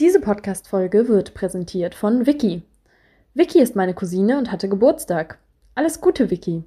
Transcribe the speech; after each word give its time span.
Diese 0.00 0.20
Podcast-Folge 0.20 1.08
wird 1.08 1.34
präsentiert 1.34 1.92
von 1.92 2.24
Vicky. 2.24 2.62
Vicky 3.34 3.58
ist 3.60 3.74
meine 3.74 3.94
Cousine 3.94 4.38
und 4.38 4.52
hatte 4.52 4.68
Geburtstag. 4.68 5.38
Alles 5.74 6.00
Gute, 6.00 6.30
Vicky. 6.30 6.62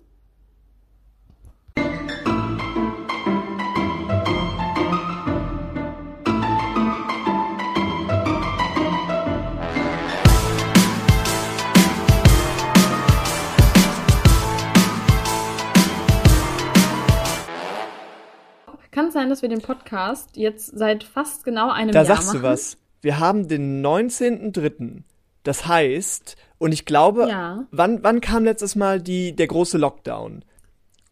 Kann 18.91 19.07
es 19.07 19.13
sein, 19.13 19.29
dass 19.29 19.41
wir 19.41 19.47
den 19.47 19.61
Podcast 19.61 20.35
jetzt 20.35 20.77
seit 20.77 21.05
fast 21.05 21.45
genau 21.45 21.71
einem 21.71 21.93
Da 21.93 21.99
Jahr 21.99 22.17
sagst 22.17 22.27
machen? 22.27 22.41
du 22.41 22.43
was. 22.43 22.80
Wir 23.01 23.19
haben 23.19 23.47
den 23.47 23.83
19.03. 23.85 25.03
Das 25.43 25.67
heißt, 25.67 26.35
und 26.59 26.71
ich 26.71 26.85
glaube, 26.85 27.27
Ja. 27.29 27.65
wann, 27.71 28.03
wann 28.03 28.21
kam 28.21 28.43
letztes 28.43 28.75
Mal 28.75 29.01
die, 29.01 29.35
der 29.35 29.47
große 29.47 29.77
Lockdown? 29.77 30.45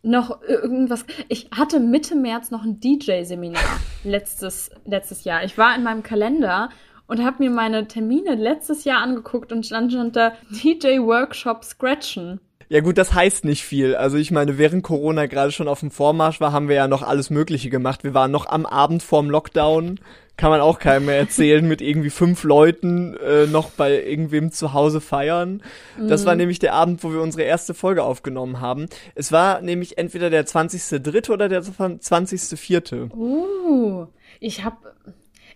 Noch 0.01 0.41
irgendwas. 0.43 1.03
Ich 1.27 1.49
hatte 1.51 1.79
Mitte 1.79 2.15
März 2.15 2.51
noch 2.51 2.63
ein 2.63 2.79
DJ-Seminar 2.79 3.61
letztes, 4.03 4.69
letztes 4.85 5.23
Jahr. 5.23 5.43
Ich 5.43 5.57
war 5.57 5.75
in 5.75 5.83
meinem 5.83 6.03
Kalender 6.03 6.69
und 7.07 7.23
habe 7.25 7.43
mir 7.43 7.49
meine 7.49 7.87
Termine 7.87 8.35
letztes 8.35 8.83
Jahr 8.83 9.01
angeguckt 9.01 9.51
und 9.51 9.65
stand, 9.65 9.91
stand 9.91 10.15
da 10.15 10.33
DJ-Workshop 10.51 11.63
Scratchen. 11.65 12.39
Ja 12.71 12.81
gut, 12.81 12.99
das 12.99 13.13
heißt 13.15 13.45
nicht 13.45 13.63
viel. 13.65 13.95
Also 13.95 14.17
ich 14.17 14.29
meine, 14.29 14.59
während 14.59 14.83
Corona 14.83 15.25
gerade 15.25 15.51
schon 15.51 15.67
auf 15.67 15.79
dem 15.79 15.89
Vormarsch 15.89 16.39
war, 16.39 16.51
haben 16.51 16.67
wir 16.69 16.75
ja 16.75 16.87
noch 16.87 17.01
alles 17.01 17.31
Mögliche 17.31 17.71
gemacht. 17.71 18.03
Wir 18.03 18.13
waren 18.13 18.29
noch 18.29 18.45
am 18.45 18.67
Abend 18.67 19.01
vorm 19.01 19.29
Lockdown. 19.31 19.99
Kann 20.39 20.51
man 20.51 20.61
auch 20.61 20.79
keinem 20.79 21.07
mehr 21.07 21.17
erzählen, 21.17 21.67
mit 21.67 21.81
irgendwie 21.81 22.09
fünf 22.09 22.45
Leuten 22.45 23.13
äh, 23.17 23.45
noch 23.45 23.71
bei 23.71 24.01
irgendwem 24.01 24.53
zu 24.53 24.71
Hause 24.71 25.01
feiern. 25.01 25.61
Das 25.97 26.25
war 26.25 26.33
nämlich 26.33 26.59
der 26.59 26.75
Abend, 26.75 27.03
wo 27.03 27.11
wir 27.11 27.19
unsere 27.19 27.43
erste 27.43 27.73
Folge 27.73 28.03
aufgenommen 28.03 28.61
haben. 28.61 28.85
Es 29.15 29.33
war 29.33 29.59
nämlich 29.59 29.97
entweder 29.97 30.29
der 30.29 30.45
20.3. 30.45 31.29
oder 31.29 31.49
der 31.49 31.61
20.4. 31.61 33.13
Uh, 33.13 34.07
ich 34.39 34.63
habe 34.63 34.77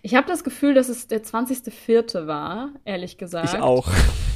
ich 0.02 0.14
hab 0.14 0.26
das 0.26 0.44
Gefühl, 0.44 0.74
dass 0.74 0.90
es 0.90 1.08
der 1.08 1.24
20.04. 1.24 2.26
war, 2.26 2.68
ehrlich 2.84 3.16
gesagt. 3.16 3.54
Ich 3.54 3.58
auch. 3.58 3.88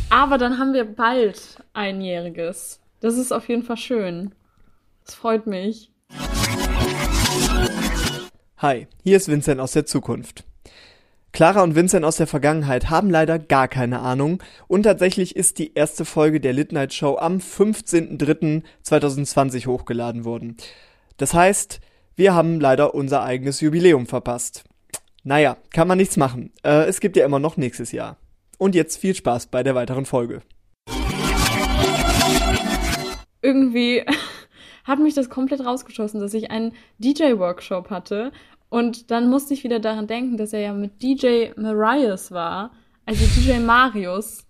Aber 0.09 0.39
dann 0.39 0.59
haben 0.59 0.73
wir 0.73 0.87
bald 0.87 1.59
einjähriges. 1.75 2.81
Das 3.01 3.19
ist 3.19 3.33
auf 3.33 3.51
jeden 3.51 3.65
Fall 3.65 3.77
schön. 3.77 4.35
Das 5.05 5.15
freut 5.15 5.47
mich. 5.47 5.93
Hi, 8.57 8.87
hier 9.05 9.19
ist 9.19 9.29
Vincent 9.29 9.61
aus 9.61 9.73
der 9.73 9.85
Zukunft. 9.85 10.48
Clara 11.33 11.63
und 11.63 11.75
Vincent 11.75 12.05
aus 12.05 12.17
der 12.17 12.27
Vergangenheit 12.27 12.91
haben 12.91 13.09
leider 13.11 13.39
gar 13.39 13.69
keine 13.69 14.01
Ahnung 14.01 14.43
und 14.67 14.83
tatsächlich 14.85 15.37
ist 15.37 15.59
die 15.59 15.75
erste 15.75 16.05
Folge 16.05 16.41
der 16.41 16.53
Lit 16.53 16.73
Night 16.73 16.93
Show 16.95 17.17
am 17.17 17.39
15.03.2020 17.39 19.67
hochgeladen 19.67 20.25
worden. 20.25 20.57
Das 21.19 21.35
heißt, 21.35 21.81
wir 22.17 22.35
haben 22.35 22.59
leider 22.61 22.95
unser 22.95 23.23
eigenes 23.23 23.61
Jubiläum 23.61 24.07
verpasst. 24.07 24.65
Naja, 25.23 25.59
kann 25.71 25.87
man 25.87 25.99
nichts 25.99 26.17
machen. 26.17 26.53
Äh, 26.65 26.87
es 26.87 27.01
gibt 27.01 27.17
ja 27.17 27.25
immer 27.25 27.39
noch 27.39 27.57
nächstes 27.57 27.93
Jahr. 27.93 28.17
Und 28.57 28.75
jetzt 28.75 28.97
viel 28.97 29.15
Spaß 29.15 29.47
bei 29.49 29.63
der 29.63 29.75
weiteren 29.75 30.07
Folge. 30.07 30.41
Irgendwie 33.43 34.03
hat 34.85 34.99
mich 34.99 35.15
das 35.15 35.31
komplett 35.31 35.61
rausgeschossen, 35.61 36.21
dass 36.21 36.35
ich 36.35 36.51
einen 36.51 36.73
DJ-Workshop 36.99 37.91
hatte. 37.91 38.33
Und 38.71 39.11
dann 39.11 39.31
musste 39.31 39.55
ich 39.55 39.65
wieder 39.65 39.81
daran 39.81 40.07
denken, 40.07 40.37
dass 40.37 40.53
er 40.53 40.61
ja 40.61 40.73
mit 40.73 41.03
DJ 41.03 41.49
Marius 41.57 42.31
war. 42.31 42.71
Also 43.07 43.25
DJ 43.25 43.61
Marius. 43.61 44.45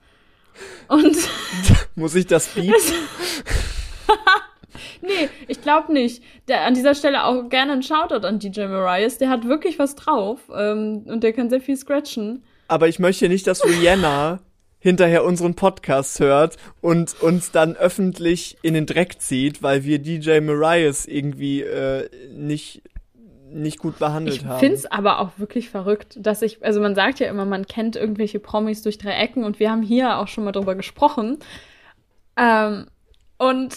Und 0.89 1.17
Muss 1.95 2.17
ich 2.17 2.27
das 2.27 2.49
bieten? 2.49 2.73
nee, 5.03 5.29
ich 5.47 5.63
glaube 5.63 5.93
nicht. 5.93 6.23
Der, 6.49 6.65
an 6.65 6.75
dieser 6.75 6.95
Stelle 6.95 7.25
auch 7.25 7.49
gerne 7.49 7.73
ein 7.73 7.83
Shoutout 7.83 8.27
an 8.27 8.41
DJ 8.41 8.63
Marius. 8.63 9.19
Der 9.19 9.29
hat 9.29 9.47
wirklich 9.47 9.79
was 9.79 9.95
drauf. 9.95 10.41
Ähm, 10.53 11.05
und 11.07 11.23
der 11.23 11.33
kann 11.33 11.49
sehr 11.49 11.61
viel 11.61 11.77
scratchen. 11.77 12.43
Aber 12.67 12.89
ich 12.89 12.99
möchte 12.99 13.29
nicht, 13.29 13.47
dass 13.47 13.65
Rihanna 13.65 14.41
hinterher 14.81 15.25
unseren 15.25 15.55
Podcast 15.55 16.21
hört 16.21 16.57
und 16.81 17.21
uns 17.21 17.51
dann 17.51 17.77
öffentlich 17.77 18.57
in 18.63 18.75
den 18.75 18.87
Dreck 18.87 19.21
zieht, 19.21 19.63
weil 19.63 19.85
wir 19.85 19.99
DJ 19.99 20.41
Marias 20.41 21.07
irgendwie 21.07 21.63
äh, 21.63 22.09
nicht 22.33 22.83
nicht 23.51 23.79
gut 23.79 23.99
behandelt 23.99 24.37
Ich 24.37 24.45
haben. 24.45 24.61
find's 24.61 24.87
aber 24.87 25.21
auch 25.21 25.31
wirklich 25.39 25.71
verrückt, 25.71 26.17
dass 26.21 26.43
ich, 26.43 26.65
also 26.65 26.81
man 26.81 26.95
sagt 26.95 27.19
ja 27.21 27.29
immer, 27.29 27.45
man 27.45 27.67
kennt 27.67 27.97
irgendwelche 27.97 28.41
Promis 28.41 28.83
durch 28.83 28.99
drei 28.99 29.13
Ecken 29.13 29.45
und 29.45 29.59
wir 29.61 29.71
haben 29.71 29.83
hier 29.83 30.19
auch 30.19 30.29
schon 30.29 30.45
mal 30.45 30.53
drüber 30.53 30.75
gesprochen. 30.75 31.39
Ähm, 32.37 32.87
und 33.39 33.77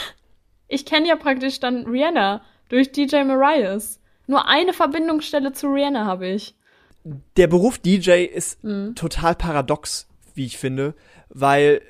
ich 0.68 0.86
kenne 0.86 1.08
ja 1.08 1.16
praktisch 1.16 1.60
dann 1.60 1.86
Rihanna 1.86 2.42
durch 2.68 2.92
DJ 2.92 3.24
Marias. 3.24 4.00
Nur 4.26 4.46
eine 4.48 4.72
Verbindungsstelle 4.72 5.52
zu 5.52 5.66
Rihanna 5.68 6.04
habe 6.04 6.28
ich. 6.28 6.54
Der 7.36 7.46
Beruf 7.46 7.78
DJ 7.78 8.24
ist 8.24 8.62
Mhm. 8.62 8.94
total 8.94 9.34
paradox, 9.34 10.06
wie 10.34 10.46
ich 10.46 10.58
finde, 10.58 10.94
weil 11.28 11.80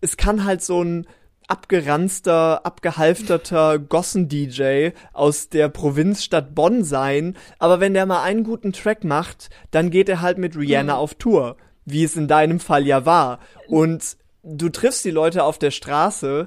es 0.00 0.16
kann 0.16 0.44
halt 0.44 0.62
so 0.62 0.82
ein 0.82 1.06
abgeranzter, 1.48 2.64
abgehalfterter 2.64 3.78
Gossen-DJ 3.78 4.90
aus 5.12 5.48
der 5.48 5.68
Provinzstadt 5.68 6.54
Bonn 6.54 6.84
sein, 6.84 7.36
aber 7.58 7.80
wenn 7.80 7.94
der 7.94 8.06
mal 8.06 8.22
einen 8.22 8.44
guten 8.44 8.72
Track 8.72 9.04
macht, 9.04 9.50
dann 9.70 9.90
geht 9.90 10.08
er 10.08 10.20
halt 10.20 10.38
mit 10.38 10.56
Rihanna 10.56 10.94
Mhm. 10.94 10.98
auf 10.98 11.14
Tour, 11.14 11.56
wie 11.84 12.04
es 12.04 12.16
in 12.16 12.28
deinem 12.28 12.60
Fall 12.60 12.86
ja 12.86 13.04
war. 13.06 13.38
Und 13.68 14.16
du 14.42 14.68
triffst 14.68 15.04
die 15.04 15.10
Leute 15.10 15.44
auf 15.44 15.58
der 15.58 15.70
Straße 15.70 16.46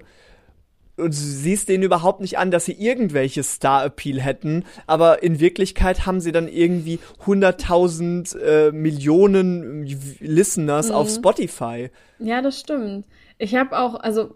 und 0.98 1.14
siehst 1.14 1.70
denen 1.70 1.84
überhaupt 1.84 2.20
nicht 2.20 2.38
an, 2.38 2.52
dass 2.52 2.66
sie 2.66 2.74
irgendwelche 2.74 3.42
Star-Appeal 3.42 4.20
hätten, 4.20 4.66
aber 4.86 5.24
in 5.24 5.40
Wirklichkeit 5.40 6.06
haben 6.06 6.20
sie 6.20 6.34
dann 6.34 6.50
irgendwie 6.50 7.00
100.000 7.26 8.38
äh, 8.38 8.72
Millionen 8.74 9.84
Listeners 10.20 10.92
auf 10.92 11.10
Spotify. 11.10 11.90
Ja, 12.20 12.42
das 12.42 12.60
stimmt. 12.60 13.06
Ich 13.38 13.56
habe 13.56 13.80
auch, 13.80 13.96
also 13.96 14.32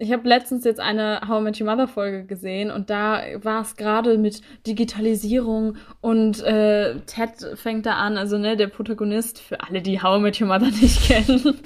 ich 0.00 0.12
habe 0.12 0.28
letztens 0.28 0.64
jetzt 0.64 0.78
eine 0.78 1.22
How 1.26 1.40
I 1.40 1.42
Met 1.42 1.60
Your 1.60 1.66
Mother 1.66 1.88
Folge 1.88 2.24
gesehen 2.24 2.70
und 2.70 2.88
da 2.88 3.20
war 3.42 3.62
es 3.62 3.74
gerade 3.74 4.16
mit 4.16 4.42
Digitalisierung 4.64 5.76
und 6.00 6.40
äh, 6.44 7.00
Ted 7.00 7.58
fängt 7.58 7.84
da 7.84 7.94
an, 7.94 8.16
also 8.16 8.38
ne, 8.38 8.56
der 8.56 8.68
Protagonist, 8.68 9.40
für 9.40 9.60
alle, 9.60 9.82
die 9.82 10.00
How 10.00 10.18
I 10.18 10.22
Met 10.22 10.40
Your 10.40 10.46
Mother 10.46 10.66
nicht 10.80 11.02
kennen. 11.02 11.60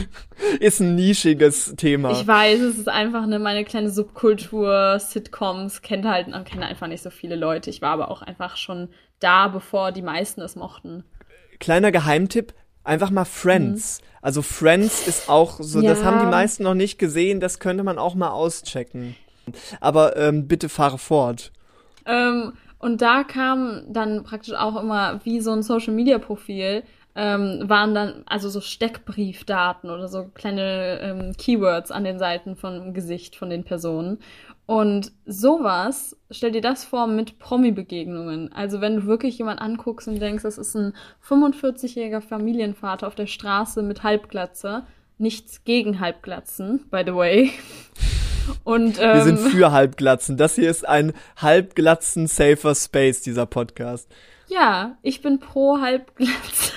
Ist 0.60 0.80
ein 0.80 0.96
nischiges 0.96 1.76
Thema. 1.76 2.10
Ich 2.10 2.26
weiß, 2.26 2.60
es 2.60 2.78
ist 2.78 2.88
einfach 2.88 3.24
ne, 3.26 3.38
meine 3.38 3.64
kleine 3.64 3.90
Subkultur, 3.90 4.98
Sitcoms, 4.98 5.80
kennt 5.80 6.04
halt, 6.06 6.26
kennen 6.44 6.64
einfach 6.64 6.88
nicht 6.88 7.02
so 7.02 7.10
viele 7.10 7.36
Leute. 7.36 7.70
Ich 7.70 7.82
war 7.82 7.90
aber 7.90 8.10
auch 8.10 8.20
einfach 8.20 8.56
schon 8.56 8.88
da, 9.20 9.48
bevor 9.48 9.92
die 9.92 10.02
meisten 10.02 10.40
es 10.40 10.56
mochten. 10.56 11.04
Kleiner 11.60 11.92
Geheimtipp, 11.92 12.52
einfach 12.86 13.10
mal 13.10 13.24
Friends. 13.24 14.00
Also 14.22 14.42
Friends 14.42 15.06
ist 15.06 15.28
auch 15.28 15.58
so, 15.60 15.82
das 15.82 16.00
Ja. 16.00 16.04
haben 16.06 16.18
die 16.20 16.26
meisten 16.26 16.62
noch 16.64 16.74
nicht 16.74 16.98
gesehen, 16.98 17.40
das 17.40 17.58
könnte 17.58 17.84
man 17.84 17.98
auch 17.98 18.14
mal 18.14 18.30
auschecken. 18.30 19.14
Aber 19.80 20.16
ähm, 20.16 20.48
bitte 20.48 20.68
fahre 20.68 20.98
fort. 20.98 21.52
Ähm, 22.06 22.52
und 22.78 23.00
da 23.02 23.22
kam 23.24 23.82
dann 23.88 24.24
praktisch 24.24 24.54
auch 24.54 24.80
immer 24.80 25.20
wie 25.24 25.40
so 25.40 25.52
ein 25.52 25.62
Social 25.62 25.94
Media 25.94 26.18
Profil, 26.18 26.82
ähm, 27.16 27.62
waren 27.64 27.94
dann 27.94 28.22
also 28.26 28.50
so 28.50 28.60
Steckbriefdaten 28.60 29.90
oder 29.90 30.06
so 30.06 30.24
kleine 30.34 31.00
ähm, 31.00 31.32
Keywords 31.36 31.90
an 31.90 32.04
den 32.04 32.18
Seiten 32.18 32.56
vom 32.56 32.92
Gesicht 32.92 33.36
von 33.36 33.48
den 33.48 33.64
Personen. 33.64 34.18
Und 34.66 35.12
sowas, 35.24 36.16
stell 36.30 36.52
dir 36.52 36.60
das 36.60 36.84
vor 36.84 37.06
mit 37.06 37.38
Promi-Begegnungen. 37.38 38.52
Also 38.52 38.80
wenn 38.80 38.96
du 38.96 39.06
wirklich 39.06 39.38
jemand 39.38 39.60
anguckst 39.60 40.08
und 40.08 40.20
denkst, 40.20 40.42
das 40.42 40.58
ist 40.58 40.74
ein 40.74 40.92
45-jähriger 41.26 42.20
Familienvater 42.20 43.06
auf 43.06 43.14
der 43.14 43.26
Straße 43.26 43.82
mit 43.82 44.02
Halbglatze. 44.02 44.84
Nichts 45.18 45.64
gegen 45.64 46.00
Halbglatzen, 46.00 46.84
by 46.90 47.02
the 47.06 47.14
way. 47.14 47.52
Und, 48.62 49.00
ähm, 49.00 49.14
Wir 49.14 49.24
sind 49.24 49.38
für 49.38 49.72
Halbglatzen. 49.72 50.36
Das 50.36 50.54
hier 50.54 50.70
ist 50.70 50.86
ein 50.86 51.14
Halbglatzen 51.36 52.28
safer 52.28 52.76
Space, 52.76 53.20
dieser 53.22 53.46
Podcast. 53.46 54.08
Ja, 54.48 54.96
ich 55.02 55.22
bin 55.22 55.40
pro 55.40 55.80
Halbglatze. 55.80 56.72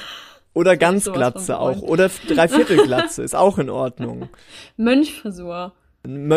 Oder 0.54 0.72
sowas 0.72 0.80
von 0.80 0.80
Ganzglatze 0.80 1.60
auch. 1.60 1.82
Oder 1.82 2.10
Dreiviertelglatze 2.28 3.24
ist 3.24 3.36
auch 3.36 3.58
in 3.58 3.70
Ordnung. 3.70 4.30
Mönchfrisur. 4.78 5.74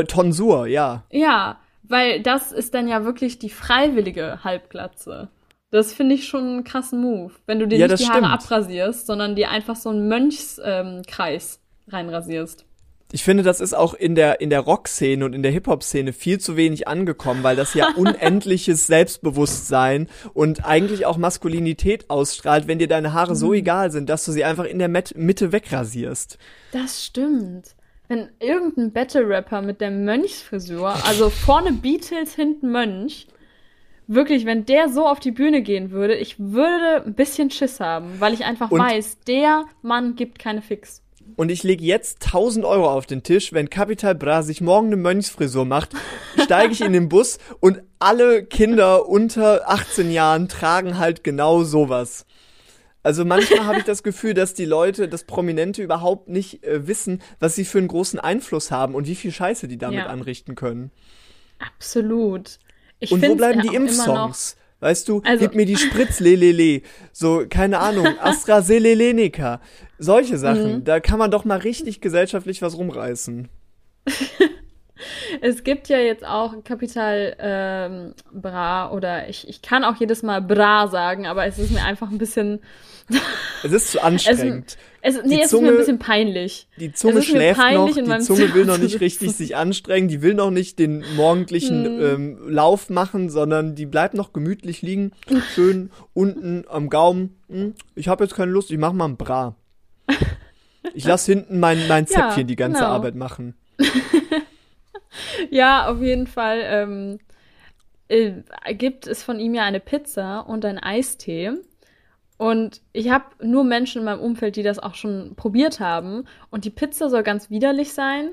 Tonsur, 0.09 0.67
ja. 0.67 1.05
Ja, 1.11 1.59
weil 1.83 2.23
das 2.23 2.53
ist 2.53 2.75
dann 2.75 2.89
ja 2.89 3.05
wirklich 3.05 3.39
die 3.39 3.51
freiwillige 3.51 4.45
Halbglatze. 4.45 5.29
Das 5.71 5.93
finde 5.95 6.15
ich 6.15 6.27
schon 6.29 6.45
einen 6.47 6.65
krassen 6.65 7.01
Move. 7.01 7.33
Wenn 7.47 7.59
du 7.59 7.67
dir 7.67 7.79
Ja, 7.79 7.89
nicht 7.89 8.01
die 8.01 8.07
Haare 8.09 8.19
stimmt. 8.19 8.33
abrasierst, 8.35 9.07
sondern 9.07 9.35
dir 9.37 9.51
einfach 9.51 9.77
so 9.77 9.89
einen 9.89 10.07
Mönchskreis 10.09 11.61
ähm, 11.89 11.93
reinrasierst. 11.93 12.67
Ich 13.15 13.25
finde, 13.25 13.43
das 13.43 13.61
ist 13.61 13.75
auch 13.75 13.93
in 13.93 14.15
der, 14.15 14.41
in 14.41 14.49
der 14.49 14.61
Rock-Szene 14.61 15.25
und 15.25 15.35
in 15.35 15.43
der 15.43 15.53
Hip-Hop-Szene 15.53 16.13
viel 16.15 16.41
zu 16.41 16.57
wenig 16.57 16.89
angekommen, 16.89 17.43
weil 17.43 17.57
das 17.57 17.75
ja 17.75 17.89
unendliches 17.97 18.87
Selbstbewusstsein 18.87 20.09
und 20.33 20.65
eigentlich 20.65 21.05
auch 21.05 21.19
Maskulinität 21.19 22.09
ausstrahlt, 22.09 22.67
wenn 22.69 22.79
dir 22.79 22.89
deine 22.89 23.13
Haare 23.13 23.37
so 23.37 23.53
egal 23.53 23.91
sind, 23.91 24.09
dass 24.09 24.25
du 24.25 24.33
sie 24.33 24.45
einfach 24.45 24.65
in 24.65 24.79
der 24.79 24.89
Met 24.89 25.17
Mitte 25.17 25.53
wegrasierst. 25.53 26.39
Das 26.73 27.05
stimmt. 27.05 27.77
Wenn 28.09 28.29
irgendein 28.41 28.93
Battle-Rapper 28.93 29.63
mit 29.63 29.81
der 29.81 29.91
Mönchsfrisur, 29.91 30.95
also 31.07 31.29
vorne 31.31 31.73
Beatles, 31.73 32.35
hinten 32.35 32.71
Mönch, 32.73 33.27
wirklich, 34.07 34.45
wenn 34.47 34.65
der 34.67 34.89
so 34.89 35.07
auf 35.07 35.21
die 35.21 35.31
Bühne 35.31 35.63
gehen 35.63 35.91
würde, 35.91 36.15
ich 36.17 36.39
würde 36.39 37.05
ein 37.07 37.15
bisschen 37.15 37.51
Schiss 37.51 37.79
haben, 37.79 38.21
weil 38.21 38.33
ich 38.35 38.45
einfach 38.45 38.71
Und- 38.71 38.81
weiß, 38.81 39.19
der 39.27 39.65
Mann 39.83 40.17
gibt 40.17 40.39
keine 40.39 40.63
Fix. 40.63 41.02
Und 41.37 41.51
ich 41.51 41.63
lege 41.63 41.85
jetzt 41.85 42.25
1000 42.27 42.65
Euro 42.65 42.91
auf 42.91 43.07
den 43.07 43.23
Tisch, 43.23 43.53
wenn 43.53 43.71
Capital 43.71 44.15
Bra 44.15 44.43
sich 44.43 44.61
morgen 44.61 44.89
eine 44.89 44.97
Mönchsfrisur 44.97 45.65
macht, 45.65 45.91
steige 46.43 46.73
ich 46.73 46.81
in 46.83 46.93
den 46.93 47.09
Bus 47.09 47.39
und 47.61 47.83
alle 47.99 48.45
Kinder 48.45 49.09
unter 49.09 49.69
18 49.69 50.11
Jahren 50.11 50.49
tragen 50.49 50.99
halt 50.99 51.25
genau 51.25 51.63
sowas. 51.65 52.27
Also 53.03 53.25
manchmal 53.25 53.67
habe 53.67 53.79
ich 53.79 53.85
das 53.85 54.03
Gefühl, 54.03 54.35
dass 54.35 54.55
die 54.55 54.65
Leute, 54.65 55.09
dass 55.09 55.25
Prominente 55.25 55.83
überhaupt 55.83 56.29
nicht 56.29 56.63
äh, 56.65 56.87
wissen, 56.87 57.21
was 57.41 57.57
sie 57.57 57.65
für 57.65 57.79
einen 57.79 57.89
großen 57.89 58.21
Einfluss 58.21 58.71
haben 58.71 58.95
und 58.95 59.07
wie 59.09 59.17
viel 59.17 59.33
Scheiße 59.33 59.67
die 59.67 59.79
damit 59.79 60.01
Ja. 60.01 60.07
anrichten 60.07 60.55
können. 60.55 60.93
Absolut. 61.59 62.59
Ich 63.01 63.11
und 63.11 63.27
wo 63.27 63.35
bleiben 63.35 63.63
die 63.63 63.75
Impfsongs? 63.75 64.57
Weißt 64.83 65.09
du, 65.09 65.23
Also- 65.25 65.45
gib 65.45 65.55
mir 65.55 65.65
die 65.65 65.77
Spritz, 65.77 66.19
lelele. 66.19 66.83
So, 67.13 67.45
keine 67.49 67.79
Ahnung, 67.79 68.07
AstraZeneca. 68.21 69.61
Solche 69.99 70.37
Sachen. 70.39 70.79
Mhm. 70.79 70.85
Da 70.85 70.99
kann 70.99 71.21
man 71.21 71.31
doch 71.31 71.45
mal 71.45 71.59
richtig 71.61 72.01
gesellschaftlich 72.01 72.63
was 72.63 72.77
rumreißen. 72.77 73.49
Es 75.41 75.65
gibt 75.65 75.89
ja 75.89 75.99
jetzt 75.99 76.25
auch 76.25 76.55
Kapital 76.65 77.37
ähm, 77.39 78.15
Bra 78.33 78.91
oder 78.93 79.29
ich, 79.29 79.49
ich 79.49 79.63
kann 79.63 79.85
auch 79.85 79.97
jedes 79.97 80.23
Mal 80.23 80.41
Bra 80.43 80.89
sagen, 80.89 81.27
aber 81.27 81.47
es 81.47 81.59
ist 81.59 81.71
mir 81.71 81.85
einfach 81.85 82.11
ein 82.11 82.19
bisschen. 82.19 82.61
Es 83.63 83.73
ist 83.73 83.93
zu 83.93 84.03
anstrengend. 84.03 84.77
Es, 85.05 85.17
nee, 85.25 85.35
Die 85.35 85.41
es 85.41 85.53
ist 85.53 85.61
mir 85.61 85.73
ein 85.73 85.77
bisschen 85.77 85.99
peinlich. 85.99 86.69
Die 86.79 86.93
Zunge 86.93 87.19
es 87.19 87.25
schläft 87.25 87.59
noch, 87.59 87.93
die 87.93 88.19
Zunge 88.21 88.55
will 88.55 88.65
noch 88.65 88.79
nicht 88.79 89.01
richtig 89.01 89.33
sich 89.33 89.57
anstrengen, 89.57 90.07
die 90.07 90.23
will 90.23 90.35
noch 90.35 90.53
nicht 90.53 90.79
den 90.79 91.05
morgendlichen 91.17 91.85
Hm. 91.85 92.01
ähm, 92.01 92.39
Lauf 92.49 92.89
machen, 92.89 93.29
sondern 93.29 93.75
die 93.75 93.87
bleibt 93.87 94.15
noch 94.15 94.33
gemütlich 94.33 94.81
liegen, 94.81 95.11
schön 95.55 95.91
unten 96.15 96.67
am 96.69 96.89
Gaumen. 96.89 97.37
Hm, 97.49 97.75
ich 97.97 98.07
habe 98.07 98.23
jetzt 98.23 98.37
keine 98.37 98.53
Lust, 98.53 98.71
ich 98.71 98.79
mach 98.79 98.93
mal 98.93 99.07
ein 99.07 99.17
Bra. 99.17 99.57
Ich 100.95 101.05
lass 101.05 101.27
hinten 101.27 101.59
mein, 101.59 101.89
mein 101.89 102.07
Ja, 102.09 102.29
Zäpfchen 102.29 102.47
die 102.47 102.57
ganze 102.57 102.79
genau. 102.79 102.93
Arbeit 102.93 103.17
machen. 103.17 103.57
Ja, 105.51 105.89
auf 105.89 106.01
jeden 106.01 106.27
Fall 106.27 106.61
ähm, 106.65 107.19
äh, 108.09 108.75
gibt 108.75 109.07
es 109.07 109.23
von 109.23 109.41
ihm 109.41 109.55
ja 109.55 109.65
eine 109.65 109.81
Pizza 109.81 110.41
und 110.41 110.65
ein 110.65 110.79
Eistee. 110.79 111.53
Und 112.39 112.81
ich 112.93 113.11
habe 113.11 113.27
nur 113.41 113.65
Menschen 113.65 114.01
in 114.01 114.05
meinem 114.05 114.21
Umfeld, 114.21 114.57
die 114.57 114.63
das 114.63 114.79
auch 114.79 114.95
schon 114.95 115.35
probiert 115.37 115.81
haben. 115.81 116.25
Und 116.51 116.65
die 116.65 116.71
Pizza 116.71 117.09
soll 117.09 117.23
ganz 117.23 117.51
widerlich 117.51 117.93
sein. 117.93 118.31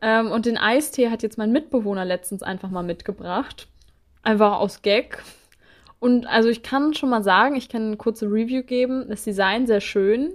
Ähm, 0.00 0.30
und 0.30 0.46
den 0.46 0.58
Eistee 0.58 1.10
hat 1.10 1.22
jetzt 1.22 1.38
mein 1.38 1.52
Mitbewohner 1.52 2.04
letztens 2.04 2.42
einfach 2.42 2.70
mal 2.70 2.82
mitgebracht. 2.82 3.68
Einfach 4.22 4.58
aus 4.58 4.82
Gag. 4.82 5.22
Und 6.00 6.26
also 6.26 6.48
ich 6.48 6.64
kann 6.64 6.94
schon 6.94 7.10
mal 7.10 7.22
sagen, 7.22 7.54
ich 7.54 7.68
kann 7.68 7.86
eine 7.86 7.96
kurze 7.96 8.26
Review 8.26 8.64
geben. 8.64 9.06
Das 9.08 9.22
Design 9.22 9.66
sehr 9.68 9.80
schön. 9.80 10.32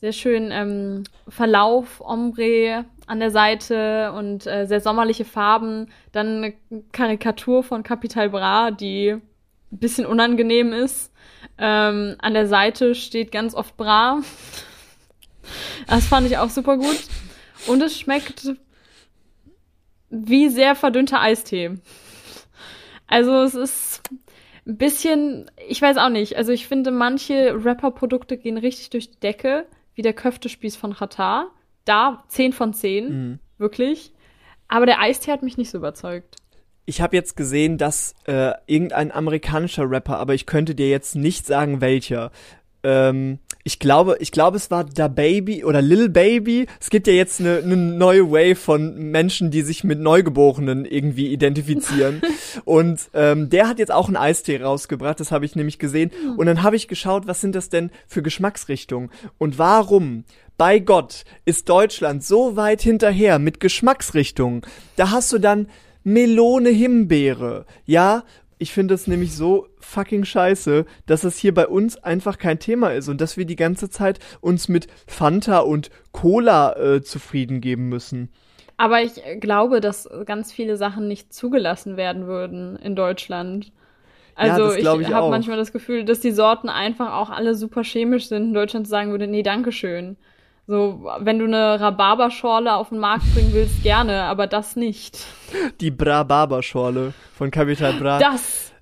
Sehr 0.00 0.12
schön 0.12 0.50
ähm, 0.52 1.04
Verlauf, 1.26 2.02
Ombre 2.04 2.84
an 3.08 3.20
der 3.20 3.30
Seite 3.30 4.12
und 4.12 4.46
äh, 4.46 4.66
sehr 4.66 4.80
sommerliche 4.80 5.24
Farben. 5.24 5.90
Dann 6.12 6.44
eine 6.44 6.54
Karikatur 6.92 7.62
von 7.62 7.82
Capital 7.82 8.30
Bra, 8.30 8.70
die 8.70 9.10
ein 9.10 9.22
bisschen 9.70 10.06
unangenehm 10.06 10.72
ist. 10.72 11.12
Ähm, 11.56 12.16
an 12.18 12.34
der 12.34 12.46
Seite 12.46 12.94
steht 12.94 13.32
ganz 13.32 13.54
oft 13.54 13.76
Bra. 13.76 14.20
Das 15.86 16.06
fand 16.06 16.26
ich 16.26 16.38
auch 16.38 16.50
super 16.50 16.76
gut. 16.76 17.00
Und 17.66 17.82
es 17.82 17.98
schmeckt 17.98 18.52
wie 20.10 20.48
sehr 20.48 20.74
verdünnter 20.74 21.20
Eistee. 21.20 21.78
Also 23.06 23.42
es 23.42 23.54
ist 23.54 24.02
ein 24.66 24.76
bisschen, 24.76 25.50
ich 25.66 25.80
weiß 25.80 25.96
auch 25.96 26.10
nicht. 26.10 26.36
Also 26.36 26.52
ich 26.52 26.68
finde, 26.68 26.90
manche 26.90 27.54
Rapper-Produkte 27.64 28.36
gehen 28.36 28.58
richtig 28.58 28.90
durch 28.90 29.10
die 29.10 29.20
Decke, 29.20 29.66
wie 29.94 30.02
der 30.02 30.12
Köftespieß 30.12 30.76
von 30.76 30.94
Qatar. 30.94 31.50
Da 31.88 32.24
10 32.28 32.52
von 32.52 32.72
10, 32.74 33.08
Mhm. 33.08 33.38
wirklich. 33.56 34.12
Aber 34.68 34.84
der 34.86 35.00
Eistee 35.00 35.32
hat 35.32 35.42
mich 35.42 35.56
nicht 35.56 35.70
so 35.70 35.78
überzeugt. 35.78 36.36
Ich 36.84 37.00
habe 37.00 37.16
jetzt 37.16 37.36
gesehen, 37.36 37.76
dass 37.78 38.14
äh, 38.26 38.52
irgendein 38.66 39.12
amerikanischer 39.12 39.90
Rapper, 39.90 40.18
aber 40.18 40.34
ich 40.34 40.46
könnte 40.46 40.74
dir 40.74 40.88
jetzt 40.88 41.16
nicht 41.16 41.46
sagen, 41.46 41.80
welcher. 41.80 42.30
Ähm, 42.82 43.38
ich 43.64 43.78
glaube, 43.78 44.16
ich 44.20 44.32
glaube, 44.32 44.56
es 44.56 44.70
war 44.70 44.84
Da 44.84 45.08
Baby 45.08 45.64
oder 45.64 45.82
Lil 45.82 46.08
Baby. 46.08 46.66
Es 46.80 46.90
gibt 46.90 47.06
ja 47.06 47.12
jetzt 47.12 47.40
eine 47.40 47.60
ne 47.62 47.76
neue 47.76 48.30
Wave 48.30 48.56
von 48.56 48.96
Menschen, 49.10 49.50
die 49.50 49.62
sich 49.62 49.84
mit 49.84 49.98
Neugeborenen 49.98 50.84
irgendwie 50.84 51.32
identifizieren. 51.32 52.22
Und 52.64 53.10
ähm, 53.12 53.50
der 53.50 53.68
hat 53.68 53.78
jetzt 53.78 53.92
auch 53.92 54.06
einen 54.06 54.16
Eistee 54.16 54.62
rausgebracht, 54.62 55.20
das 55.20 55.32
habe 55.32 55.44
ich 55.44 55.54
nämlich 55.54 55.78
gesehen. 55.78 56.10
Und 56.36 56.46
dann 56.46 56.62
habe 56.62 56.76
ich 56.76 56.88
geschaut, 56.88 57.26
was 57.26 57.40
sind 57.40 57.54
das 57.54 57.68
denn 57.68 57.90
für 58.06 58.22
Geschmacksrichtungen? 58.22 59.10
Und 59.36 59.58
warum, 59.58 60.24
bei 60.56 60.78
Gott, 60.78 61.24
ist 61.44 61.68
Deutschland 61.68 62.24
so 62.24 62.56
weit 62.56 62.80
hinterher 62.80 63.38
mit 63.38 63.60
Geschmacksrichtungen? 63.60 64.62
Da 64.96 65.10
hast 65.10 65.32
du 65.32 65.38
dann 65.38 65.68
Melone 66.04 66.70
Himbeere. 66.70 67.66
Ja, 67.84 68.24
ich 68.58 68.72
finde 68.72 68.94
es 68.94 69.06
nämlich 69.06 69.34
so 69.34 69.68
fucking 69.80 70.24
scheiße, 70.24 70.84
dass 71.06 71.24
es 71.24 71.38
hier 71.38 71.54
bei 71.54 71.66
uns 71.66 71.96
einfach 71.96 72.38
kein 72.38 72.58
Thema 72.58 72.88
ist 72.88 73.08
und 73.08 73.20
dass 73.20 73.36
wir 73.36 73.44
die 73.44 73.56
ganze 73.56 73.88
Zeit 73.90 74.18
uns 74.40 74.68
mit 74.68 74.88
Fanta 75.06 75.60
und 75.60 75.90
Cola 76.12 76.76
äh, 76.76 77.02
zufrieden 77.02 77.60
geben 77.60 77.88
müssen. 77.88 78.30
Aber 78.76 79.02
ich 79.02 79.20
glaube, 79.40 79.80
dass 79.80 80.08
ganz 80.24 80.52
viele 80.52 80.76
Sachen 80.76 81.08
nicht 81.08 81.32
zugelassen 81.32 81.96
werden 81.96 82.26
würden 82.26 82.76
in 82.76 82.94
Deutschland. 82.94 83.72
Also 84.36 84.66
das 84.66 84.76
ich, 84.76 84.84
ich 84.84 85.12
habe 85.12 85.30
manchmal 85.30 85.56
das 85.56 85.72
Gefühl, 85.72 86.04
dass 86.04 86.20
die 86.20 86.30
Sorten 86.30 86.68
einfach 86.68 87.12
auch 87.12 87.30
alle 87.30 87.56
super 87.56 87.82
chemisch 87.82 88.28
sind. 88.28 88.44
In 88.44 88.54
Deutschland 88.54 88.86
sagen 88.86 89.10
würde, 89.10 89.26
nee, 89.26 89.42
dankeschön. 89.42 90.16
So, 90.70 91.02
wenn 91.20 91.38
du 91.38 91.46
eine 91.46 91.80
Rhabarberschorle 91.80 92.74
auf 92.76 92.90
den 92.90 92.98
Markt 92.98 93.24
bringen 93.32 93.54
willst, 93.54 93.82
gerne, 93.82 94.24
aber 94.24 94.46
das 94.46 94.76
nicht. 94.76 95.16
Die 95.80 95.90
Bra-Barber-Schorle 95.90 97.14
von 97.34 97.50
Capital 97.50 97.94
Bra. 97.94 98.18
Das, 98.18 98.72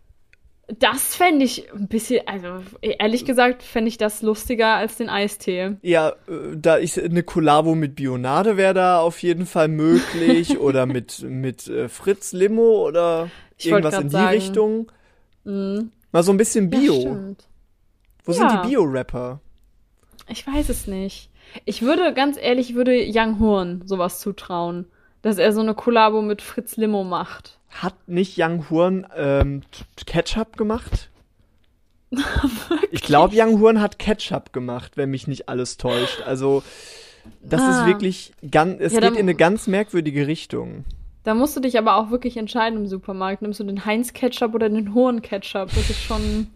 das 0.66 1.14
fände 1.14 1.44
ich 1.44 1.72
ein 1.72 1.86
bisschen, 1.86 2.26
also 2.26 2.48
ehrlich 2.82 3.24
gesagt, 3.24 3.62
fände 3.62 3.88
ich 3.88 3.98
das 3.98 4.20
lustiger 4.22 4.74
als 4.74 4.96
den 4.96 5.08
Eistee. 5.08 5.76
Ja, 5.82 6.08
äh, 6.08 6.56
da 6.56 6.74
ist 6.74 6.98
eine 6.98 7.22
Collabo 7.22 7.76
mit 7.76 7.94
Bionade 7.94 8.56
wäre 8.56 8.74
da 8.74 8.98
auf 8.98 9.22
jeden 9.22 9.46
Fall 9.46 9.68
möglich 9.68 10.58
oder 10.58 10.86
mit 10.86 11.22
mit 11.22 11.68
äh, 11.68 11.88
Fritz 11.88 12.32
Limo 12.32 12.84
oder 12.84 13.30
Ich 13.58 13.68
irgendwas 13.68 14.00
in 14.00 14.08
die 14.08 14.12
sagen. 14.12 14.28
Richtung. 14.34 14.92
Mhm. 15.44 15.92
Mal 16.10 16.24
so 16.24 16.32
ein 16.32 16.36
bisschen 16.36 16.68
Bio. 16.68 17.16
Wo 18.24 18.32
sind 18.32 18.50
Ja. 18.50 18.60
die 18.60 18.70
Bio-Rapper? 18.70 19.38
Ich 20.28 20.44
weiß 20.44 20.68
es 20.70 20.88
nicht. 20.88 21.30
Ich 21.64 21.82
würde, 21.82 22.12
ganz 22.14 22.36
ehrlich, 22.40 22.70
ich 22.70 22.76
würde 22.76 23.04
Young 23.12 23.38
Horn 23.40 23.82
sowas 23.86 24.20
zutrauen. 24.20 24.86
Dass 25.22 25.38
er 25.38 25.52
so 25.52 25.60
eine 25.60 25.74
Kollabo 25.74 26.22
mit 26.22 26.40
Fritz 26.42 26.76
Limo 26.76 27.02
macht. 27.02 27.58
Hat 27.70 27.94
nicht 28.06 28.38
Young 28.38 28.70
Horn 28.70 29.06
ähm, 29.16 29.62
Ketchup 30.06 30.56
gemacht? 30.56 31.10
ich 32.92 33.02
glaube, 33.02 33.34
Young 33.36 33.60
Horn 33.60 33.80
hat 33.80 33.98
Ketchup 33.98 34.52
gemacht, 34.52 34.92
wenn 34.96 35.10
mich 35.10 35.26
nicht 35.26 35.48
alles 35.48 35.76
täuscht. 35.76 36.22
Also 36.24 36.62
das 37.42 37.60
Ah. 37.60 37.70
ist 37.80 37.86
wirklich 37.86 38.32
ganz, 38.50 38.80
es 38.80 38.92
Ja, 38.92 39.00
geht 39.00 39.12
in 39.12 39.18
eine 39.20 39.34
ganz 39.34 39.66
merkwürdige 39.66 40.26
Richtung. 40.26 40.84
Da 41.24 41.34
musst 41.34 41.56
du 41.56 41.60
dich 41.60 41.76
aber 41.76 41.96
auch 41.96 42.10
wirklich 42.10 42.36
entscheiden 42.36 42.78
im 42.78 42.86
Supermarkt. 42.86 43.42
Nimmst 43.42 43.58
du 43.58 43.64
den 43.64 43.84
Heinz 43.84 44.12
Ketchup 44.12 44.54
oder 44.54 44.68
den 44.68 44.94
Horn 44.94 45.22
Ketchup? 45.22 45.70
Das 45.74 45.90
ist 45.90 46.00
schon 46.02 46.46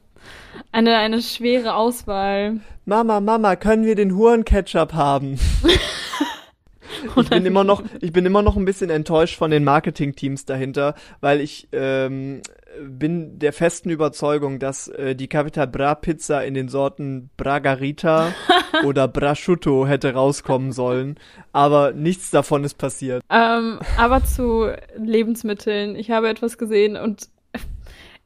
eine, 0.72 0.96
eine 0.98 1.22
schwere 1.22 1.74
Auswahl. 1.74 2.60
Mama, 2.84 3.20
Mama, 3.20 3.56
können 3.56 3.84
wir 3.84 3.94
den 3.94 4.16
Huren-Ketchup 4.16 4.92
haben? 4.92 5.38
ich 7.16 7.30
bin 7.30 7.46
immer 7.46 7.64
noch, 7.64 7.82
ich 8.00 8.12
bin 8.12 8.26
immer 8.26 8.42
noch 8.42 8.56
ein 8.56 8.64
bisschen 8.64 8.90
enttäuscht 8.90 9.36
von 9.36 9.50
den 9.50 9.64
Marketing-Teams 9.64 10.44
dahinter, 10.44 10.94
weil 11.20 11.40
ich 11.40 11.68
ähm, 11.72 12.42
bin 12.80 13.38
der 13.38 13.52
festen 13.52 13.90
Überzeugung, 13.90 14.58
dass 14.58 14.88
äh, 14.88 15.14
die 15.14 15.28
Capital 15.28 15.66
Bra 15.66 15.94
Pizza 15.94 16.44
in 16.44 16.54
den 16.54 16.68
Sorten 16.68 17.30
Bragarita 17.36 18.32
oder 18.84 19.08
Brasciutto 19.08 19.86
hätte 19.86 20.14
rauskommen 20.14 20.72
sollen, 20.72 21.16
aber 21.52 21.92
nichts 21.92 22.30
davon 22.30 22.64
ist 22.64 22.74
passiert. 22.78 23.22
Ähm, 23.30 23.80
aber 23.96 24.24
zu 24.24 24.70
Lebensmitteln. 24.96 25.96
Ich 25.96 26.10
habe 26.10 26.28
etwas 26.28 26.58
gesehen 26.58 26.96
und 26.96 27.28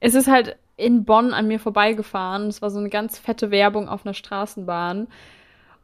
es 0.01 0.15
ist 0.15 0.29
halt 0.29 0.57
in 0.77 1.05
Bonn 1.05 1.33
an 1.33 1.49
mir 1.49 1.61
vorbeigefahren. 1.61 2.49
Es 2.49 2.63
war 2.63 2.71
so 2.71 2.79
eine 2.79 2.91
ganz 2.91 3.19
fette 3.19 3.51
Werbung 3.51 3.89
auf 3.89 4.05
einer 4.05 4.15
Straßenbahn. 4.15 5.09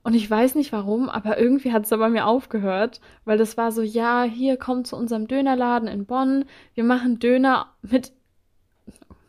Und 0.02 0.14
ich 0.14 0.30
weiß 0.30 0.54
nicht 0.54 0.72
warum, 0.72 1.10
aber 1.10 1.38
irgendwie 1.38 1.72
hat 1.72 1.84
es 1.84 1.90
bei 1.90 2.08
mir 2.08 2.26
aufgehört, 2.26 3.02
weil 3.26 3.36
das 3.36 3.58
war 3.58 3.70
so, 3.70 3.82
ja, 3.82 4.22
hier 4.22 4.56
kommt 4.56 4.86
zu 4.86 4.96
unserem 4.96 5.28
Dönerladen 5.28 5.88
in 5.88 6.06
Bonn, 6.06 6.46
wir 6.74 6.84
machen 6.84 7.18
Döner 7.18 7.66
mit, 7.82 8.12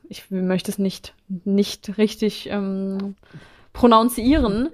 ich 0.08 0.32
möchte 0.32 0.72
es 0.72 0.80
nicht, 0.80 1.14
nicht 1.28 1.98
richtig 1.98 2.48
ähm, 2.50 3.18
prononcieren. 3.74 4.70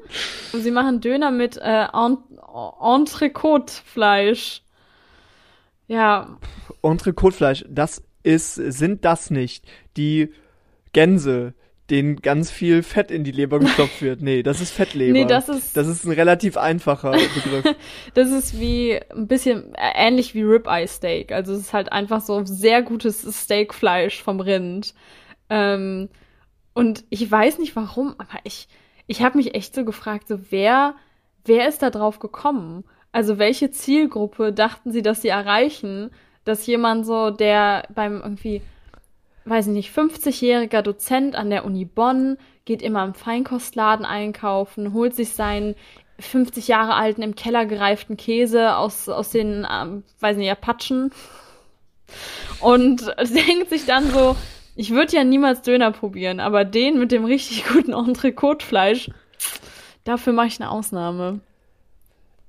Und 0.53 0.61
sie 0.61 0.69
machen 0.69 1.01
Döner 1.01 1.31
mit 1.31 1.57
äh, 1.57 1.87
Entrecôte-Fleisch. 1.87 4.61
Ja. 5.87 6.37
Entrecôte-Fleisch, 6.83 7.65
das 7.69 8.03
ist, 8.21 8.53
sind 8.55 9.03
das 9.03 9.31
nicht 9.31 9.65
die 9.95 10.31
Gänse, 10.97 11.53
denen 11.91 12.15
ganz 12.23 12.49
viel 12.49 12.81
Fett 12.81 13.11
in 13.11 13.23
die 13.23 13.31
Leber 13.31 13.59
gestopft 13.59 14.01
wird. 14.01 14.19
Nee, 14.23 14.41
das 14.41 14.61
ist 14.61 14.71
Fettleber. 14.71 15.13
Nee, 15.13 15.25
das 15.25 15.47
ist. 15.47 15.77
Das 15.77 15.85
ist 15.85 16.05
ein 16.05 16.11
relativ 16.11 16.57
einfacher 16.57 17.11
Begriff. 17.35 17.75
das 18.15 18.31
ist 18.31 18.59
wie 18.59 18.99
ein 19.11 19.27
bisschen 19.27 19.75
ähnlich 19.77 20.33
wie 20.33 20.41
Ribeye 20.41 20.87
Steak. 20.87 21.31
Also 21.31 21.53
es 21.53 21.59
ist 21.59 21.73
halt 21.73 21.91
einfach 21.91 22.21
so 22.21 22.43
sehr 22.45 22.81
gutes 22.81 23.27
Steakfleisch 23.43 24.23
vom 24.23 24.39
Rind. 24.39 24.95
Ähm, 25.51 26.09
und 26.73 27.05
ich 27.11 27.29
weiß 27.29 27.59
nicht 27.59 27.75
warum, 27.75 28.15
aber 28.17 28.39
ich, 28.43 28.67
ich 29.05 29.21
habe 29.21 29.37
mich 29.37 29.53
echt 29.53 29.75
so 29.75 29.85
gefragt, 29.85 30.27
so 30.27 30.39
wer, 30.49 30.95
wer 31.45 31.67
ist 31.67 31.83
da 31.83 31.91
drauf 31.91 32.17
gekommen? 32.17 32.85
Also 33.11 33.37
welche 33.37 33.69
Zielgruppe 33.69 34.51
dachten 34.51 34.91
sie, 34.91 35.03
dass 35.03 35.21
sie 35.21 35.29
erreichen, 35.29 36.09
dass 36.43 36.65
jemand 36.65 37.05
so, 37.05 37.29
der 37.29 37.87
beim 37.93 38.19
irgendwie, 38.19 38.63
weiß 39.49 39.67
ich 39.67 39.73
nicht, 39.73 39.95
50-jähriger 39.95 40.81
Dozent 40.81 41.35
an 41.35 41.49
der 41.49 41.65
Uni 41.65 41.85
Bonn 41.85 42.37
geht 42.65 42.81
immer 42.81 43.03
im 43.03 43.13
Feinkostladen 43.13 44.05
einkaufen, 44.05 44.93
holt 44.93 45.15
sich 45.15 45.29
seinen 45.29 45.75
50 46.19 46.67
Jahre 46.67 46.95
alten 46.95 47.21
im 47.21 47.35
Keller 47.35 47.65
gereiften 47.65 48.17
Käse 48.17 48.75
aus, 48.75 49.07
aus 49.07 49.29
den, 49.29 49.65
ähm, 49.71 50.03
weiß 50.19 50.37
nicht, 50.37 50.51
Apachen 50.51 51.11
und 52.59 53.01
denkt 53.17 53.69
sich 53.69 53.85
dann 53.85 54.09
so, 54.11 54.35
ich 54.75 54.91
würde 54.91 55.15
ja 55.15 55.23
niemals 55.23 55.61
Döner 55.61 55.91
probieren, 55.91 56.39
aber 56.39 56.65
den 56.65 56.99
mit 56.99 57.11
dem 57.11 57.25
richtig 57.25 57.65
guten 57.67 57.93
Entrecôte-Fleisch, 57.93 59.11
dafür 60.03 60.33
mache 60.33 60.47
ich 60.47 60.59
eine 60.59 60.69
Ausnahme. 60.69 61.39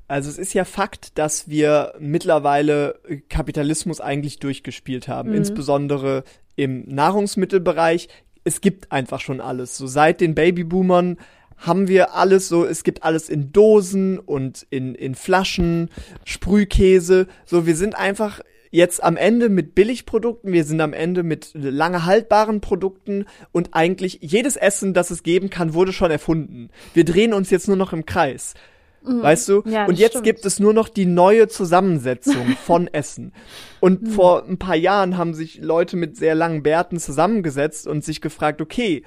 Also 0.08 0.30
es 0.30 0.38
ist 0.38 0.54
ja 0.54 0.64
Fakt, 0.64 1.18
dass 1.18 1.48
wir 1.48 1.92
mittlerweile 1.98 2.98
Kapitalismus 3.28 4.00
eigentlich 4.00 4.38
durchgespielt 4.38 5.06
haben, 5.06 5.30
mhm. 5.30 5.36
insbesondere 5.36 6.24
im 6.58 6.82
Nahrungsmittelbereich. 6.88 8.08
Es 8.42 8.60
gibt 8.60 8.90
einfach 8.90 9.20
schon 9.20 9.40
alles. 9.40 9.76
So 9.76 9.86
seit 9.86 10.20
den 10.20 10.34
Babyboomern 10.34 11.16
haben 11.56 11.88
wir 11.88 12.14
alles 12.14 12.48
so, 12.48 12.64
es 12.64 12.82
gibt 12.84 13.02
alles 13.02 13.28
in 13.28 13.52
Dosen 13.52 14.18
und 14.18 14.66
in, 14.70 14.94
in 14.94 15.14
Flaschen, 15.14 15.88
Sprühkäse. 16.24 17.26
So, 17.44 17.66
wir 17.66 17.76
sind 17.76 17.96
einfach 17.96 18.40
jetzt 18.70 19.02
am 19.02 19.16
Ende 19.16 19.48
mit 19.48 19.74
Billigprodukten, 19.74 20.52
wir 20.52 20.64
sind 20.64 20.80
am 20.80 20.92
Ende 20.92 21.22
mit 21.22 21.50
lange 21.54 22.04
haltbaren 22.04 22.60
Produkten 22.60 23.26
und 23.52 23.70
eigentlich 23.72 24.18
jedes 24.20 24.56
Essen, 24.56 24.94
das 24.94 25.10
es 25.10 25.22
geben 25.22 25.50
kann, 25.50 25.74
wurde 25.74 25.92
schon 25.92 26.10
erfunden. 26.10 26.70
Wir 26.92 27.04
drehen 27.04 27.34
uns 27.34 27.50
jetzt 27.50 27.68
nur 27.68 27.76
noch 27.76 27.92
im 27.92 28.04
Kreis. 28.04 28.54
Mhm. 29.02 29.22
Weißt 29.22 29.48
du? 29.48 29.62
Ja, 29.66 29.86
und 29.86 29.98
jetzt 29.98 30.12
stimmt. 30.12 30.24
gibt 30.24 30.44
es 30.44 30.58
nur 30.58 30.72
noch 30.72 30.88
die 30.88 31.06
neue 31.06 31.48
Zusammensetzung 31.48 32.56
von 32.64 32.88
Essen. 32.88 33.32
Und 33.80 34.02
mhm. 34.02 34.06
vor 34.08 34.44
ein 34.44 34.58
paar 34.58 34.76
Jahren 34.76 35.16
haben 35.16 35.34
sich 35.34 35.60
Leute 35.60 35.96
mit 35.96 36.16
sehr 36.16 36.34
langen 36.34 36.62
Bärten 36.62 36.98
zusammengesetzt 36.98 37.86
und 37.86 38.04
sich 38.04 38.20
gefragt, 38.20 38.60
okay, 38.60 39.02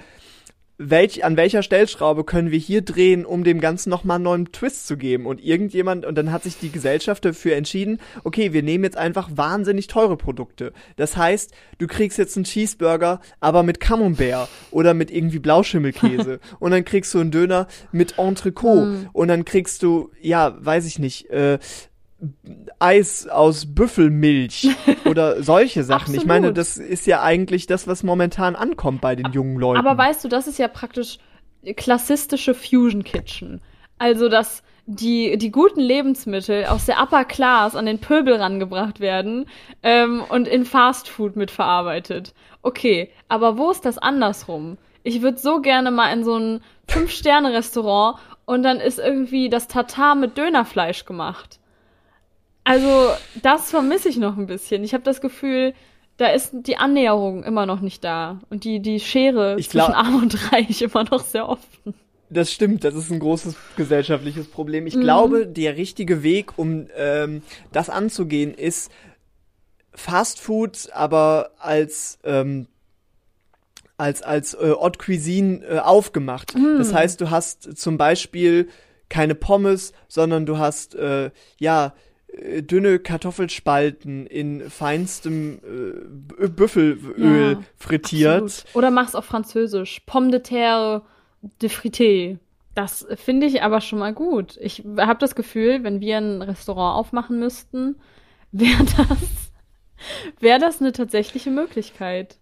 welch, 0.90 1.24
an 1.24 1.36
welcher 1.36 1.62
Stellschraube 1.62 2.24
können 2.24 2.50
wir 2.50 2.58
hier 2.58 2.82
drehen, 2.82 3.24
um 3.24 3.44
dem 3.44 3.60
Ganzen 3.60 3.90
nochmal 3.90 4.16
einen 4.16 4.24
neuen 4.24 4.52
Twist 4.52 4.86
zu 4.86 4.96
geben? 4.96 5.26
Und 5.26 5.42
irgendjemand, 5.42 6.04
und 6.04 6.16
dann 6.16 6.32
hat 6.32 6.42
sich 6.42 6.58
die 6.58 6.70
Gesellschaft 6.70 7.24
dafür 7.24 7.56
entschieden, 7.56 7.98
okay, 8.24 8.52
wir 8.52 8.62
nehmen 8.62 8.84
jetzt 8.84 8.96
einfach 8.96 9.30
wahnsinnig 9.34 9.86
teure 9.86 10.16
Produkte. 10.16 10.72
Das 10.96 11.16
heißt, 11.16 11.52
du 11.78 11.86
kriegst 11.86 12.18
jetzt 12.18 12.36
einen 12.36 12.44
Cheeseburger, 12.44 13.20
aber 13.40 13.62
mit 13.62 13.80
Camembert 13.80 14.48
oder 14.70 14.94
mit 14.94 15.10
irgendwie 15.10 15.38
Blauschimmelkäse. 15.38 16.40
und 16.58 16.70
dann 16.70 16.84
kriegst 16.84 17.12
du 17.14 17.20
einen 17.20 17.30
Döner 17.30 17.66
mit 17.92 18.18
Entrecot. 18.18 18.88
Mm. 18.88 19.06
Und 19.12 19.28
dann 19.28 19.44
kriegst 19.44 19.82
du, 19.82 20.10
ja, 20.20 20.56
weiß 20.58 20.86
ich 20.86 20.98
nicht, 20.98 21.30
äh, 21.30 21.58
Eis 22.78 23.26
aus 23.26 23.74
Büffelmilch 23.74 24.68
oder 25.04 25.42
solche 25.42 25.84
Sachen. 25.84 26.14
ich 26.14 26.24
meine, 26.24 26.52
das 26.52 26.76
ist 26.76 27.06
ja 27.06 27.22
eigentlich 27.22 27.66
das, 27.66 27.86
was 27.86 28.02
momentan 28.02 28.56
ankommt 28.56 29.00
bei 29.00 29.16
den 29.16 29.32
jungen 29.32 29.58
Leuten. 29.58 29.84
Aber 29.84 29.98
weißt 29.98 30.24
du, 30.24 30.28
das 30.28 30.46
ist 30.46 30.58
ja 30.58 30.68
praktisch 30.68 31.18
klassistische 31.76 32.54
Fusion 32.54 33.04
Kitchen. 33.04 33.60
Also, 33.98 34.28
dass 34.28 34.62
die, 34.86 35.38
die 35.38 35.52
guten 35.52 35.80
Lebensmittel 35.80 36.66
aus 36.66 36.86
der 36.86 37.00
Upper 37.00 37.24
Class 37.24 37.76
an 37.76 37.86
den 37.86 38.00
Pöbel 38.00 38.34
rangebracht 38.34 39.00
werden 39.00 39.46
ähm, 39.82 40.24
und 40.28 40.48
in 40.48 40.64
Fast 40.64 41.08
Food 41.08 41.36
mitverarbeitet. 41.36 42.34
Okay, 42.62 43.10
aber 43.28 43.58
wo 43.58 43.70
ist 43.70 43.84
das 43.84 43.98
andersrum? 43.98 44.78
Ich 45.04 45.22
würde 45.22 45.38
so 45.38 45.60
gerne 45.60 45.90
mal 45.90 46.12
in 46.12 46.24
so 46.24 46.36
ein 46.36 46.60
Fünf-Sterne-Restaurant 46.88 48.18
und 48.44 48.62
dann 48.64 48.80
ist 48.80 48.98
irgendwie 48.98 49.48
das 49.48 49.68
Tatar 49.68 50.14
mit 50.14 50.36
Dönerfleisch 50.36 51.04
gemacht. 51.04 51.60
Also, 52.64 53.10
das 53.42 53.70
vermisse 53.70 54.08
ich 54.08 54.16
noch 54.16 54.36
ein 54.36 54.46
bisschen. 54.46 54.84
Ich 54.84 54.94
habe 54.94 55.04
das 55.04 55.20
Gefühl, 55.20 55.74
da 56.16 56.28
ist 56.28 56.52
die 56.52 56.76
Annäherung 56.76 57.42
immer 57.42 57.66
noch 57.66 57.80
nicht 57.80 58.04
da. 58.04 58.40
Und 58.50 58.64
die, 58.64 58.80
die 58.80 59.00
Schere 59.00 59.56
ich 59.58 59.70
zwischen 59.70 59.92
Arm 59.92 60.22
und 60.22 60.52
Reich 60.52 60.82
immer 60.82 61.04
noch 61.04 61.24
sehr 61.24 61.48
offen. 61.48 61.94
Das 62.30 62.50
stimmt, 62.50 62.84
das 62.84 62.94
ist 62.94 63.10
ein 63.10 63.18
großes 63.18 63.56
gesellschaftliches 63.76 64.48
Problem. 64.48 64.86
Ich 64.86 64.96
mhm. 64.96 65.02
glaube, 65.02 65.46
der 65.46 65.76
richtige 65.76 66.22
Weg, 66.22 66.56
um 66.56 66.86
ähm, 66.96 67.42
das 67.72 67.90
anzugehen, 67.90 68.54
ist 68.54 68.90
Fast 69.94 70.40
Food, 70.40 70.88
aber 70.94 71.50
als 71.58 72.18
ähm, 72.24 72.68
als 73.98 74.22
als 74.22 74.54
äh, 74.54 74.70
Haute 74.70 74.98
Cuisine 74.98 75.62
äh, 75.64 75.78
aufgemacht. 75.80 76.54
Mhm. 76.54 76.78
Das 76.78 76.94
heißt, 76.94 77.20
du 77.20 77.30
hast 77.30 77.76
zum 77.76 77.98
Beispiel 77.98 78.68
keine 79.10 79.34
Pommes, 79.34 79.92
sondern 80.08 80.46
du 80.46 80.56
hast 80.56 80.94
äh, 80.94 81.30
ja 81.58 81.92
dünne 82.34 82.98
Kartoffelspalten 82.98 84.26
in 84.26 84.70
feinstem 84.70 85.60
äh, 86.40 86.48
Büffelöl 86.48 87.52
ja, 87.52 87.62
frittiert. 87.76 88.42
Absolut. 88.42 88.76
Oder 88.76 88.90
mach's 88.90 89.14
auf 89.14 89.24
Französisch. 89.24 90.00
Pomme 90.06 90.30
de 90.30 90.40
terre 90.40 91.02
de 91.60 91.68
frité. 91.68 92.38
Das 92.74 93.06
finde 93.16 93.46
ich 93.46 93.62
aber 93.62 93.80
schon 93.80 93.98
mal 93.98 94.14
gut. 94.14 94.56
Ich 94.60 94.82
habe 94.96 95.18
das 95.18 95.34
Gefühl, 95.34 95.84
wenn 95.84 96.00
wir 96.00 96.16
ein 96.16 96.40
Restaurant 96.40 96.98
aufmachen 96.98 97.38
müssten, 97.38 97.96
wäre 98.52 98.84
das, 98.84 99.52
wäre 100.40 100.58
das 100.58 100.80
eine 100.80 100.92
tatsächliche 100.92 101.50
Möglichkeit 101.50 102.38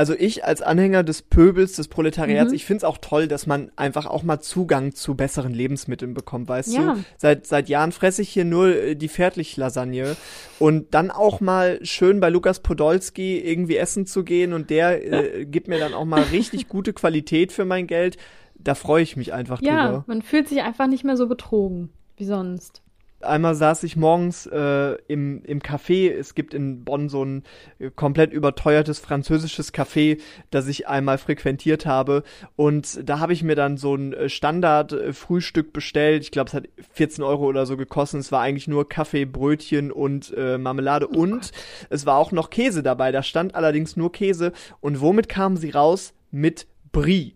also 0.00 0.14
ich 0.18 0.46
als 0.46 0.62
Anhänger 0.62 1.02
des 1.02 1.20
Pöbels, 1.20 1.74
des 1.74 1.88
Proletariats, 1.88 2.52
mhm. 2.52 2.56
ich 2.56 2.64
find's 2.64 2.84
auch 2.84 2.96
toll, 2.96 3.28
dass 3.28 3.46
man 3.46 3.70
einfach 3.76 4.06
auch 4.06 4.22
mal 4.22 4.40
Zugang 4.40 4.94
zu 4.94 5.14
besseren 5.14 5.52
Lebensmitteln 5.52 6.14
bekommt, 6.14 6.48
weißt 6.48 6.72
ja. 6.72 6.94
du? 6.94 7.04
Seit, 7.18 7.46
seit 7.46 7.68
Jahren 7.68 7.92
fresse 7.92 8.22
ich 8.22 8.30
hier 8.30 8.46
nur 8.46 8.68
äh, 8.68 8.96
die 8.96 9.08
Fertiglasagne 9.08 10.16
und 10.58 10.94
dann 10.94 11.10
auch 11.10 11.42
mal 11.42 11.84
schön 11.84 12.18
bei 12.18 12.30
Lukas 12.30 12.60
Podolski 12.60 13.40
irgendwie 13.40 13.76
essen 13.76 14.06
zu 14.06 14.24
gehen 14.24 14.54
und 14.54 14.70
der 14.70 15.34
äh, 15.40 15.44
gibt 15.44 15.68
mir 15.68 15.78
dann 15.78 15.92
auch 15.92 16.06
mal 16.06 16.22
richtig 16.22 16.68
gute 16.70 16.94
Qualität 16.94 17.52
für 17.52 17.66
mein 17.66 17.86
Geld. 17.86 18.16
Da 18.54 18.74
freue 18.74 19.02
ich 19.02 19.18
mich 19.18 19.34
einfach 19.34 19.60
ja, 19.60 19.84
drüber. 19.84 19.98
Ja, 19.98 20.04
man 20.06 20.22
fühlt 20.22 20.48
sich 20.48 20.62
einfach 20.62 20.86
nicht 20.86 21.04
mehr 21.04 21.18
so 21.18 21.26
betrogen 21.26 21.90
wie 22.16 22.24
sonst. 22.24 22.80
Einmal 23.20 23.54
saß 23.54 23.82
ich 23.82 23.96
morgens 23.96 24.46
äh, 24.46 24.96
im, 25.06 25.42
im 25.44 25.60
Café. 25.60 26.10
Es 26.10 26.34
gibt 26.34 26.54
in 26.54 26.84
Bonn 26.84 27.08
so 27.08 27.24
ein 27.24 27.42
äh, 27.78 27.90
komplett 27.90 28.32
überteuertes 28.32 28.98
französisches 28.98 29.74
Café, 29.74 30.20
das 30.50 30.66
ich 30.68 30.88
einmal 30.88 31.18
frequentiert 31.18 31.84
habe. 31.84 32.22
Und 32.56 33.08
da 33.08 33.18
habe 33.18 33.32
ich 33.32 33.42
mir 33.42 33.56
dann 33.56 33.76
so 33.76 33.94
ein 33.94 34.14
äh, 34.14 34.28
Standard-Frühstück 34.28 35.72
bestellt. 35.72 36.22
Ich 36.22 36.30
glaube, 36.30 36.48
es 36.48 36.54
hat 36.54 36.68
14 36.92 37.22
Euro 37.22 37.44
oder 37.44 37.66
so 37.66 37.76
gekostet. 37.76 38.20
Es 38.20 38.32
war 38.32 38.40
eigentlich 38.40 38.68
nur 38.68 38.88
Kaffee, 38.88 39.26
Brötchen 39.26 39.92
und 39.92 40.32
äh, 40.36 40.56
Marmelade. 40.56 41.08
Oh 41.10 41.20
und 41.20 41.32
Gott. 41.32 41.50
es 41.90 42.06
war 42.06 42.16
auch 42.16 42.32
noch 42.32 42.48
Käse 42.48 42.82
dabei. 42.82 43.12
Da 43.12 43.22
stand 43.22 43.54
allerdings 43.54 43.96
nur 43.96 44.12
Käse. 44.12 44.52
Und 44.80 45.00
womit 45.00 45.28
kamen 45.28 45.58
sie 45.58 45.70
raus? 45.70 46.14
Mit 46.30 46.66
Brie. 46.92 47.34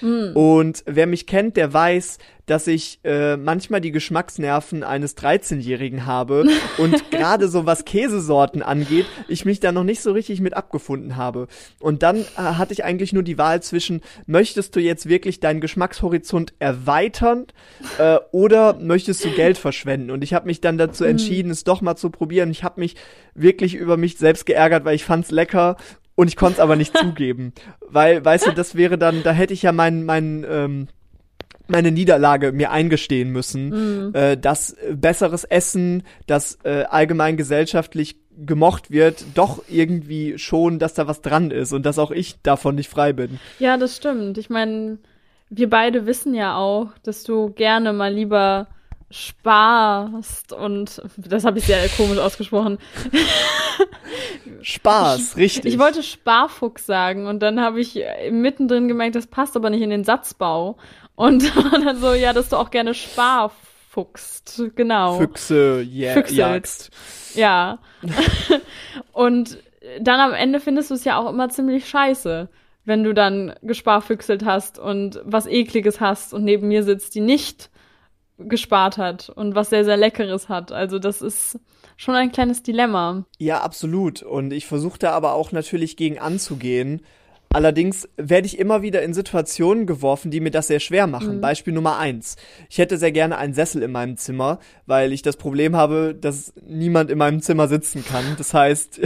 Mm. 0.00 0.36
Und 0.36 0.82
wer 0.86 1.06
mich 1.06 1.26
kennt, 1.26 1.56
der 1.56 1.72
weiß, 1.72 2.18
dass 2.50 2.66
ich 2.66 2.98
äh, 3.04 3.36
manchmal 3.36 3.80
die 3.80 3.92
Geschmacksnerven 3.92 4.82
eines 4.82 5.16
13-Jährigen 5.16 6.04
habe 6.04 6.46
und 6.78 7.08
gerade 7.12 7.46
so 7.46 7.64
was 7.64 7.84
Käsesorten 7.84 8.60
angeht, 8.60 9.06
ich 9.28 9.44
mich 9.44 9.60
da 9.60 9.70
noch 9.70 9.84
nicht 9.84 10.02
so 10.02 10.10
richtig 10.10 10.40
mit 10.40 10.54
abgefunden 10.54 11.16
habe. 11.16 11.46
Und 11.78 12.02
dann 12.02 12.16
äh, 12.16 12.24
hatte 12.34 12.72
ich 12.72 12.82
eigentlich 12.82 13.12
nur 13.12 13.22
die 13.22 13.38
Wahl 13.38 13.62
zwischen, 13.62 14.00
möchtest 14.26 14.74
du 14.74 14.80
jetzt 14.80 15.08
wirklich 15.08 15.38
deinen 15.38 15.60
Geschmackshorizont 15.60 16.52
erweitern 16.58 17.46
äh, 17.98 18.18
oder 18.32 18.74
möchtest 18.80 19.24
du 19.24 19.30
Geld 19.30 19.56
verschwenden? 19.56 20.10
Und 20.10 20.24
ich 20.24 20.34
habe 20.34 20.46
mich 20.46 20.60
dann 20.60 20.76
dazu 20.76 21.04
mm. 21.04 21.06
entschieden, 21.06 21.52
es 21.52 21.62
doch 21.62 21.82
mal 21.82 21.94
zu 21.94 22.10
probieren. 22.10 22.50
Ich 22.50 22.64
habe 22.64 22.80
mich 22.80 22.96
wirklich 23.32 23.76
über 23.76 23.96
mich 23.96 24.18
selbst 24.18 24.44
geärgert, 24.44 24.84
weil 24.84 24.96
ich 24.96 25.04
fand's 25.04 25.30
lecker 25.30 25.76
und 26.16 26.26
ich 26.26 26.34
konnte 26.34 26.54
es 26.54 26.60
aber 26.60 26.74
nicht 26.74 26.96
zugeben. 26.98 27.52
Weil, 27.88 28.24
weißt 28.24 28.48
du, 28.48 28.50
das 28.50 28.74
wäre 28.74 28.98
dann, 28.98 29.22
da 29.22 29.30
hätte 29.30 29.54
ich 29.54 29.62
ja 29.62 29.70
meinen, 29.70 30.04
meinen, 30.04 30.44
ähm, 30.48 30.88
meine 31.70 31.90
Niederlage 31.90 32.52
mir 32.52 32.70
eingestehen 32.70 33.30
müssen, 33.30 34.08
mhm. 34.08 34.14
äh, 34.14 34.36
dass 34.36 34.76
besseres 34.92 35.44
Essen, 35.44 36.02
das 36.26 36.58
äh, 36.64 36.84
allgemein 36.88 37.36
gesellschaftlich 37.36 38.16
gemocht 38.36 38.90
wird, 38.90 39.24
doch 39.34 39.62
irgendwie 39.68 40.38
schon, 40.38 40.78
dass 40.78 40.94
da 40.94 41.06
was 41.06 41.20
dran 41.20 41.50
ist 41.50 41.72
und 41.72 41.84
dass 41.84 41.98
auch 41.98 42.10
ich 42.10 42.40
davon 42.42 42.74
nicht 42.74 42.88
frei 42.88 43.12
bin. 43.12 43.38
Ja, 43.58 43.76
das 43.76 43.96
stimmt. 43.96 44.38
Ich 44.38 44.50
meine, 44.50 44.98
wir 45.50 45.68
beide 45.68 46.06
wissen 46.06 46.34
ja 46.34 46.56
auch, 46.56 46.88
dass 47.02 47.22
du 47.24 47.50
gerne 47.50 47.92
mal 47.92 48.12
lieber 48.12 48.68
sparst 49.10 50.52
und 50.52 51.02
das 51.16 51.44
habe 51.44 51.58
ich 51.58 51.64
sehr 51.64 51.88
komisch 51.88 52.18
ausgesprochen. 52.18 52.78
Spaß, 54.62 55.36
richtig. 55.36 55.74
Ich 55.74 55.80
wollte 55.80 56.02
Sparfuchs 56.02 56.86
sagen 56.86 57.26
und 57.26 57.40
dann 57.40 57.60
habe 57.60 57.80
ich 57.80 57.98
mittendrin 58.30 58.86
gemerkt, 58.86 59.16
das 59.16 59.26
passt 59.26 59.56
aber 59.56 59.70
nicht 59.70 59.82
in 59.82 59.90
den 59.90 60.04
Satzbau. 60.04 60.76
Und 61.20 61.54
dann 61.84 62.00
so, 62.00 62.14
ja, 62.14 62.32
dass 62.32 62.48
du 62.48 62.56
auch 62.56 62.70
gerne 62.70 62.94
Sparfuchst, 62.94 64.62
genau. 64.74 65.18
Füchse, 65.18 65.82
yeah, 65.82 66.14
Füchselst. 66.14 66.90
Ja. 67.34 67.78
und 69.12 69.58
dann 70.00 70.18
am 70.18 70.32
Ende 70.32 70.60
findest 70.60 70.88
du 70.88 70.94
es 70.94 71.04
ja 71.04 71.18
auch 71.18 71.28
immer 71.28 71.50
ziemlich 71.50 71.86
scheiße, 71.86 72.48
wenn 72.86 73.04
du 73.04 73.12
dann 73.12 73.52
gesparfüchselt 73.60 74.46
hast 74.46 74.78
und 74.78 75.20
was 75.22 75.46
ekliges 75.46 76.00
hast 76.00 76.32
und 76.32 76.42
neben 76.42 76.68
mir 76.68 76.84
sitzt, 76.84 77.14
die 77.14 77.20
nicht 77.20 77.68
gespart 78.38 78.96
hat 78.96 79.28
und 79.28 79.54
was 79.54 79.68
sehr, 79.68 79.84
sehr 79.84 79.98
Leckeres 79.98 80.48
hat. 80.48 80.72
Also 80.72 80.98
das 80.98 81.20
ist 81.20 81.58
schon 81.98 82.14
ein 82.14 82.32
kleines 82.32 82.62
Dilemma. 82.62 83.26
Ja, 83.36 83.60
absolut. 83.60 84.22
Und 84.22 84.54
ich 84.54 84.64
versuche 84.64 84.98
da 84.98 85.10
aber 85.10 85.34
auch 85.34 85.52
natürlich 85.52 85.98
gegen 85.98 86.18
anzugehen. 86.18 87.02
Allerdings 87.52 88.08
werde 88.16 88.46
ich 88.46 88.60
immer 88.60 88.80
wieder 88.82 89.02
in 89.02 89.12
Situationen 89.12 89.84
geworfen, 89.84 90.30
die 90.30 90.38
mir 90.38 90.52
das 90.52 90.68
sehr 90.68 90.78
schwer 90.78 91.08
machen. 91.08 91.36
Mhm. 91.36 91.40
Beispiel 91.40 91.72
Nummer 91.72 91.98
eins. 91.98 92.36
Ich 92.68 92.78
hätte 92.78 92.96
sehr 92.96 93.10
gerne 93.10 93.38
einen 93.38 93.54
Sessel 93.54 93.82
in 93.82 93.90
meinem 93.90 94.16
Zimmer, 94.16 94.60
weil 94.86 95.12
ich 95.12 95.22
das 95.22 95.36
Problem 95.36 95.74
habe, 95.74 96.14
dass 96.18 96.52
niemand 96.64 97.10
in 97.10 97.18
meinem 97.18 97.42
Zimmer 97.42 97.66
sitzen 97.66 98.04
kann. 98.04 98.24
Das 98.38 98.54
heißt, 98.54 99.00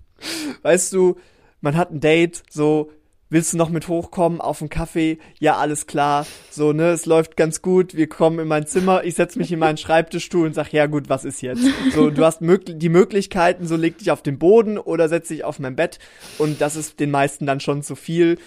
weißt 0.62 0.92
du, 0.92 1.16
man 1.62 1.78
hat 1.78 1.90
ein 1.90 2.00
Date, 2.00 2.42
so, 2.50 2.90
willst 3.30 3.52
du 3.52 3.56
noch 3.56 3.70
mit 3.70 3.88
hochkommen 3.88 4.40
auf 4.40 4.60
einen 4.60 4.70
Kaffee? 4.70 5.18
Ja, 5.38 5.56
alles 5.56 5.86
klar. 5.86 6.26
So, 6.50 6.72
ne, 6.72 6.90
es 6.90 7.06
läuft 7.06 7.36
ganz 7.36 7.62
gut. 7.62 7.94
Wir 7.94 8.08
kommen 8.08 8.38
in 8.38 8.48
mein 8.48 8.66
Zimmer. 8.66 9.04
Ich 9.04 9.14
setze 9.14 9.38
mich 9.38 9.52
in 9.52 9.58
meinen 9.58 9.76
Schreibtischstuhl 9.76 10.46
und 10.46 10.54
sag, 10.54 10.72
ja 10.72 10.86
gut, 10.86 11.08
was 11.08 11.24
ist 11.24 11.42
jetzt? 11.42 11.62
So, 11.92 12.10
du 12.10 12.24
hast 12.24 12.40
mög 12.40 12.78
die 12.78 12.88
Möglichkeiten, 12.88 13.66
so 13.66 13.76
leg 13.76 13.98
dich 13.98 14.10
auf 14.10 14.22
den 14.22 14.38
Boden 14.38 14.78
oder 14.78 15.08
setz 15.08 15.28
dich 15.28 15.44
auf 15.44 15.58
mein 15.58 15.76
Bett. 15.76 15.98
Und 16.38 16.60
das 16.60 16.76
ist 16.76 17.00
den 17.00 17.10
meisten 17.10 17.46
dann 17.46 17.60
schon 17.60 17.82
zu 17.82 17.96
viel. 17.96 18.38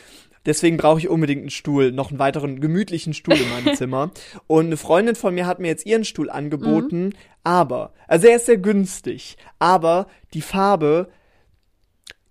Deswegen 0.46 0.78
brauche 0.78 1.00
ich 1.00 1.08
unbedingt 1.08 1.42
einen 1.42 1.50
Stuhl, 1.52 1.92
noch 1.92 2.10
einen 2.10 2.20
weiteren 2.20 2.60
gemütlichen 2.62 3.14
Stuhl 3.14 3.36
in 3.36 3.50
meinem 3.50 3.76
Zimmer. 3.76 4.12
Und 4.48 4.68
eine 4.68 4.78
Freundin 4.78 5.16
von 5.16 5.36
mir 5.36 5.46
hat 5.46 5.60
mir 5.60 5.68
jetzt 5.68 5.86
ihren 5.86 6.04
Stuhl 6.04 6.32
angeboten, 6.32 7.06
mhm. 7.06 7.14
aber, 7.44 7.94
also 8.08 8.28
er 8.28 8.38
ist 8.38 8.48
sehr 8.48 8.58
günstig, 8.58 9.38
aber 9.60 10.08
die 10.34 10.42
Farbe 10.42 11.10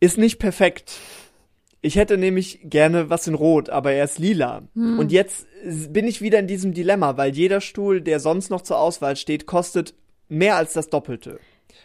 ist 0.01 0.19
nicht 0.19 0.39
perfekt. 0.39 0.93
Ich 1.83 1.97
hätte 1.97 2.19
nämlich 2.19 2.61
gerne 2.65 3.09
was 3.09 3.27
in 3.27 3.35
Rot, 3.35 3.71
aber 3.71 3.93
er 3.93 4.05
ist 4.05 4.19
lila. 4.19 4.63
Hm. 4.75 4.99
Und 4.99 5.13
jetzt 5.13 5.47
bin 5.91 6.07
ich 6.07 6.21
wieder 6.21 6.39
in 6.39 6.47
diesem 6.47 6.75
Dilemma, 6.75 7.17
weil 7.17 7.35
jeder 7.35 7.61
Stuhl, 7.61 8.01
der 8.01 8.21
sonst 8.21 8.51
noch 8.51 8.61
zur 8.61 8.79
Auswahl 8.79 9.17
steht, 9.17 9.47
kostet 9.47 9.95
mehr 10.29 10.57
als 10.57 10.75
das 10.75 10.91
Doppelte. 10.91 11.41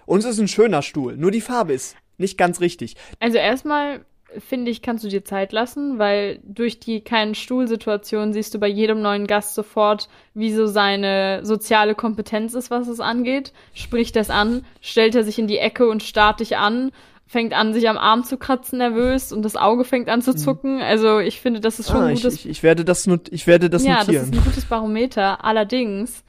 Und 0.05 0.19
es 0.19 0.25
ist 0.25 0.39
ein 0.39 0.47
schöner 0.47 0.81
Stuhl, 0.81 1.15
nur 1.17 1.31
die 1.31 1.41
Farbe 1.41 1.73
ist 1.73 1.95
nicht 2.17 2.37
ganz 2.37 2.61
richtig. 2.61 2.95
Also 3.19 3.37
erstmal 3.37 4.05
finde 4.39 4.71
ich, 4.71 4.81
kannst 4.81 5.03
du 5.03 5.07
dir 5.07 5.23
Zeit 5.23 5.53
lassen, 5.53 5.97
weil 5.97 6.39
durch 6.43 6.79
die 6.79 7.01
keinen 7.01 7.35
Stuhlsituation 7.35 8.33
siehst 8.33 8.53
du 8.53 8.59
bei 8.59 8.67
jedem 8.67 9.01
neuen 9.01 9.27
Gast 9.27 9.55
sofort, 9.55 10.09
wie 10.33 10.51
so 10.51 10.67
seine 10.67 11.45
soziale 11.45 11.95
Kompetenz 11.95 12.53
ist, 12.53 12.69
was 12.69 12.87
es 12.87 12.99
angeht. 12.99 13.53
Spricht 13.73 14.15
das 14.15 14.29
an, 14.29 14.65
stellt 14.81 15.15
er 15.15 15.23
sich 15.23 15.39
in 15.39 15.47
die 15.47 15.57
Ecke 15.57 15.87
und 15.87 16.03
starrt 16.03 16.41
dich 16.41 16.57
an 16.57 16.91
fängt 17.27 17.53
an, 17.53 17.73
sich 17.73 17.89
am 17.89 17.97
Arm 17.97 18.23
zu 18.23 18.37
kratzen, 18.37 18.77
nervös 18.77 19.31
und 19.31 19.41
das 19.41 19.55
Auge 19.55 19.83
fängt 19.83 20.09
an 20.09 20.21
zu 20.21 20.31
mhm. 20.31 20.37
zucken. 20.37 20.81
Also 20.81 21.19
ich 21.19 21.41
finde, 21.41 21.59
das 21.59 21.79
ist 21.79 21.89
schon 21.89 22.01
ah, 22.01 22.05
ein 22.05 22.15
gutes. 22.15 22.35
Ich, 22.35 22.45
ich, 22.45 22.51
ich, 22.51 22.63
werde 22.63 22.85
das, 22.85 23.07
not 23.07 23.29
ich 23.31 23.47
werde 23.47 23.69
das 23.69 23.83
ja, 23.83 23.99
notieren. 23.99 24.13
Ja, 24.13 24.19
das 24.21 24.29
ist 24.29 24.35
ein 24.35 24.43
gutes 24.43 24.65
Barometer. 24.65 25.43
Allerdings 25.43 26.23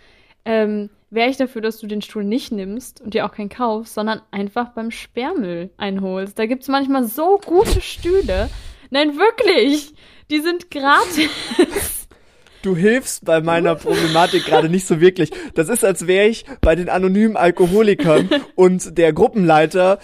ähm, 0.44 0.88
wäre 1.10 1.28
ich 1.28 1.36
dafür, 1.36 1.60
dass 1.60 1.78
du 1.78 1.86
den 1.86 2.02
Stuhl 2.02 2.24
nicht 2.24 2.50
nimmst 2.50 3.00
und 3.00 3.14
dir 3.14 3.26
auch 3.26 3.32
keinen 3.32 3.50
kaufst, 3.50 3.94
sondern 3.94 4.22
einfach 4.30 4.70
beim 4.70 4.90
Sperrmüll 4.90 5.70
einholst. 5.76 6.38
Da 6.38 6.46
gibt's 6.46 6.68
manchmal 6.68 7.04
so 7.04 7.38
gute 7.44 7.80
Stühle. 7.80 8.48
Nein, 8.90 9.18
wirklich. 9.18 9.92
Die 10.30 10.40
sind 10.40 10.70
gratis. 10.70 11.28
du 12.62 12.74
hilfst 12.74 13.24
bei 13.24 13.40
meiner 13.40 13.76
Problematik 13.76 14.44
gerade 14.44 14.68
nicht 14.68 14.86
so 14.86 15.00
wirklich. 15.00 15.30
Das 15.54 15.68
ist, 15.68 15.84
als 15.84 16.06
wäre 16.06 16.26
ich 16.26 16.44
bei 16.60 16.74
den 16.74 16.88
anonymen 16.88 17.36
Alkoholikern 17.36 18.28
und 18.54 18.98
der 18.98 19.12
Gruppenleiter 19.12 19.98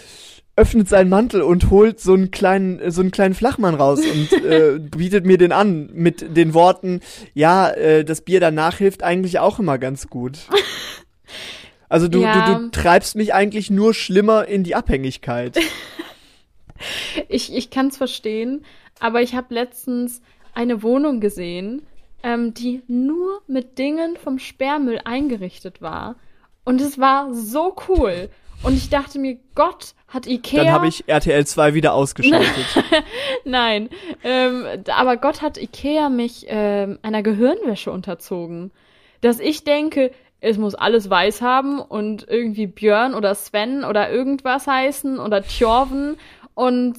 öffnet 0.55 0.88
seinen 0.88 1.09
Mantel 1.09 1.43
und 1.43 1.71
holt 1.71 1.99
so 2.01 2.12
einen 2.12 2.31
kleinen, 2.31 2.91
so 2.91 3.01
einen 3.01 3.11
kleinen 3.11 3.35
Flachmann 3.35 3.75
raus 3.75 4.01
und 4.12 4.45
äh, 4.45 4.79
bietet 4.79 5.25
mir 5.25 5.38
den 5.38 5.53
an 5.53 5.91
mit 5.93 6.37
den 6.37 6.55
Worten, 6.55 7.01
ja, 7.35 7.71
äh, 7.71 8.05
das 8.05 8.21
Bier 8.21 8.41
danach 8.41 8.79
hilft 8.79 9.03
eigentlich 9.03 9.38
auch 9.38 9.59
immer 9.59 9.79
ganz 9.79 10.09
gut. 10.09 10.38
Also 11.88 12.09
du, 12.09 12.23
ja. 12.23 12.55
du, 12.55 12.62
du 12.62 12.71
treibst 12.71 13.17
mich 13.17 13.35
eigentlich 13.35 13.69
nur 13.71 13.93
schlimmer 13.93 14.47
in 14.47 14.65
die 14.65 14.75
Abhängigkeit. 14.75 15.59
ich 17.29 17.55
ich 17.55 17.69
kann 17.69 17.88
es 17.88 17.99
verstehen, 17.99 18.65
aber 18.99 19.21
ich 19.21 19.35
habe 19.35 19.53
letztens 19.53 20.23
eine 20.55 20.83
Wohnung 20.83 21.21
gesehen, 21.21 21.83
ähm, 22.23 22.55
die 22.55 22.83
nur 22.87 23.43
mit 23.47 23.79
Dingen 23.79 24.17
vom 24.17 24.38
Sperrmüll 24.38 25.01
eingerichtet 25.05 25.83
war. 25.83 26.17
Und 26.65 26.81
es 26.81 26.99
war 26.99 27.35
so 27.35 27.77
cool. 27.88 28.31
Und 28.62 28.75
ich 28.75 28.90
dachte 28.90 29.18
mir, 29.18 29.38
Gott, 29.55 29.94
hat 30.09 30.27
Ikea. 30.27 30.64
Dann 30.64 30.72
habe 30.72 30.88
ich 30.88 31.09
RTL 31.09 31.46
2 31.46 31.75
wieder 31.75 31.94
ausgeschaltet. 31.94 32.66
Nein, 33.44 33.88
ähm, 34.22 34.66
aber 34.94 35.16
Gott 35.16 35.42
hat 35.42 35.59
Ikea 35.59 36.09
mich 36.09 36.46
ähm, 36.48 36.98
einer 37.03 37.22
Gehirnwäsche 37.22 37.90
unterzogen. 37.90 38.70
Dass 39.20 39.40
ich 39.40 39.64
denke, 39.64 40.12
es 40.40 40.59
muss 40.59 40.75
alles 40.75 41.09
weiß 41.09 41.40
haben 41.40 41.81
und 41.81 42.27
irgendwie 42.29 42.66
Björn 42.66 43.14
oder 43.14 43.35
Sven 43.35 43.85
oder 43.85 44.11
irgendwas 44.11 44.66
heißen 44.66 45.18
oder 45.18 45.42
Tjorven 45.42 46.16
und 46.55 46.96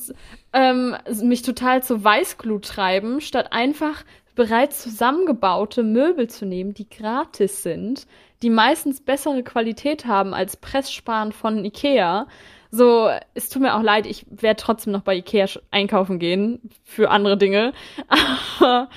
ähm, 0.54 0.96
mich 1.22 1.42
total 1.42 1.84
zu 1.84 2.04
Weißglut 2.04 2.66
treiben, 2.66 3.22
statt 3.22 3.52
einfach 3.52 4.04
bereits 4.36 4.82
zusammengebaute 4.82 5.84
Möbel 5.84 6.30
zu 6.30 6.46
nehmen, 6.46 6.74
die 6.74 6.90
gratis 6.90 7.64
sind, 7.64 8.08
die 8.44 8.50
meistens 8.50 9.02
bessere 9.02 9.42
Qualität 9.42 10.06
haben 10.06 10.34
als 10.34 10.58
Presssparen 10.58 11.32
von 11.32 11.64
Ikea. 11.64 12.28
So, 12.72 13.10
es 13.34 13.50
tut 13.50 13.62
mir 13.62 13.76
auch 13.76 13.82
leid, 13.82 14.06
ich 14.06 14.26
werde 14.30 14.62
trotzdem 14.62 14.92
noch 14.92 15.02
bei 15.02 15.16
Ikea 15.16 15.48
einkaufen 15.72 16.20
gehen 16.20 16.60
für 16.84 17.10
andere 17.10 17.38
Dinge. 17.38 17.74
Aber 18.60 18.90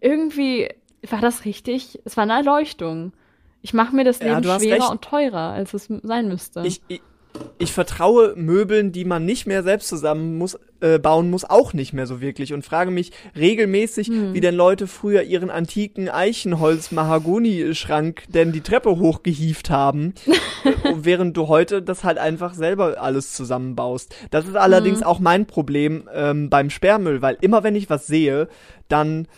irgendwie 0.00 0.68
war 1.08 1.20
das 1.20 1.44
richtig. 1.44 2.00
Es 2.04 2.16
war 2.16 2.22
eine 2.22 2.34
Erleuchtung. 2.34 3.12
Ich 3.60 3.74
mache 3.74 3.94
mir 3.94 4.04
das 4.04 4.20
Leben 4.20 4.42
ja, 4.44 4.58
schwerer 4.60 4.80
recht. 4.80 4.90
und 4.90 5.02
teurer, 5.02 5.50
als 5.52 5.74
es 5.74 5.88
sein 6.02 6.28
müsste. 6.28 6.62
Ich, 6.64 6.82
ich, 6.88 7.00
ich 7.58 7.72
vertraue 7.72 8.34
Möbeln, 8.36 8.92
die 8.92 9.04
man 9.04 9.24
nicht 9.24 9.46
mehr 9.46 9.62
selbst 9.62 9.88
zusammen 9.88 10.36
muss, 10.36 10.58
äh, 10.80 10.98
bauen 10.98 11.30
muss, 11.30 11.44
auch 11.44 11.72
nicht 11.72 11.92
mehr 11.92 12.06
so 12.06 12.20
wirklich 12.20 12.52
und 12.52 12.64
frage 12.64 12.90
mich 12.90 13.12
regelmäßig, 13.36 14.08
hm. 14.08 14.34
wie 14.34 14.40
denn 14.40 14.56
Leute 14.56 14.88
früher 14.88 15.22
ihren 15.22 15.48
antiken 15.48 16.08
Eichenholz-Mahagoni-Schrank 16.08 18.24
denn 18.28 18.50
die 18.52 18.62
Treppe 18.62 18.98
hochgehieft 18.98 19.70
haben, 19.70 20.14
während 20.96 21.36
du 21.36 21.46
heute 21.48 21.82
das 21.82 22.04
halt 22.04 22.18
einfach 22.18 22.54
selber 22.54 23.00
alles 23.00 23.32
zusammenbaust. 23.32 24.14
Das 24.30 24.46
ist 24.46 24.56
allerdings 24.56 25.00
hm. 25.00 25.06
auch 25.06 25.18
mein 25.20 25.46
Problem 25.46 26.08
ähm, 26.12 26.50
beim 26.50 26.70
Sperrmüll, 26.70 27.22
weil 27.22 27.38
immer 27.40 27.62
wenn 27.62 27.76
ich 27.76 27.88
was 27.88 28.06
sehe, 28.06 28.48
dann 28.88 29.28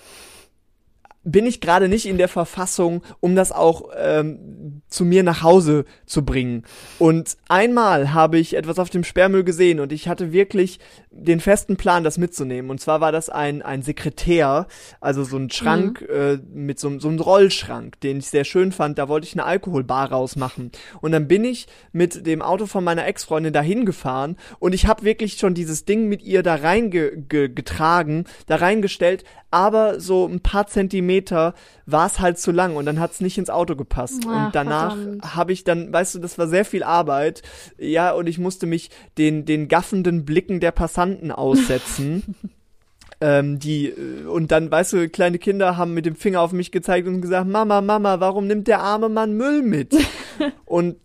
bin 1.24 1.46
ich 1.46 1.60
gerade 1.60 1.88
nicht 1.88 2.06
in 2.06 2.18
der 2.18 2.28
Verfassung, 2.28 3.02
um 3.20 3.34
das 3.34 3.50
auch 3.50 3.90
ähm, 3.96 4.82
zu 4.88 5.04
mir 5.04 5.22
nach 5.22 5.42
Hause 5.42 5.86
zu 6.06 6.24
bringen. 6.24 6.64
Und 6.98 7.36
einmal 7.48 8.12
habe 8.12 8.38
ich 8.38 8.54
etwas 8.54 8.78
auf 8.78 8.90
dem 8.90 9.04
Sperrmüll 9.04 9.44
gesehen 9.44 9.80
und 9.80 9.92
ich 9.92 10.06
hatte 10.06 10.32
wirklich 10.32 10.78
den 11.10 11.40
festen 11.40 11.76
Plan, 11.76 12.04
das 12.04 12.18
mitzunehmen. 12.18 12.70
Und 12.70 12.80
zwar 12.80 13.00
war 13.00 13.12
das 13.12 13.30
ein, 13.30 13.62
ein 13.62 13.82
Sekretär, 13.82 14.66
also 15.00 15.24
so 15.24 15.36
ein 15.36 15.50
Schrank 15.50 16.02
mhm. 16.02 16.14
äh, 16.14 16.36
mit 16.52 16.78
so, 16.78 16.98
so 16.98 17.08
einem 17.08 17.20
Rollschrank, 17.20 18.00
den 18.00 18.18
ich 18.18 18.28
sehr 18.28 18.44
schön 18.44 18.72
fand. 18.72 18.98
Da 18.98 19.08
wollte 19.08 19.26
ich 19.26 19.34
eine 19.34 19.44
Alkoholbar 19.44 20.10
rausmachen. 20.12 20.70
Und 21.00 21.12
dann 21.12 21.28
bin 21.28 21.44
ich 21.44 21.66
mit 21.92 22.26
dem 22.26 22.42
Auto 22.42 22.66
von 22.66 22.84
meiner 22.84 23.06
Ex-Freundin 23.06 23.52
dahin 23.52 23.86
gefahren 23.86 24.36
und 24.58 24.74
ich 24.74 24.86
habe 24.86 25.04
wirklich 25.04 25.34
schon 25.34 25.54
dieses 25.54 25.84
Ding 25.84 26.08
mit 26.08 26.22
ihr 26.22 26.42
da 26.42 26.56
reingetragen, 26.56 28.24
da 28.46 28.56
reingestellt, 28.56 29.24
aber 29.54 30.00
so 30.00 30.26
ein 30.26 30.40
paar 30.40 30.66
Zentimeter 30.66 31.54
war 31.86 32.06
es 32.06 32.18
halt 32.18 32.38
zu 32.40 32.50
lang 32.50 32.74
und 32.74 32.86
dann 32.86 32.98
hat 32.98 33.12
es 33.12 33.20
nicht 33.20 33.38
ins 33.38 33.50
Auto 33.50 33.76
gepasst. 33.76 34.24
Ach, 34.26 34.46
und 34.46 34.54
danach 34.54 34.96
habe 35.22 35.52
ich 35.52 35.62
dann, 35.62 35.92
weißt 35.92 36.16
du, 36.16 36.18
das 36.18 36.38
war 36.38 36.48
sehr 36.48 36.64
viel 36.64 36.82
Arbeit. 36.82 37.42
Ja, 37.78 38.12
und 38.12 38.26
ich 38.26 38.38
musste 38.38 38.66
mich 38.66 38.90
den, 39.16 39.44
den 39.44 39.68
gaffenden 39.68 40.24
Blicken 40.24 40.58
der 40.58 40.72
Passanten 40.72 41.30
aussetzen. 41.30 42.34
ähm, 43.20 43.60
die 43.60 43.92
und 44.28 44.50
dann 44.50 44.72
weißt 44.72 44.92
du 44.94 45.08
kleine 45.08 45.38
Kinder 45.38 45.76
haben 45.76 45.94
mit 45.94 46.04
dem 46.04 46.16
Finger 46.16 46.40
auf 46.40 46.52
mich 46.52 46.72
gezeigt 46.72 47.06
und 47.06 47.20
gesagt 47.20 47.48
Mama 47.48 47.80
Mama 47.80 48.18
warum 48.18 48.48
nimmt 48.48 48.66
der 48.66 48.80
arme 48.80 49.08
Mann 49.08 49.34
Müll 49.34 49.62
mit 49.62 49.94
und 50.64 50.96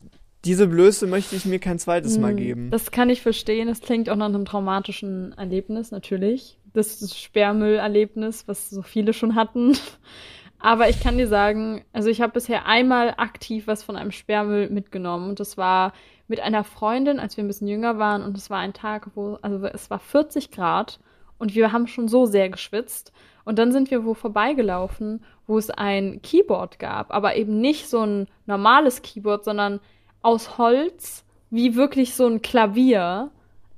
diese 0.45 0.67
Blöße 0.67 1.05
möchte 1.05 1.35
ich 1.35 1.45
mir 1.45 1.59
kein 1.59 1.79
zweites 1.79 2.17
Mal 2.17 2.31
hm, 2.31 2.37
geben. 2.37 2.69
Das 2.71 2.91
kann 2.91 3.09
ich 3.09 3.21
verstehen. 3.21 3.67
Das 3.67 3.81
klingt 3.81 4.09
auch 4.09 4.15
nach 4.15 4.27
einem 4.27 4.45
traumatischen 4.45 5.33
Erlebnis, 5.33 5.91
natürlich. 5.91 6.57
Das 6.73 7.17
Sperrmüllerlebnis, 7.17 8.47
was 8.47 8.69
so 8.69 8.81
viele 8.81 9.13
schon 9.13 9.35
hatten. 9.35 9.77
Aber 10.59 10.89
ich 10.89 10.99
kann 10.99 11.17
dir 11.17 11.27
sagen, 11.27 11.85
also 11.93 12.09
ich 12.09 12.21
habe 12.21 12.33
bisher 12.33 12.65
einmal 12.65 13.13
aktiv 13.17 13.65
was 13.65 13.81
von 13.81 13.95
einem 13.95 14.11
Sperrmüll 14.11 14.69
mitgenommen. 14.69 15.29
Und 15.29 15.39
das 15.39 15.57
war 15.57 15.93
mit 16.27 16.41
einer 16.41 16.65
Freundin, 16.65 17.19
als 17.19 17.37
wir 17.37 17.43
ein 17.43 17.47
bisschen 17.47 17.69
jünger 17.69 17.97
waren. 17.97 18.23
Und 18.23 18.37
es 18.37 18.49
war 18.49 18.59
ein 18.59 18.73
Tag, 18.73 19.11
wo, 19.15 19.39
also 19.41 19.65
es 19.67 19.89
war 19.89 19.99
40 19.99 20.51
Grad. 20.51 20.99
Und 21.37 21.55
wir 21.55 21.71
haben 21.71 21.87
schon 21.87 22.09
so 22.09 22.25
sehr 22.25 22.49
geschwitzt. 22.49 23.13
Und 23.45 23.57
dann 23.57 23.71
sind 23.71 23.89
wir 23.89 24.03
wo 24.03 24.13
vorbeigelaufen, 24.13 25.23
wo 25.47 25.57
es 25.57 25.69
ein 25.71 26.21
Keyboard 26.21 26.77
gab. 26.77 27.11
Aber 27.11 27.37
eben 27.37 27.61
nicht 27.61 27.89
so 27.89 28.01
ein 28.05 28.27
normales 28.45 29.01
Keyboard, 29.01 29.45
sondern 29.45 29.79
aus 30.21 30.57
Holz, 30.57 31.25
wie 31.49 31.75
wirklich 31.75 32.15
so 32.15 32.27
ein 32.27 32.41
Klavier. 32.41 33.31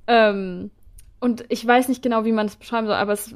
Ähm, 0.08 0.72
und 1.22 1.44
ich 1.50 1.64
weiß 1.64 1.88
nicht 1.88 2.02
genau, 2.02 2.24
wie 2.24 2.32
man 2.32 2.46
es 2.46 2.56
beschreiben 2.56 2.88
soll, 2.88 2.96
aber 2.96 3.12
es 3.12 3.32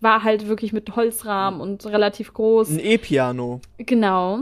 war 0.00 0.24
halt 0.24 0.48
wirklich 0.48 0.72
mit 0.72 0.96
Holzrahmen 0.96 1.60
und 1.60 1.86
relativ 1.86 2.34
groß. 2.34 2.70
Ein 2.70 2.80
E-Piano. 2.80 3.60
Genau. 3.78 4.40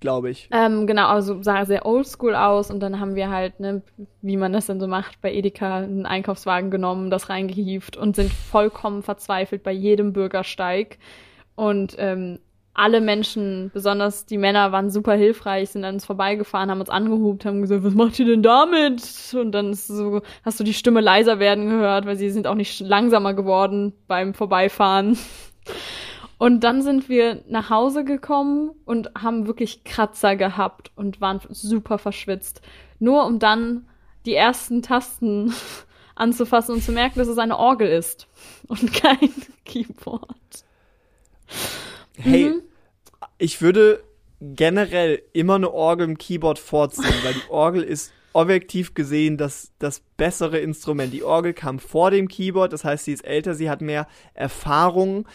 Glaube 0.00 0.30
ich. 0.30 0.48
Ähm, 0.50 0.86
genau, 0.86 1.08
also 1.08 1.42
sah 1.42 1.66
sehr 1.66 1.84
oldschool 1.84 2.34
aus 2.34 2.70
und 2.70 2.80
dann 2.80 3.00
haben 3.00 3.16
wir 3.16 3.28
halt, 3.28 3.60
ne, 3.60 3.82
wie 4.22 4.38
man 4.38 4.54
das 4.54 4.64
dann 4.64 4.80
so 4.80 4.86
macht, 4.86 5.20
bei 5.20 5.30
Edeka 5.30 5.76
einen 5.76 6.06
Einkaufswagen 6.06 6.70
genommen, 6.70 7.10
das 7.10 7.28
reingehieft 7.28 7.98
und 7.98 8.16
sind 8.16 8.32
vollkommen 8.32 9.02
verzweifelt 9.02 9.62
bei 9.62 9.72
jedem 9.72 10.14
Bürgersteig. 10.14 10.98
Und 11.54 11.96
ähm, 11.98 12.38
alle 12.74 13.00
Menschen, 13.00 13.70
besonders 13.74 14.24
die 14.24 14.38
Männer, 14.38 14.72
waren 14.72 14.90
super 14.90 15.14
hilfreich, 15.14 15.70
sind 15.70 15.84
an 15.84 15.94
uns 15.94 16.06
vorbeigefahren, 16.06 16.70
haben 16.70 16.80
uns 16.80 16.88
angehubt, 16.88 17.44
haben 17.44 17.60
gesagt, 17.60 17.84
was 17.84 17.94
macht 17.94 18.18
ihr 18.18 18.24
denn 18.24 18.42
damit? 18.42 19.02
Und 19.34 19.52
dann 19.52 19.74
so, 19.74 20.22
hast 20.44 20.58
du 20.58 20.64
die 20.64 20.72
Stimme 20.72 21.00
leiser 21.00 21.38
werden 21.38 21.68
gehört, 21.68 22.06
weil 22.06 22.16
sie 22.16 22.30
sind 22.30 22.46
auch 22.46 22.54
nicht 22.54 22.80
langsamer 22.80 23.34
geworden 23.34 23.92
beim 24.06 24.34
Vorbeifahren. 24.34 25.18
Und 26.38 26.64
dann 26.64 26.82
sind 26.82 27.08
wir 27.08 27.44
nach 27.46 27.70
Hause 27.70 28.02
gekommen 28.02 28.72
und 28.84 29.12
haben 29.16 29.46
wirklich 29.46 29.84
Kratzer 29.84 30.34
gehabt 30.34 30.90
und 30.96 31.20
waren 31.20 31.38
super 31.50 31.98
verschwitzt. 31.98 32.62
Nur 32.98 33.26
um 33.26 33.38
dann 33.38 33.86
die 34.26 34.34
ersten 34.34 34.82
Tasten 34.82 35.54
anzufassen 36.16 36.74
und 36.74 36.82
zu 36.82 36.90
merken, 36.90 37.20
dass 37.20 37.28
es 37.28 37.38
eine 37.38 37.60
Orgel 37.60 37.86
ist 37.86 38.26
und 38.66 38.92
kein 39.02 39.30
Keyboard. 39.64 40.26
Hey, 42.16 42.50
mhm. 42.50 42.62
ich 43.38 43.60
würde 43.60 44.02
generell 44.40 45.22
immer 45.32 45.54
eine 45.54 45.72
Orgel 45.72 46.08
im 46.08 46.18
Keyboard 46.18 46.58
vorziehen, 46.58 47.14
weil 47.22 47.34
die 47.34 47.50
Orgel 47.50 47.82
ist 47.82 48.12
objektiv 48.32 48.94
gesehen 48.94 49.36
das, 49.36 49.72
das 49.78 50.00
bessere 50.16 50.58
Instrument. 50.58 51.12
Die 51.12 51.22
Orgel 51.22 51.52
kam 51.52 51.78
vor 51.78 52.10
dem 52.10 52.28
Keyboard, 52.28 52.72
das 52.72 52.84
heißt, 52.84 53.04
sie 53.04 53.12
ist 53.12 53.24
älter, 53.24 53.54
sie 53.54 53.70
hat 53.70 53.80
mehr 53.80 54.08
Erfahrung 54.34 55.28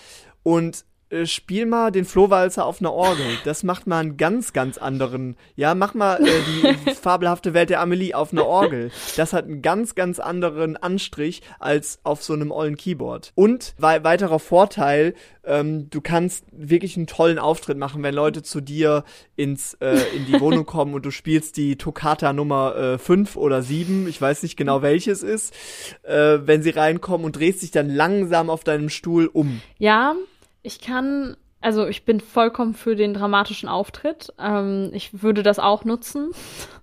und 0.44 0.84
spiel 1.24 1.66
mal 1.66 1.92
den 1.92 2.06
Flohwalzer 2.06 2.66
auf 2.66 2.82
einer 2.82 2.94
Orgel. 2.94 3.26
Das 3.46 3.64
macht 3.64 3.88
mal 3.88 4.00
einen 4.00 4.18
ganz, 4.18 4.52
ganz 4.52 4.78
anderen. 4.78 5.38
Ja, 5.56 5.74
mach 5.74 5.94
mal 5.94 6.22
äh, 6.22 6.86
die 6.86 6.92
fabelhafte 7.02 7.54
Welt 7.54 7.70
der 7.70 7.80
Amelie 7.80 8.14
auf 8.14 8.34
einer 8.34 8.46
Orgel. 8.46 8.92
Das 9.16 9.32
hat 9.32 9.46
einen 9.46 9.62
ganz, 9.62 9.96
ganz 9.96 10.20
anderen 10.20 10.76
Anstrich 10.76 11.42
als 11.60 12.00
auf 12.04 12.24
so 12.24 12.34
einem 12.34 12.52
ollen 12.52 12.76
Keyboard. 12.76 13.32
Und 13.36 13.74
wei 13.78 14.04
weiterer 14.04 14.40
Vorteil, 14.40 15.14
ähm, 15.46 15.90
du 15.90 16.02
kannst 16.02 16.44
wirklich 16.52 16.98
einen 16.98 17.08
tollen 17.08 17.40
Auftritt 17.40 17.78
machen, 17.78 18.04
wenn 18.04 18.14
Leute 18.14 18.44
zu 18.44 18.60
dir 18.60 19.06
ins, 19.38 19.76
äh, 19.76 20.00
in 20.14 20.26
die 20.26 20.40
Wohnung 20.42 20.66
kommen 20.66 20.94
und 20.94 21.06
du 21.06 21.12
spielst 21.12 21.56
die 21.56 21.78
Toccata 21.78 22.34
Nummer 22.34 23.00
5 23.00 23.36
äh, 23.36 23.40
oder 23.40 23.62
7, 23.62 24.08
ich 24.10 24.22
weiß 24.22 24.44
nicht 24.44 24.58
genau 24.58 24.82
welches 24.82 25.24
ist, 25.24 25.54
äh, 26.04 26.40
wenn 26.44 26.62
sie 26.64 26.72
reinkommen 26.72 27.26
und 27.26 27.38
drehst 27.38 27.62
dich 27.62 27.72
dann 27.72 27.90
langsam 27.90 28.50
auf 28.50 28.66
deinem 28.66 28.90
Stuhl 28.90 29.28
um. 29.28 29.62
Ja, 29.78 30.16
ich 30.68 30.82
kann, 30.82 31.38
also 31.62 31.88
ich 31.88 32.04
bin 32.04 32.20
vollkommen 32.20 32.74
für 32.74 32.96
den 32.96 33.14
dramatischen 33.14 33.70
Auftritt. 33.70 34.34
Ähm, 34.38 34.92
ich 34.94 35.24
würde 35.24 35.42
das 35.42 35.60
auch 35.60 35.86
nutzen. 35.86 36.32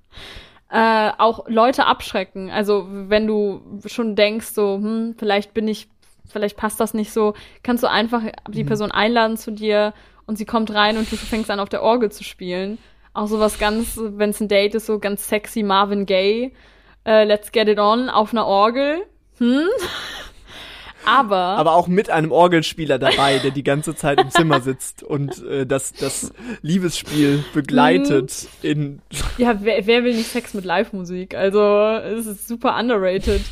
äh, 0.70 1.10
auch 1.18 1.46
Leute 1.48 1.86
abschrecken. 1.86 2.50
Also 2.50 2.86
wenn 2.88 3.26
du 3.26 3.60
schon 3.86 4.16
denkst, 4.16 4.48
so, 4.48 4.76
hm, 4.76 5.14
vielleicht 5.18 5.54
bin 5.54 5.68
ich, 5.68 5.88
vielleicht 6.26 6.56
passt 6.56 6.80
das 6.80 6.94
nicht 6.94 7.12
so, 7.12 7.34
kannst 7.62 7.84
du 7.84 7.90
einfach 7.90 8.22
die 8.48 8.64
mhm. 8.64 8.68
Person 8.68 8.90
einladen 8.90 9.36
zu 9.36 9.52
dir 9.52 9.92
und 10.26 10.36
sie 10.36 10.46
kommt 10.46 10.72
rein 10.72 10.96
und 10.96 11.12
du 11.12 11.16
fängst 11.16 11.50
an 11.50 11.60
auf 11.60 11.68
der 11.68 11.82
Orgel 11.82 12.10
zu 12.10 12.24
spielen. 12.24 12.78
Auch 13.12 13.26
sowas 13.26 13.58
ganz, 13.58 14.00
wenn 14.00 14.30
es 14.30 14.40
ein 14.40 14.48
Date 14.48 14.74
ist, 14.74 14.86
so 14.86 14.98
ganz 14.98 15.28
sexy 15.28 15.62
Marvin 15.62 16.06
Gaye. 16.06 16.52
Uh, 17.06 17.22
let's 17.22 17.52
get 17.52 17.68
it 17.68 17.78
on 17.78 18.08
auf 18.08 18.32
einer 18.32 18.46
Orgel. 18.46 19.02
Hm? 19.38 19.68
Aber. 21.06 21.36
Aber 21.36 21.74
auch 21.74 21.86
mit 21.86 22.10
einem 22.10 22.32
Orgelspieler 22.32 22.98
dabei, 22.98 23.38
der 23.38 23.50
die 23.50 23.64
ganze 23.64 23.94
Zeit 23.94 24.20
im 24.20 24.30
Zimmer 24.30 24.60
sitzt 24.60 25.02
und 25.02 25.44
äh, 25.46 25.66
das, 25.66 25.92
das 25.92 26.32
Liebesspiel 26.62 27.44
begleitet 27.52 28.48
mhm. 28.62 28.70
in. 28.70 29.02
Ja, 29.38 29.58
wer, 29.62 29.86
wer 29.86 30.04
will 30.04 30.14
nicht 30.14 30.30
Sex 30.30 30.54
mit 30.54 30.64
Live-Musik? 30.64 31.34
Also, 31.34 31.60
es 31.60 32.26
ist 32.26 32.48
super 32.48 32.78
underrated. 32.78 33.42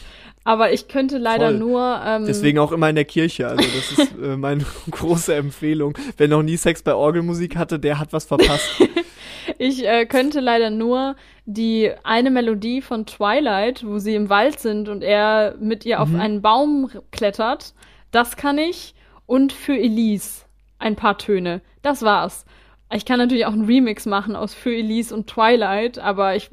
Aber 0.44 0.72
ich 0.72 0.88
könnte 0.88 1.18
leider 1.18 1.50
Voll. 1.50 1.58
nur. 1.58 2.00
Ähm, 2.04 2.26
Deswegen 2.26 2.58
auch 2.58 2.72
immer 2.72 2.88
in 2.88 2.96
der 2.96 3.04
Kirche. 3.04 3.46
Also 3.46 3.62
das 3.62 3.98
ist 3.98 4.12
äh, 4.20 4.36
meine 4.36 4.64
große 4.90 5.34
Empfehlung. 5.34 5.96
Wer 6.16 6.28
noch 6.28 6.42
nie 6.42 6.56
Sex 6.56 6.82
bei 6.82 6.94
Orgelmusik 6.94 7.56
hatte, 7.56 7.78
der 7.78 7.98
hat 7.98 8.12
was 8.12 8.24
verpasst. 8.24 8.70
ich 9.58 9.86
äh, 9.86 10.06
könnte 10.06 10.40
leider 10.40 10.70
nur 10.70 11.16
die 11.44 11.90
eine 12.04 12.30
Melodie 12.30 12.82
von 12.82 13.06
Twilight, 13.06 13.86
wo 13.86 13.98
sie 13.98 14.14
im 14.14 14.28
Wald 14.28 14.60
sind 14.60 14.88
und 14.88 15.02
er 15.02 15.54
mit 15.58 15.84
ihr 15.84 15.96
mhm. 15.96 16.02
auf 16.02 16.20
einen 16.20 16.42
Baum 16.42 16.90
klettert, 17.10 17.74
das 18.10 18.36
kann 18.36 18.58
ich. 18.58 18.94
Und 19.26 19.52
für 19.52 19.78
Elise 19.78 20.44
ein 20.78 20.96
paar 20.96 21.16
Töne. 21.16 21.62
Das 21.80 22.02
war's. 22.02 22.44
Ich 22.92 23.04
kann 23.04 23.18
natürlich 23.18 23.46
auch 23.46 23.52
einen 23.52 23.64
Remix 23.64 24.04
machen 24.04 24.36
aus 24.36 24.52
Für 24.52 24.74
Elise 24.74 25.14
und 25.14 25.26
Twilight, 25.26 25.98
aber 25.98 26.36
ich 26.36 26.50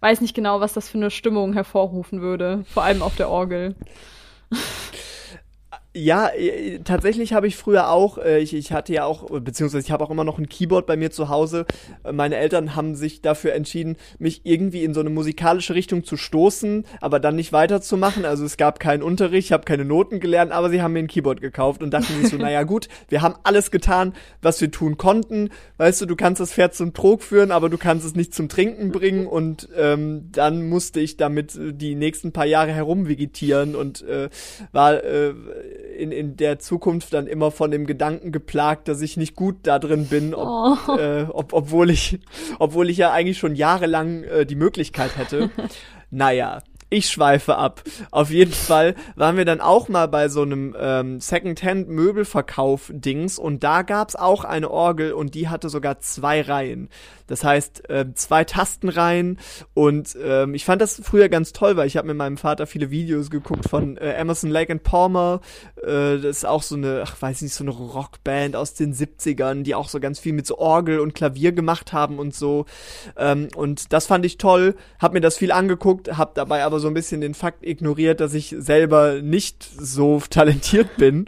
weiß 0.00 0.20
nicht 0.20 0.34
genau, 0.34 0.60
was 0.60 0.72
das 0.72 0.88
für 0.88 0.98
eine 0.98 1.10
Stimmung 1.10 1.52
hervorrufen 1.52 2.22
würde. 2.22 2.64
Vor 2.72 2.84
allem 2.84 3.02
auf 3.02 3.16
der 3.16 3.28
Orgel. 3.28 3.74
Ja, 5.98 6.28
äh, 6.28 6.80
tatsächlich 6.80 7.32
habe 7.32 7.46
ich 7.46 7.56
früher 7.56 7.88
auch, 7.88 8.18
äh, 8.18 8.40
ich, 8.40 8.52
ich 8.52 8.70
hatte 8.70 8.92
ja 8.92 9.06
auch, 9.06 9.30
beziehungsweise 9.40 9.82
ich 9.82 9.90
habe 9.90 10.04
auch 10.04 10.10
immer 10.10 10.24
noch 10.24 10.38
ein 10.38 10.46
Keyboard 10.46 10.84
bei 10.84 10.94
mir 10.94 11.10
zu 11.10 11.30
Hause. 11.30 11.64
Äh, 12.04 12.12
meine 12.12 12.36
Eltern 12.36 12.76
haben 12.76 12.94
sich 12.94 13.22
dafür 13.22 13.54
entschieden, 13.54 13.96
mich 14.18 14.42
irgendwie 14.44 14.84
in 14.84 14.92
so 14.92 15.00
eine 15.00 15.08
musikalische 15.08 15.74
Richtung 15.74 16.04
zu 16.04 16.18
stoßen, 16.18 16.84
aber 17.00 17.18
dann 17.18 17.34
nicht 17.34 17.54
weiterzumachen. 17.54 18.26
Also 18.26 18.44
es 18.44 18.58
gab 18.58 18.78
keinen 18.78 19.02
Unterricht, 19.02 19.46
ich 19.46 19.52
habe 19.52 19.64
keine 19.64 19.86
Noten 19.86 20.20
gelernt, 20.20 20.52
aber 20.52 20.68
sie 20.68 20.82
haben 20.82 20.92
mir 20.92 20.98
ein 20.98 21.06
Keyboard 21.06 21.40
gekauft 21.40 21.82
und 21.82 21.94
dachten 21.94 22.20
sich 22.20 22.28
so, 22.28 22.36
naja 22.36 22.64
gut, 22.64 22.88
wir 23.08 23.22
haben 23.22 23.36
alles 23.44 23.70
getan, 23.70 24.12
was 24.42 24.60
wir 24.60 24.70
tun 24.70 24.98
konnten. 24.98 25.48
Weißt 25.78 26.02
du, 26.02 26.04
du 26.04 26.14
kannst 26.14 26.42
das 26.42 26.52
Pferd 26.52 26.74
zum 26.74 26.92
Trog 26.92 27.22
führen, 27.22 27.50
aber 27.50 27.70
du 27.70 27.78
kannst 27.78 28.04
es 28.04 28.14
nicht 28.14 28.34
zum 28.34 28.50
Trinken 28.50 28.92
bringen 28.92 29.26
und 29.26 29.70
ähm, 29.74 30.28
dann 30.30 30.68
musste 30.68 31.00
ich 31.00 31.16
damit 31.16 31.58
die 31.58 31.94
nächsten 31.94 32.32
paar 32.32 32.44
Jahre 32.44 32.72
herumvegetieren 32.72 33.74
und 33.74 34.02
äh, 34.02 34.28
war 34.72 35.02
äh, 35.02 35.32
in, 35.96 36.12
in 36.12 36.36
der 36.36 36.58
Zukunft 36.58 37.12
dann 37.12 37.26
immer 37.26 37.50
von 37.50 37.70
dem 37.70 37.86
Gedanken 37.86 38.32
geplagt, 38.32 38.88
dass 38.88 39.00
ich 39.00 39.16
nicht 39.16 39.34
gut 39.34 39.56
da 39.62 39.78
drin 39.78 40.06
bin, 40.06 40.34
ob, 40.34 40.88
oh. 40.88 40.96
äh, 40.96 41.26
ob, 41.28 41.52
obwohl 41.52 41.90
ich, 41.90 42.20
obwohl 42.58 42.90
ich 42.90 42.98
ja 42.98 43.12
eigentlich 43.12 43.38
schon 43.38 43.54
jahrelang 43.54 44.24
äh, 44.24 44.46
die 44.46 44.56
Möglichkeit 44.56 45.16
hätte. 45.16 45.50
naja, 46.10 46.62
ich 46.88 47.08
schweife 47.08 47.56
ab. 47.56 47.82
Auf 48.12 48.30
jeden 48.30 48.52
Fall 48.52 48.94
waren 49.16 49.36
wir 49.36 49.44
dann 49.44 49.60
auch 49.60 49.88
mal 49.88 50.06
bei 50.06 50.28
so 50.28 50.42
einem 50.42 50.76
ähm, 50.78 51.18
Secondhand-Möbelverkauf-Dings 51.18 53.40
und 53.40 53.64
da 53.64 53.82
gab's 53.82 54.14
auch 54.14 54.44
eine 54.44 54.70
Orgel 54.70 55.12
und 55.12 55.34
die 55.34 55.48
hatte 55.48 55.68
sogar 55.68 55.98
zwei 55.98 56.42
Reihen. 56.42 56.88
Das 57.26 57.44
heißt, 57.44 57.88
äh, 57.90 58.06
zwei 58.14 58.44
Tastenreihen 58.44 59.38
und 59.74 60.16
ähm, 60.22 60.54
ich 60.54 60.64
fand 60.64 60.80
das 60.80 61.00
früher 61.02 61.28
ganz 61.28 61.52
toll, 61.52 61.76
weil 61.76 61.86
ich 61.86 61.96
habe 61.96 62.08
mit 62.08 62.16
meinem 62.16 62.36
Vater 62.36 62.66
viele 62.66 62.90
Videos 62.90 63.30
geguckt 63.30 63.68
von 63.68 63.96
äh, 63.96 64.12
Emerson 64.12 64.50
Lake 64.50 64.72
and 64.72 64.82
Palmer. 64.82 65.40
Äh, 65.82 66.18
das 66.18 66.38
ist 66.38 66.46
auch 66.46 66.62
so 66.62 66.76
eine, 66.76 67.02
ach 67.04 67.20
weiß 67.20 67.42
nicht, 67.42 67.54
so 67.54 67.64
eine 67.64 67.72
Rockband 67.72 68.56
aus 68.56 68.74
den 68.74 68.94
70ern, 68.94 69.62
die 69.62 69.74
auch 69.74 69.88
so 69.88 70.00
ganz 70.00 70.18
viel 70.18 70.32
mit 70.32 70.46
so 70.46 70.58
Orgel 70.58 71.00
und 71.00 71.14
Klavier 71.14 71.52
gemacht 71.52 71.92
haben 71.92 72.18
und 72.18 72.34
so. 72.34 72.66
Ähm, 73.16 73.48
und 73.56 73.92
das 73.92 74.06
fand 74.06 74.24
ich 74.24 74.38
toll, 74.38 74.76
hab 74.98 75.12
mir 75.12 75.20
das 75.20 75.36
viel 75.36 75.52
angeguckt, 75.52 76.16
hab 76.16 76.34
dabei 76.34 76.64
aber 76.64 76.80
so 76.80 76.88
ein 76.88 76.94
bisschen 76.94 77.20
den 77.20 77.34
Fakt 77.34 77.64
ignoriert, 77.64 78.20
dass 78.20 78.34
ich 78.34 78.54
selber 78.58 79.20
nicht 79.22 79.68
so 79.78 80.20
talentiert 80.30 80.96
bin. 80.96 81.26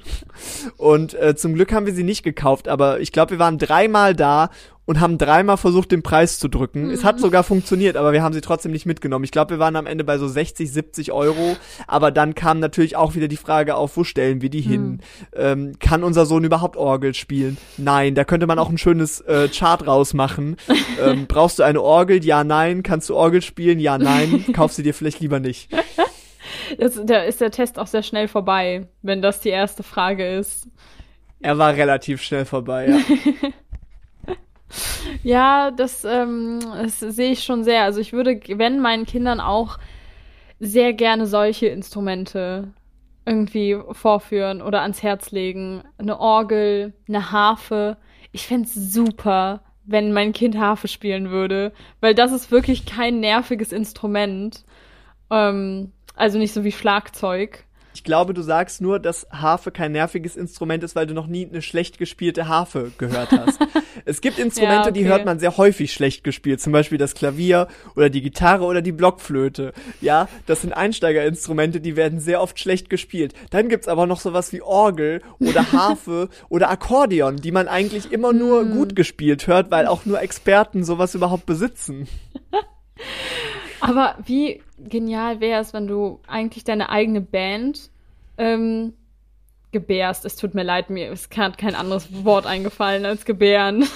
Und 0.77 1.15
äh, 1.15 1.35
zum 1.37 1.55
Glück 1.55 1.73
haben 1.73 1.87
wir 1.87 1.95
sie 1.95 2.05
nicht 2.05 2.23
gekauft, 2.23 2.69
aber 2.69 3.01
ich 3.01 3.13
glaube, 3.13 3.33
wir 3.33 3.39
waren 3.39 3.59
dreimal 3.59 4.15
da 4.15 4.51
und 4.89 5.01
haben 5.01 5.19
dreimal 5.19 5.59
versucht, 5.59 5.93
den 5.93 6.03
Preis 6.03 6.39
zu 6.39 6.49
drücken. 6.49 6.87
Mhm. 6.87 6.93
Es 6.93 7.05
hat 7.05 7.21
sogar 7.21 7.45
funktioniert, 7.45 7.99
aber 7.99 8.15
wir 8.15 8.23
haben 8.23 8.33
sie 8.33 8.41
trotzdem 8.41 8.73
nicht 8.73 8.87
mitgenommen. 8.87 9.23
Ich 9.23 9.31
glaube, 9.31 9.51
wir 9.51 9.59
waren 9.59 9.77
am 9.77 9.85
Ende 9.85 10.03
bei 10.03 10.17
so 10.17 10.27
60, 10.27 10.73
70 10.73 11.13
Euro. 11.13 11.59
Aber 11.87 12.11
dann 12.11 12.35
kam 12.35 12.59
natürlich 12.59 12.97
auch 12.97 13.15
wieder 13.15 13.29
die 13.29 13.37
Frage 13.37 13.75
auf, 13.75 13.99
wo 13.99 14.05
stellen 14.05 14.41
wir 14.41 14.49
die 14.49 14.63
hin? 14.63 14.83
Mhm. 14.83 15.01
Ähm, 15.37 15.79
kann 15.79 16.03
unser 16.03 16.25
Sohn 16.25 16.43
überhaupt 16.43 16.79
Orgel 16.79 17.13
spielen? 17.13 17.59
Nein, 17.77 18.15
da 18.15 18.25
könnte 18.25 18.47
man 18.47 18.59
auch 18.59 18.71
ein 18.71 18.79
schönes 18.79 19.21
äh, 19.21 19.49
Chart 19.49 19.87
rausmachen. 19.87 20.57
ähm, 21.05 21.27
brauchst 21.29 21.59
du 21.59 21.65
eine 21.65 21.83
Orgel? 21.83 22.25
Ja, 22.25 22.43
nein. 22.43 22.83
Kannst 22.83 23.11
du 23.11 23.15
Orgel 23.15 23.43
spielen? 23.43 23.81
Ja, 23.81 23.99
nein. 23.99 24.47
Kauf 24.55 24.73
sie 24.73 24.83
dir 24.83 24.95
vielleicht 24.95 25.21
lieber 25.21 25.39
nicht. 25.39 25.71
Das, 26.79 26.99
da 27.05 27.25
ist 27.25 27.43
der 27.43 27.51
Test 27.51 27.79
auch 27.79 27.89
sehr 27.89 28.03
schnell 28.03 28.27
vorbei, 28.27 28.89
wenn 29.03 29.21
das 29.21 29.41
die 29.41 29.51
erste 29.51 29.83
Frage 29.83 30.27
ist. 30.27 30.67
Er 31.41 31.59
war 31.59 31.75
relativ 31.75 32.23
schnell 32.23 32.47
vorbei, 32.47 32.89
ja. 32.89 33.51
ja, 35.23 35.71
das, 35.71 36.05
ähm, 36.05 36.61
das 36.61 37.01
sehe 37.01 37.33
ich 37.33 37.45
schon 37.45 37.65
sehr. 37.65 37.85
Also 37.85 38.01
ich 38.01 38.13
würde, 38.13 38.41
wenn 38.57 38.81
meinen 38.81 39.07
Kindern 39.07 39.41
auch 39.41 39.79
sehr 40.61 40.93
gerne 40.93 41.27
solche 41.27 41.67
Instrumente 41.69 42.73
irgendwie 43.29 43.79
vorführen 43.93 44.63
oder 44.63 44.81
ans 44.83 45.03
Herz 45.03 45.31
legen. 45.31 45.83
Eine 45.99 46.19
Orgel, 46.19 46.95
eine 47.07 47.31
Harfe. 47.31 47.99
Ich 48.33 48.47
fände 48.47 48.67
es 48.67 48.75
super, 48.75 49.63
wenn 49.85 50.13
mein 50.13 50.33
Kind 50.33 50.57
Harfe 50.57 50.89
spielen 50.89 51.31
würde, 51.31 51.73
weil 52.01 52.15
das 52.15 52.33
ist 52.33 52.51
wirklich 52.51 52.87
kein 52.87 53.21
nerviges 53.21 53.73
Instrument. 53.73 54.65
Ähm, 55.31 55.93
also 56.15 56.39
nicht 56.39 56.53
so 56.53 56.65
wie 56.65 56.73
Schlagzeug. 56.73 57.65
Ich 58.09 58.11
glaube, 58.11 58.33
du 58.33 58.41
sagst 58.41 58.81
nur, 58.81 59.01
dass 59.01 59.27
Harfe 59.31 59.71
kein 59.71 59.93
nerviges 59.93 60.35
Instrument 60.35 60.83
ist, 60.83 60.97
weil 60.97 61.07
du 61.07 61.13
noch 61.13 61.27
nie 61.27 61.47
eine 61.47 61.61
schlecht 61.61 61.99
gespielte 61.99 62.49
Harfe 62.49 62.91
gehört 62.97 63.33
hast. 63.33 63.61
es 64.07 64.23
gibt 64.23 64.39
Instrumente, 64.39 64.77
ja, 64.77 64.83
okay. 64.85 64.93
die 64.95 65.05
hört 65.05 65.27
man 65.27 65.39
sehr 65.39 65.59
häufig 65.59 65.93
schlecht 65.93 66.25
gespielt, 66.25 66.63
zum 66.63 66.73
Beispiel 66.73 66.97
das 66.97 67.13
Klavier 67.13 67.69
oder 67.97 68.09
die 68.09 68.23
Gitarre 68.23 68.65
oder 68.65 68.81
die 68.81 68.93
Blockflöte. 68.93 69.75
Ja, 70.01 70.27
das 70.47 70.63
sind 70.63 70.73
Einsteigerinstrumente, 70.73 71.83
die 71.83 71.97
werden 71.97 72.19
sehr 72.19 72.41
oft 72.41 72.59
schlecht 72.59 72.89
gespielt. 72.89 73.35
Dann 73.51 73.69
gibt's 73.69 73.89
aber 73.89 74.07
noch 74.07 74.21
sowas 74.21 74.55
wie 74.55 74.63
Orgel 74.63 75.21
oder 75.39 75.71
Harfe 75.73 76.31
oder 76.49 76.71
Akkordeon, 76.71 77.37
die 77.37 77.53
man 77.53 77.69
eigentlich 77.69 78.11
immer 78.11 78.33
nur 78.33 78.65
mm. 78.65 78.71
gut 78.71 78.97
gespielt 78.97 79.47
hört, 79.49 79.71
weil 79.71 79.87
auch 79.87 80.07
nur 80.07 80.23
Experten 80.23 80.83
sowas 80.83 81.15
überhaupt 81.15 81.45
besitzen. 81.45 82.09
Aber 83.81 84.17
wie 84.25 84.63
genial 84.79 85.41
wäre 85.41 85.61
es, 85.61 85.75
wenn 85.75 85.87
du 85.87 86.21
eigentlich 86.27 86.65
deine 86.65 86.89
eigene 86.89 87.21
Band 87.21 87.91
ähm, 88.39 88.95
gebärst. 89.73 90.25
Es 90.25 90.37
tut 90.37 90.55
mir 90.55 90.63
leid, 90.63 90.91
mir 90.91 91.11
ist 91.11 91.31
gerade 91.31 91.57
kein 91.57 91.75
anderes 91.75 92.25
Wort 92.25 92.47
eingefallen 92.47 93.05
als 93.05 93.25
gebären. 93.25 93.87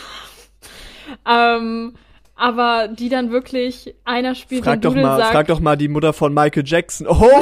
ähm, 1.28 1.94
aber 2.34 2.88
die 2.88 3.08
dann 3.08 3.30
wirklich 3.30 3.94
einer 4.04 4.34
spielt 4.34 4.64
frag 4.64 4.82
doch 4.82 4.94
mal, 4.94 5.22
Frag 5.24 5.46
doch 5.46 5.60
mal 5.60 5.76
die 5.76 5.88
Mutter 5.88 6.12
von 6.12 6.34
Michael 6.34 6.64
Jackson. 6.66 7.06
Oh! 7.06 7.28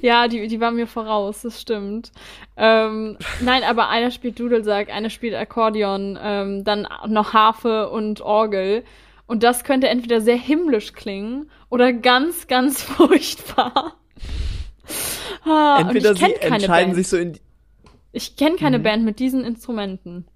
ja, 0.00 0.28
die, 0.28 0.48
die 0.48 0.60
war 0.60 0.70
mir 0.70 0.86
voraus, 0.86 1.42
das 1.42 1.60
stimmt. 1.60 2.12
Ähm, 2.56 3.18
nein, 3.40 3.62
aber 3.64 3.88
einer 3.88 4.10
spielt 4.10 4.38
Dudelsack, 4.38 4.90
einer 4.90 5.10
spielt 5.10 5.34
Akkordeon, 5.34 6.18
ähm, 6.22 6.64
dann 6.64 6.86
noch 7.06 7.32
Harfe 7.32 7.90
und 7.90 8.20
Orgel. 8.20 8.84
Und 9.26 9.42
das 9.42 9.64
könnte 9.64 9.88
entweder 9.88 10.20
sehr 10.20 10.36
himmlisch 10.36 10.92
klingen 10.92 11.50
oder 11.70 11.92
ganz, 11.92 12.46
ganz 12.46 12.82
furchtbar. 12.82 13.96
Ah, 15.44 15.78
entweder 15.80 16.14
sie 16.14 16.34
entscheiden 16.34 16.92
Band. 16.92 16.94
sich 16.94 17.08
so 17.08 17.16
in. 17.16 17.38
Ich 18.12 18.36
kenne 18.36 18.56
keine 18.56 18.78
mhm. 18.78 18.82
Band 18.82 19.04
mit 19.04 19.18
diesen 19.18 19.44
Instrumenten. 19.44 20.26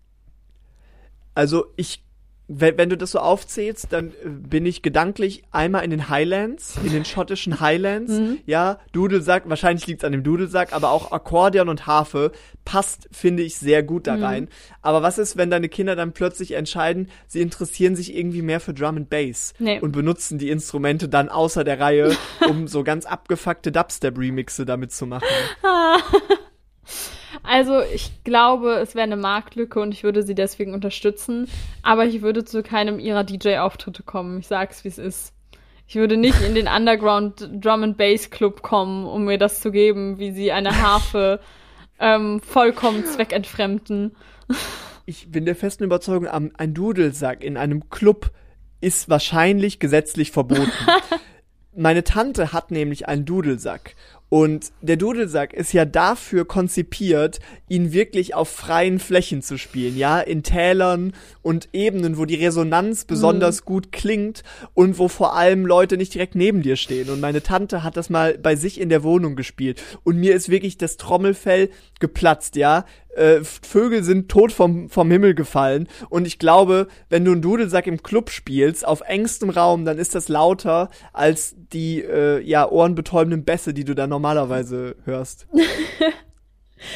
Also 1.35 1.67
ich 1.77 2.03
wenn, 2.49 2.79
wenn 2.79 2.89
du 2.89 2.97
das 2.97 3.11
so 3.13 3.19
aufzählst, 3.19 3.89
dann 3.91 4.09
äh, 4.09 4.29
bin 4.29 4.65
ich 4.65 4.81
gedanklich 4.81 5.43
einmal 5.53 5.85
in 5.85 5.91
den 5.91 6.09
Highlands, 6.09 6.77
in 6.83 6.93
den 6.93 7.05
schottischen 7.05 7.61
Highlands. 7.61 8.13
Mhm. 8.13 8.39
Ja, 8.47 8.79
Dudelsack, 8.93 9.49
wahrscheinlich 9.49 9.87
liegt's 9.87 10.05
an 10.05 10.13
dem 10.13 10.23
Dudelsack, 10.23 10.73
aber 10.73 10.91
auch 10.91 11.13
Akkordeon 11.13 11.69
und 11.69 11.87
Harfe 11.87 12.33
passt, 12.65 13.09
finde 13.13 13.43
ich, 13.43 13.59
sehr 13.59 13.83
gut 13.83 14.07
da 14.07 14.17
mhm. 14.17 14.25
rein. 14.25 14.43
Mhm. 14.45 14.49
Aber 14.81 15.03
was 15.03 15.19
ist, 15.19 15.37
wenn 15.37 15.51
deine 15.51 15.69
Kinder 15.69 15.95
dann 15.95 16.13
plötzlich 16.13 16.53
entscheiden, 16.53 17.11
sie 17.27 17.43
interessieren 17.43 17.95
sich 17.95 18.17
irgendwie 18.17 18.43
mehr 18.43 18.61
für 18.61 18.73
Drum 18.73 18.97
and 18.97 19.11
Bass 19.11 19.53
nee. 19.59 19.79
und 19.79 19.93
benutzen 19.93 20.39
die 20.39 20.49
Instrumente 20.49 21.09
dann 21.09 21.29
außer 21.29 21.65
der 21.65 21.79
Reihe, 21.79 22.17
um 22.49 22.67
so 22.67 22.83
ganz 22.83 23.05
abgefuckte 23.05 23.71
Dubstep-Remixe 23.71 24.65
damit 24.65 24.93
zu 24.93 25.07
machen? 25.07 25.27
Also 27.43 27.81
ich 27.81 28.25
glaube, 28.25 28.75
es 28.75 28.95
wäre 28.95 29.05
eine 29.05 29.17
Marktlücke 29.17 29.81
und 29.81 29.93
ich 29.93 30.03
würde 30.03 30.23
sie 30.23 30.35
deswegen 30.35 30.75
unterstützen. 30.75 31.49
Aber 31.83 32.05
ich 32.05 32.23
würde 32.23 32.45
zu 32.45 32.63
keinem 32.63 32.99
ihrer 32.99 33.25
DJ-Auftritte 33.25 34.03
kommen. 34.03 34.41
Ich 34.41 34.47
sag's, 34.47 34.85
wie 34.85 34.89
es 34.89 34.99
ist. 34.99 35.35
Ich 35.87 35.95
würde 35.95 36.19
nicht 36.19 36.43
in 36.43 36.55
den 36.55 36.69
Underground 36.69 37.49
Drum 37.51 37.83
and 37.83 37.97
Bass 37.97 38.29
Club 38.29 38.63
kommen, 38.63 39.07
um 39.07 39.25
mir 39.25 39.39
das 39.39 39.61
zu 39.61 39.71
geben, 39.73 40.19
wie 40.19 40.33
sie 40.33 40.53
eine 40.53 40.83
Harfe 40.83 41.41
ähm, 41.99 42.41
vollkommen 42.41 43.07
zweckentfremden. 43.07 44.15
Ich 45.07 45.31
bin 45.31 45.47
der 45.47 45.57
festen 45.57 45.85
Überzeugung, 45.85 46.29
ein 46.29 46.75
Dudelsack 46.75 47.43
in 47.43 47.57
einem 47.57 47.89
Club 47.89 48.31
ist 48.81 49.09
wahrscheinlich 49.09 49.79
gesetzlich 49.79 50.31
verboten. 50.31 50.71
Meine 51.75 52.05
Tante 52.05 52.53
hat 52.53 52.71
nämlich 52.71 53.09
einen 53.09 53.25
Dudelsack 53.25 53.95
und 54.29 54.73
der 54.83 54.97
Dudelsack 54.97 55.55
ist 55.55 55.73
ja 55.73 55.85
dafür 55.85 56.45
konzipiert, 56.45 57.41
ihn 57.69 57.93
wirklich 57.93 58.35
auf 58.35 58.49
freien 58.49 58.99
Flächen 58.99 59.43
zu 59.43 59.57
spielen, 59.57 59.97
ja, 59.97 60.21
in 60.21 60.43
Tälern 60.43 61.15
und 61.43 61.71
Ebenen, 61.73 62.19
wo 62.19 62.27
die 62.27 62.35
Resonanz 62.35 63.07
besonders 63.07 63.63
mhm. 63.63 63.65
gut 63.65 63.93
klingt 63.93 64.43
und 64.75 64.99
wo 64.99 65.09
vor 65.09 65.35
allem 65.35 65.65
Leute 65.65 65.97
nicht 65.97 66.13
direkt 66.13 66.35
neben 66.35 66.63
dir 66.63 66.77
stehen. 66.77 67.09
Und 67.09 67.21
meine 67.21 67.43
Tante 67.43 67.83
hat 67.83 67.97
das 67.97 68.11
mal 68.11 68.37
bei 68.37 68.55
sich 68.55 68.81
in 68.81 68.91
der 68.91 69.03
Wohnung 69.03 69.35
gespielt 69.35 69.83
und 70.05 70.19
mir 70.19 70.35
ist 70.35 70.51
wirklich 70.51 70.77
das 70.77 70.99
Trommelfell 70.99 71.71
geplatzt, 71.99 72.57
ja 72.57 72.85
äh, 73.19 73.45
Vögel 73.45 74.03
sind 74.03 74.29
tot 74.29 74.53
vom, 74.53 74.89
vom 74.89 75.11
Himmel 75.11 75.35
gefallen. 75.35 75.89
Und 76.09 76.27
ich 76.27 76.39
glaube, 76.39 76.89
wenn 77.09 77.25
du 77.25 77.33
einen 77.33 77.43
Dudelsack 77.43 77.87
im 77.87 78.03
Club 78.03 78.31
spielst, 78.31 78.87
auf 78.87 79.03
engstem 79.03 79.51
Raum, 79.51 79.85
dann 79.85 79.99
ist 79.99 80.15
das 80.15 80.29
lauter 80.29 80.91
als 81.13 81.57
die 81.73 82.03
äh, 82.03 82.41
ja, 82.41 82.69
ohrenbetäubenden 82.69 83.45
Bässe, 83.45 83.75
die 83.75 83.85
du 83.85 83.95
da 83.95 84.07
normalerweise 84.07 84.97
hörst. 85.05 85.47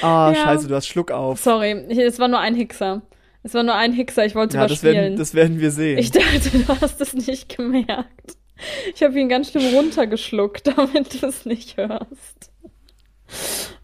Ah, 0.00 0.32
ja. 0.32 0.44
scheiße, 0.44 0.68
du 0.68 0.76
hast 0.76 0.87
Schluck 0.87 1.11
auf. 1.11 1.40
Sorry, 1.40 1.72
es 1.72 2.20
war 2.20 2.28
nur 2.28 2.38
ein 2.38 2.54
Hickser. 2.54 3.02
Es 3.42 3.54
war 3.54 3.64
nur 3.64 3.74
ein 3.74 3.92
Hickser, 3.92 4.24
ich 4.24 4.37
wollte 4.37 4.56
ja. 4.56 4.66
Das 4.68 4.85
werden, 4.85 5.16
das 5.16 5.35
werden 5.35 5.61
wir 5.61 5.72
sehen. 5.72 5.98
Ich 5.98 6.12
dachte, 6.12 6.50
du 6.50 6.68
hast 6.68 7.00
es 7.00 7.14
nicht 7.14 7.56
gemerkt. 7.56 8.37
Ich 8.94 9.02
habe 9.02 9.18
ihn 9.18 9.28
ganz 9.28 9.50
schlimm 9.50 9.74
runtergeschluckt, 9.74 10.66
damit 10.76 11.20
du 11.20 11.26
es 11.26 11.44
nicht 11.44 11.76
hörst. 11.76 12.52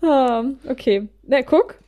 Ah, 0.02 0.44
okay. 0.68 1.08
Na, 1.26 1.42
guck. 1.42 1.78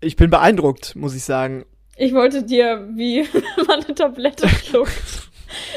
Ich 0.00 0.16
bin 0.16 0.30
beeindruckt, 0.30 0.96
muss 0.96 1.14
ich 1.14 1.24
sagen. 1.24 1.64
Ich 1.96 2.14
wollte 2.14 2.42
dir, 2.42 2.88
wie 2.94 3.26
man 3.66 3.84
eine 3.84 3.94
Tablette 3.94 4.48
schluckt, 4.48 5.30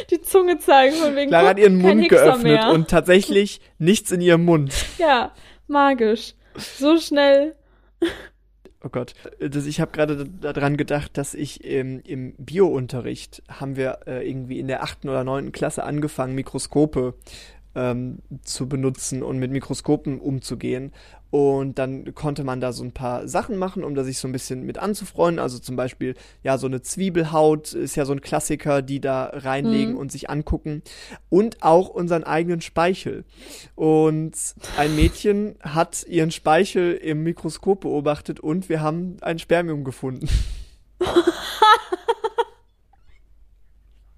die 0.09 0.21
Zunge 0.21 0.59
zeigen, 0.59 0.95
von 0.95 1.15
wegen 1.15 1.29
Clara 1.29 1.49
hat 1.49 1.59
ihren 1.59 1.77
Mund 1.77 2.07
geöffnet 2.07 2.43
mehr. 2.43 2.71
und 2.71 2.89
tatsächlich 2.89 3.59
nichts 3.79 4.11
in 4.11 4.21
ihrem 4.21 4.45
Mund. 4.45 4.73
Ja, 4.97 5.33
magisch. 5.67 6.35
So 6.55 6.97
schnell. 6.97 7.55
Oh 8.85 8.89
Gott, 8.89 9.13
das, 9.39 9.65
ich 9.65 9.79
habe 9.79 9.91
gerade 9.91 10.25
daran 10.25 10.75
gedacht, 10.75 11.17
dass 11.17 11.33
ich 11.33 11.63
ähm, 11.65 12.01
im 12.05 12.35
Biounterricht 12.37 13.41
haben 13.49 13.77
wir 13.77 13.99
äh, 14.07 14.29
irgendwie 14.29 14.59
in 14.59 14.67
der 14.67 14.83
achten 14.83 15.07
oder 15.07 15.23
neunten 15.23 15.53
Klasse 15.53 15.83
angefangen, 15.83 16.35
Mikroskope 16.35 17.15
ähm, 17.75 18.19
zu 18.43 18.67
benutzen 18.67 19.23
und 19.23 19.39
mit 19.39 19.51
Mikroskopen 19.51 20.19
umzugehen. 20.19 20.91
Und 21.33 21.79
dann 21.79 22.13
konnte 22.13 22.43
man 22.43 22.61
da 22.61 22.71
so 22.73 22.83
ein 22.83 22.91
paar 22.91 23.27
Sachen 23.27 23.57
machen, 23.57 23.83
um 23.83 23.95
da 23.95 24.03
sich 24.03 24.19
so 24.19 24.27
ein 24.27 24.31
bisschen 24.31 24.67
mit 24.67 24.77
anzufreunden. 24.77 25.39
Also 25.39 25.57
zum 25.57 25.75
Beispiel, 25.75 26.13
ja, 26.43 26.59
so 26.59 26.67
eine 26.67 26.83
Zwiebelhaut 26.83 27.73
ist 27.73 27.95
ja 27.95 28.05
so 28.05 28.13
ein 28.13 28.21
Klassiker, 28.21 28.83
die 28.83 29.01
da 29.01 29.31
reinlegen 29.33 29.93
mhm. 29.93 29.99
und 29.99 30.11
sich 30.11 30.29
angucken. 30.29 30.83
Und 31.29 31.63
auch 31.63 31.89
unseren 31.89 32.23
eigenen 32.23 32.61
Speichel. 32.61 33.25
Und 33.73 34.35
ein 34.77 34.95
Mädchen 34.95 35.55
hat 35.61 36.05
ihren 36.07 36.29
Speichel 36.29 36.93
im 36.93 37.23
Mikroskop 37.23 37.81
beobachtet 37.81 38.39
und 38.39 38.69
wir 38.69 38.81
haben 38.81 39.17
ein 39.21 39.39
Spermium 39.39 39.83
gefunden. 39.83 40.29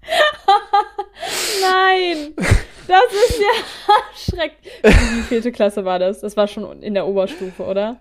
Nein! 1.60 2.34
Das 2.86 3.12
ist 3.28 3.40
ja 3.40 4.34
schrecklich. 4.36 4.72
Wie 4.82 5.22
vierte 5.22 5.52
Klasse 5.52 5.84
war 5.84 5.98
das? 5.98 6.20
Das 6.20 6.36
war 6.36 6.46
schon 6.46 6.82
in 6.82 6.94
der 6.94 7.06
Oberstufe, 7.06 7.64
oder? 7.64 7.96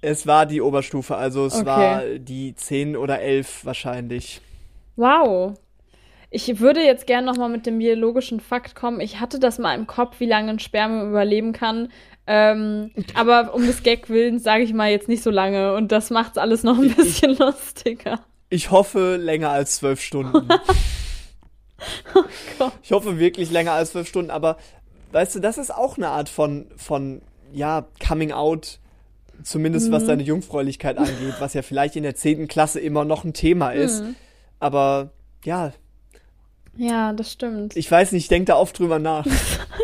Es 0.00 0.26
war 0.26 0.46
die 0.46 0.60
Oberstufe, 0.60 1.16
also 1.16 1.46
es 1.46 1.54
okay. 1.54 1.66
war 1.66 2.02
die 2.18 2.54
10 2.54 2.96
oder 2.96 3.20
11 3.20 3.64
wahrscheinlich. 3.64 4.40
Wow. 4.96 5.54
ich 6.30 6.60
würde 6.60 6.80
jetzt 6.80 7.06
gerne 7.06 7.26
nochmal 7.26 7.48
mit 7.48 7.66
dem 7.66 7.78
biologischen 7.78 8.40
Fakt 8.40 8.74
kommen. 8.74 9.00
Ich 9.00 9.20
hatte 9.20 9.38
das 9.38 9.58
mal 9.58 9.74
im 9.74 9.86
Kopf, 9.86 10.20
wie 10.20 10.26
lange 10.26 10.50
ein 10.50 10.58
Spermium 10.58 11.10
überleben 11.10 11.52
kann. 11.52 11.88
Ähm, 12.26 12.90
aber 13.14 13.54
um 13.54 13.66
des 13.66 13.82
Gag 13.82 14.08
willens 14.08 14.42
sage 14.42 14.64
ich 14.64 14.72
mal 14.72 14.90
jetzt 14.90 15.08
nicht 15.08 15.22
so 15.22 15.30
lange 15.30 15.74
und 15.74 15.92
das 15.92 16.10
macht's 16.10 16.38
alles 16.38 16.62
noch 16.62 16.78
ein 16.78 16.94
bisschen 16.94 17.36
lustiger. 17.36 18.20
Ich 18.52 18.70
hoffe 18.70 19.16
länger 19.16 19.48
als 19.48 19.76
zwölf 19.76 20.02
Stunden. 20.02 20.46
oh 22.14 22.22
Gott. 22.58 22.72
Ich 22.82 22.92
hoffe 22.92 23.18
wirklich 23.18 23.50
länger 23.50 23.72
als 23.72 23.92
zwölf 23.92 24.06
Stunden, 24.06 24.30
aber 24.30 24.58
weißt 25.12 25.36
du, 25.36 25.40
das 25.40 25.56
ist 25.56 25.74
auch 25.74 25.96
eine 25.96 26.08
Art 26.08 26.28
von, 26.28 26.66
von 26.76 27.22
ja, 27.50 27.86
Coming 28.06 28.30
Out, 28.30 28.78
zumindest 29.42 29.88
mhm. 29.88 29.92
was 29.92 30.04
deine 30.04 30.22
Jungfräulichkeit 30.22 30.98
angeht, 30.98 31.36
was 31.38 31.54
ja 31.54 31.62
vielleicht 31.62 31.96
in 31.96 32.02
der 32.02 32.14
zehnten 32.14 32.46
Klasse 32.46 32.78
immer 32.78 33.06
noch 33.06 33.24
ein 33.24 33.32
Thema 33.32 33.70
ist. 33.70 34.02
Mhm. 34.02 34.16
Aber 34.60 35.12
ja. 35.46 35.72
Ja, 36.76 37.14
das 37.14 37.32
stimmt. 37.32 37.74
Ich 37.74 37.90
weiß 37.90 38.12
nicht, 38.12 38.24
ich 38.24 38.28
denke 38.28 38.48
da 38.48 38.56
oft 38.56 38.78
drüber 38.78 38.98
nach. 38.98 39.26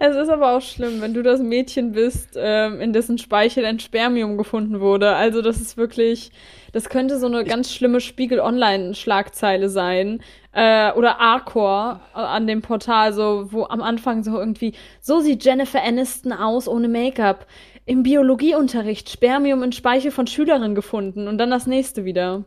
Es 0.00 0.16
ist 0.16 0.28
aber 0.28 0.56
auch 0.56 0.62
schlimm, 0.62 1.00
wenn 1.00 1.14
du 1.14 1.22
das 1.22 1.40
Mädchen 1.40 1.92
bist, 1.92 2.30
ähm, 2.36 2.80
in 2.80 2.92
dessen 2.92 3.18
Speichel 3.18 3.64
ein 3.64 3.78
Spermium 3.78 4.36
gefunden 4.36 4.80
wurde. 4.80 5.14
Also 5.14 5.42
das 5.42 5.60
ist 5.60 5.76
wirklich, 5.76 6.30
das 6.72 6.88
könnte 6.88 7.18
so 7.18 7.26
eine 7.26 7.44
ganz 7.44 7.72
schlimme 7.72 8.00
Spiegel-Online-Schlagzeile 8.00 9.68
sein. 9.68 10.20
Äh, 10.52 10.92
oder 10.92 11.20
Arcor 11.20 12.00
äh, 12.14 12.18
an 12.18 12.46
dem 12.46 12.62
Portal, 12.62 13.12
so, 13.12 13.52
wo 13.52 13.64
am 13.64 13.82
Anfang 13.82 14.24
so 14.24 14.38
irgendwie, 14.38 14.72
so 15.00 15.20
sieht 15.20 15.44
Jennifer 15.44 15.82
Aniston 15.82 16.32
aus 16.32 16.68
ohne 16.68 16.88
Make-up. 16.88 17.46
Im 17.84 18.02
Biologieunterricht 18.02 19.08
Spermium 19.10 19.62
in 19.62 19.72
Speichel 19.72 20.10
von 20.10 20.26
Schülerin 20.26 20.74
gefunden 20.74 21.28
und 21.28 21.38
dann 21.38 21.50
das 21.50 21.66
nächste 21.66 22.04
wieder. 22.04 22.44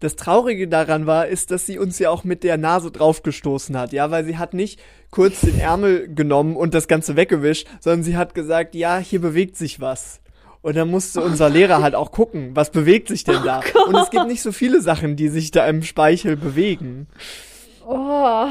Das 0.00 0.14
Traurige 0.14 0.68
daran 0.68 1.06
war, 1.06 1.26
ist, 1.26 1.50
dass 1.50 1.66
sie 1.66 1.78
uns 1.78 1.98
ja 1.98 2.10
auch 2.10 2.22
mit 2.22 2.44
der 2.44 2.56
Nase 2.56 2.90
draufgestoßen 2.92 3.76
hat, 3.76 3.92
ja, 3.92 4.10
weil 4.10 4.24
sie 4.24 4.38
hat 4.38 4.54
nicht 4.54 4.80
kurz 5.10 5.40
den 5.40 5.58
Ärmel 5.58 6.12
genommen 6.14 6.54
und 6.56 6.74
das 6.74 6.86
Ganze 6.86 7.16
weggewischt, 7.16 7.66
sondern 7.80 8.04
sie 8.04 8.16
hat 8.16 8.34
gesagt, 8.34 8.74
ja, 8.74 8.98
hier 8.98 9.20
bewegt 9.20 9.56
sich 9.56 9.80
was. 9.80 10.20
Und 10.60 10.76
dann 10.76 10.88
musste 10.88 11.22
unser 11.22 11.48
Lehrer 11.48 11.82
halt 11.82 11.94
auch 11.94 12.12
gucken, 12.12 12.50
was 12.54 12.70
bewegt 12.70 13.08
sich 13.08 13.24
denn 13.24 13.42
da? 13.44 13.60
Oh 13.74 13.88
und 13.88 13.96
es 13.96 14.10
gibt 14.10 14.26
nicht 14.26 14.42
so 14.42 14.52
viele 14.52 14.80
Sachen, 14.82 15.16
die 15.16 15.28
sich 15.28 15.50
da 15.50 15.66
im 15.66 15.82
Speichel 15.82 16.36
bewegen. 16.36 17.06
Oh. 17.86 18.48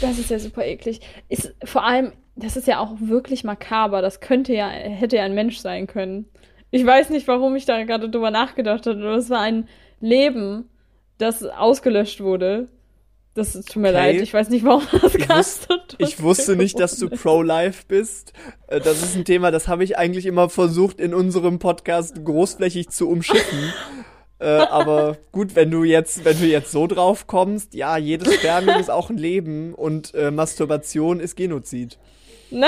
Das 0.00 0.18
ist 0.18 0.30
ja 0.30 0.38
super 0.38 0.64
eklig. 0.64 1.00
Ist 1.28 1.54
vor 1.64 1.84
allem, 1.84 2.12
das 2.36 2.56
ist 2.56 2.66
ja 2.66 2.80
auch 2.80 2.96
wirklich 3.00 3.44
makaber. 3.44 4.02
Das 4.02 4.20
könnte 4.20 4.52
ja, 4.54 4.68
hätte 4.68 5.16
ja 5.16 5.24
ein 5.24 5.34
Mensch 5.34 5.58
sein 5.58 5.86
können. 5.86 6.26
Ich 6.74 6.84
weiß 6.84 7.10
nicht, 7.10 7.28
warum 7.28 7.54
ich 7.54 7.66
da 7.66 7.84
gerade 7.84 8.10
drüber 8.10 8.32
nachgedacht 8.32 8.84
habe, 8.86 8.98
aber 8.98 9.14
es 9.14 9.30
war 9.30 9.38
ein 9.38 9.68
Leben, 10.00 10.68
das 11.18 11.44
ausgelöscht 11.44 12.20
wurde. 12.20 12.66
Das 13.34 13.52
tut 13.52 13.76
mir 13.76 13.90
okay. 13.90 13.96
leid, 13.96 14.20
ich 14.20 14.34
weiß 14.34 14.48
nicht, 14.48 14.64
warum 14.64 14.82
das 14.90 15.14
ich, 15.14 15.28
wus 15.28 15.58
ich 15.98 16.20
wusste 16.20 16.56
nicht, 16.56 16.80
dass 16.80 16.96
du 16.96 17.08
pro-life 17.10 17.84
bist. 17.86 18.32
Äh, 18.66 18.80
das 18.80 19.04
ist 19.04 19.14
ein 19.14 19.24
Thema, 19.24 19.52
das 19.52 19.68
habe 19.68 19.84
ich 19.84 19.96
eigentlich 19.96 20.26
immer 20.26 20.48
versucht, 20.48 20.98
in 20.98 21.14
unserem 21.14 21.60
Podcast 21.60 22.24
großflächig 22.24 22.88
zu 22.88 23.08
umschiffen. 23.08 23.72
äh, 24.40 24.46
aber 24.48 25.18
gut, 25.30 25.54
wenn 25.54 25.70
du 25.70 25.84
jetzt, 25.84 26.24
wenn 26.24 26.40
du 26.40 26.46
jetzt 26.46 26.72
so 26.72 26.88
drauf 26.88 27.28
kommst, 27.28 27.74
ja, 27.74 27.98
jedes 27.98 28.34
Spermium 28.34 28.80
ist 28.80 28.90
auch 28.90 29.10
ein 29.10 29.18
Leben 29.18 29.74
und 29.74 30.12
äh, 30.14 30.32
Masturbation 30.32 31.20
ist 31.20 31.36
Genozid. 31.36 31.98
Na, 32.50 32.66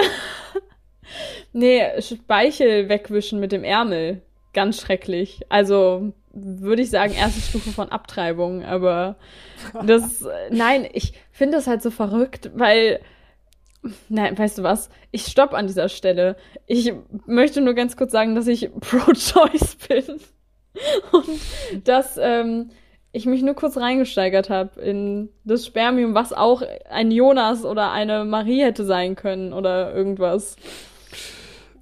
Nee, 1.52 1.82
Speichel 2.00 2.88
wegwischen 2.88 3.40
mit 3.40 3.52
dem 3.52 3.64
Ärmel. 3.64 4.22
Ganz 4.52 4.80
schrecklich. 4.80 5.40
Also 5.48 6.12
würde 6.32 6.82
ich 6.82 6.90
sagen, 6.90 7.14
erste 7.14 7.40
Stufe 7.40 7.70
von 7.70 7.90
Abtreibung, 7.90 8.64
aber 8.64 9.16
das, 9.86 10.26
nein, 10.50 10.86
ich 10.92 11.14
finde 11.32 11.56
das 11.56 11.66
halt 11.66 11.82
so 11.82 11.90
verrückt, 11.90 12.50
weil, 12.54 13.00
nein, 14.08 14.36
weißt 14.36 14.58
du 14.58 14.62
was? 14.62 14.90
Ich 15.10 15.26
stopp 15.26 15.54
an 15.54 15.66
dieser 15.66 15.88
Stelle. 15.88 16.36
Ich 16.66 16.92
möchte 17.26 17.62
nur 17.62 17.74
ganz 17.74 17.96
kurz 17.96 18.12
sagen, 18.12 18.34
dass 18.34 18.46
ich 18.46 18.70
pro-choice 18.80 19.76
bin 19.88 20.20
und 21.12 21.86
dass 21.88 22.18
ähm, 22.20 22.70
ich 23.12 23.24
mich 23.24 23.42
nur 23.42 23.54
kurz 23.54 23.78
reingesteigert 23.78 24.50
habe 24.50 24.78
in 24.80 25.30
das 25.44 25.64
Spermium, 25.64 26.14
was 26.14 26.34
auch 26.34 26.62
ein 26.90 27.10
Jonas 27.10 27.64
oder 27.64 27.90
eine 27.90 28.26
Marie 28.26 28.62
hätte 28.62 28.84
sein 28.84 29.16
können 29.16 29.54
oder 29.54 29.94
irgendwas. 29.94 30.56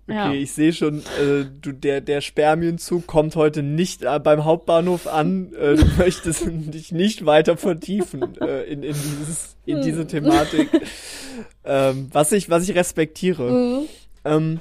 Okay, 0.06 0.16
ja. 0.16 0.32
ich 0.32 0.52
sehe 0.52 0.74
schon, 0.74 0.98
äh, 0.98 1.46
du, 1.62 1.72
der, 1.72 2.02
der 2.02 2.20
Spermienzug 2.20 3.06
kommt 3.06 3.36
heute 3.36 3.62
nicht 3.62 4.02
äh, 4.02 4.20
beim 4.20 4.44
Hauptbahnhof 4.44 5.06
an. 5.06 5.52
Äh, 5.54 5.76
du 5.76 5.86
möchtest 5.98 6.46
dich 6.46 6.92
nicht 6.92 7.24
weiter 7.24 7.56
vertiefen 7.56 8.36
äh, 8.40 8.64
in, 8.64 8.82
in, 8.82 8.92
dieses, 8.92 9.56
in 9.64 9.80
diese 9.80 10.02
hm. 10.02 10.08
Thematik. 10.08 10.68
ähm, 11.64 12.08
was, 12.12 12.32
ich, 12.32 12.50
was 12.50 12.68
ich 12.68 12.74
respektiere. 12.74 13.50
Mhm. 13.50 13.88
Ähm, 14.26 14.60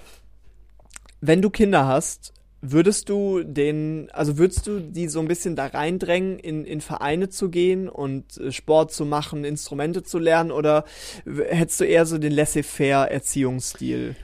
wenn 1.19 1.41
du 1.41 1.49
Kinder 1.49 1.87
hast, 1.87 2.33
würdest 2.61 3.09
du 3.09 3.43
den, 3.43 4.09
also 4.13 4.37
würdest 4.37 4.65
du 4.65 4.79
die 4.79 5.09
so 5.09 5.19
ein 5.19 5.27
bisschen 5.27 5.57
da 5.57 5.67
reindrängen, 5.67 6.39
in, 6.39 6.63
in 6.63 6.79
Vereine 6.79 7.27
zu 7.27 7.49
gehen 7.49 7.89
und 7.89 8.37
äh, 8.37 8.53
Sport 8.53 8.93
zu 8.93 9.05
machen, 9.05 9.43
Instrumente 9.43 10.03
zu 10.03 10.19
lernen, 10.19 10.51
oder 10.51 10.85
hättest 11.25 11.81
du 11.81 11.83
eher 11.83 12.05
so 12.05 12.17
den 12.17 12.31
laissez-faire 12.31 13.11
Erziehungsstil? 13.11 14.15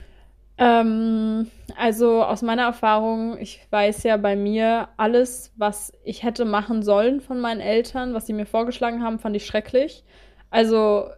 Ähm, 0.60 1.50
also 1.78 2.22
aus 2.22 2.42
meiner 2.42 2.64
Erfahrung, 2.64 3.38
ich 3.38 3.66
weiß 3.70 4.02
ja 4.02 4.18
bei 4.18 4.36
mir, 4.36 4.88
alles, 4.98 5.52
was 5.56 5.90
ich 6.04 6.22
hätte 6.22 6.44
machen 6.44 6.82
sollen 6.82 7.22
von 7.22 7.40
meinen 7.40 7.60
Eltern, 7.60 8.12
was 8.12 8.26
sie 8.26 8.34
mir 8.34 8.44
vorgeschlagen 8.44 9.02
haben, 9.02 9.18
fand 9.18 9.34
ich 9.34 9.46
schrecklich. 9.46 10.04
Also 10.50 11.08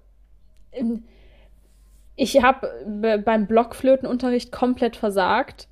ich 2.14 2.40
habe 2.40 3.20
beim 3.24 3.48
Blockflötenunterricht 3.48 4.52
komplett 4.52 4.94
versagt. 4.94 5.68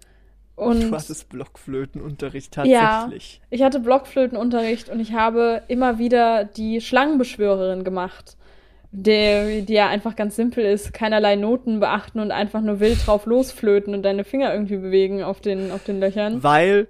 Und 0.57 0.91
du 0.91 0.91
hattest 0.91 1.29
Blockflötenunterricht 1.29 2.53
tatsächlich. 2.53 3.37
Ja, 3.41 3.47
ich 3.51 3.63
hatte 3.63 3.79
Blockflötenunterricht 3.79 4.89
und 4.89 4.99
ich 4.99 5.13
habe 5.13 5.63
immer 5.69 5.99
wieder 5.99 6.45
die 6.45 6.81
Schlangenbeschwörerin 6.81 7.85
gemacht 7.85 8.37
der, 8.93 9.63
die 9.63 9.73
ja 9.73 9.89
einfach 9.89 10.17
ganz 10.17 10.37
simpel 10.37 10.65
ist, 10.65 10.93
keinerlei 10.93 11.37
Noten 11.37 11.81
beachten 11.81 12.19
und 12.19 12.33
einfach 12.33 12.61
nur 12.61 12.81
wild 12.81 13.07
drauf 13.07 13.27
losflöten 13.27 13.95
und 13.95 14.03
deine 14.03 14.25
Finger 14.25 14.53
irgendwie 14.53 14.79
bewegen 14.79 15.23
auf 15.23 15.41
den, 15.41 15.71
auf 15.71 15.85
den 15.85 16.01
Löchern. 16.01 16.43
Weil, 16.43 16.89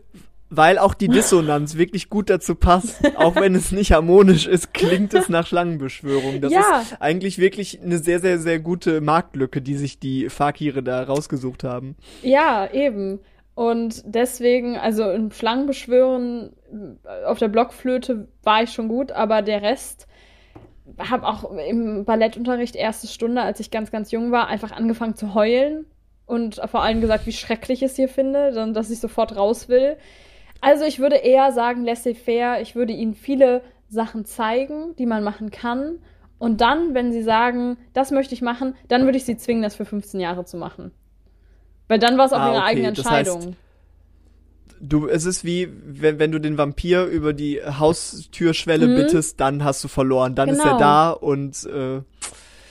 weil 0.48 0.78
auch 0.78 0.94
die 0.94 1.08
Dissonanz 1.08 1.76
wirklich 1.76 2.08
gut 2.08 2.30
dazu 2.30 2.54
passt. 2.54 3.02
Auch 3.16 3.36
wenn 3.36 3.54
es 3.54 3.70
nicht 3.70 3.92
harmonisch 3.92 4.46
ist, 4.46 4.72
klingt 4.72 5.12
es 5.12 5.28
nach 5.28 5.46
Schlangenbeschwörung. 5.46 6.40
Das 6.40 6.52
ja. 6.52 6.80
ist 6.80 6.96
eigentlich 7.00 7.38
wirklich 7.38 7.82
eine 7.82 7.98
sehr, 7.98 8.20
sehr, 8.20 8.38
sehr 8.38 8.60
gute 8.60 9.02
Marktlücke, 9.02 9.60
die 9.60 9.76
sich 9.76 9.98
die 9.98 10.30
Fakire 10.30 10.82
da 10.82 11.02
rausgesucht 11.02 11.64
haben. 11.64 11.96
Ja, 12.22 12.66
eben. 12.72 13.20
Und 13.54 14.02
deswegen, 14.06 14.78
also 14.78 15.10
im 15.10 15.32
Schlangenbeschwören 15.32 16.54
auf 17.26 17.38
der 17.38 17.48
Blockflöte 17.48 18.28
war 18.42 18.62
ich 18.62 18.70
schon 18.70 18.88
gut, 18.88 19.12
aber 19.12 19.42
der 19.42 19.60
Rest 19.60 20.06
habe 21.08 21.26
auch 21.26 21.50
im 21.52 22.04
Ballettunterricht 22.04 22.76
erste 22.76 23.06
Stunde, 23.06 23.42
als 23.42 23.60
ich 23.60 23.70
ganz, 23.70 23.90
ganz 23.90 24.10
jung 24.10 24.32
war, 24.32 24.48
einfach 24.48 24.72
angefangen 24.72 25.14
zu 25.14 25.34
heulen 25.34 25.86
und 26.26 26.60
vor 26.66 26.82
allem 26.82 27.00
gesagt, 27.00 27.26
wie 27.26 27.32
schrecklich 27.32 27.82
ich 27.82 27.90
es 27.90 27.96
hier 27.96 28.08
finde, 28.08 28.52
dann, 28.52 28.74
dass 28.74 28.90
ich 28.90 29.00
sofort 29.00 29.36
raus 29.36 29.68
will. 29.68 29.96
Also 30.60 30.84
ich 30.84 30.98
würde 30.98 31.16
eher 31.16 31.52
sagen, 31.52 31.84
laissez-faire, 31.84 32.60
ich 32.60 32.74
würde 32.74 32.92
ihnen 32.92 33.14
viele 33.14 33.62
Sachen 33.88 34.24
zeigen, 34.24 34.94
die 34.96 35.06
man 35.06 35.24
machen 35.24 35.50
kann. 35.50 35.98
Und 36.38 36.60
dann, 36.60 36.94
wenn 36.94 37.12
sie 37.12 37.22
sagen, 37.22 37.76
das 37.92 38.10
möchte 38.10 38.34
ich 38.34 38.42
machen, 38.42 38.74
dann 38.88 39.04
würde 39.04 39.18
ich 39.18 39.24
sie 39.24 39.36
zwingen, 39.36 39.62
das 39.62 39.74
für 39.74 39.84
15 39.84 40.20
Jahre 40.20 40.44
zu 40.44 40.56
machen. 40.56 40.92
Weil 41.88 41.98
dann 41.98 42.16
war 42.16 42.26
es 42.26 42.32
auch 42.32 42.38
ah, 42.38 42.48
ihre 42.48 42.58
okay. 42.58 42.66
eigene 42.66 42.88
Entscheidung. 42.88 43.38
Das 43.38 43.46
heißt, 43.46 43.56
du, 44.80 45.06
es 45.08 45.24
ist 45.24 45.44
wie, 45.44 45.68
wenn, 45.84 46.18
wenn 46.18 46.32
du 46.32 46.40
den 46.40 46.58
Vampir 46.58 47.04
über 47.04 47.32
die 47.32 47.60
Haustürschwelle 47.62 48.88
mhm. 48.88 48.96
bittest, 48.96 49.40
dann 49.40 49.64
hast 49.64 49.84
du 49.84 49.88
verloren. 49.88 50.34
Dann 50.34 50.50
genau. 50.50 50.58
ist 50.58 50.64
er 50.64 50.72
genau. 50.72 50.78
da 50.78 51.10
und 51.10 51.66
äh, 51.66 52.02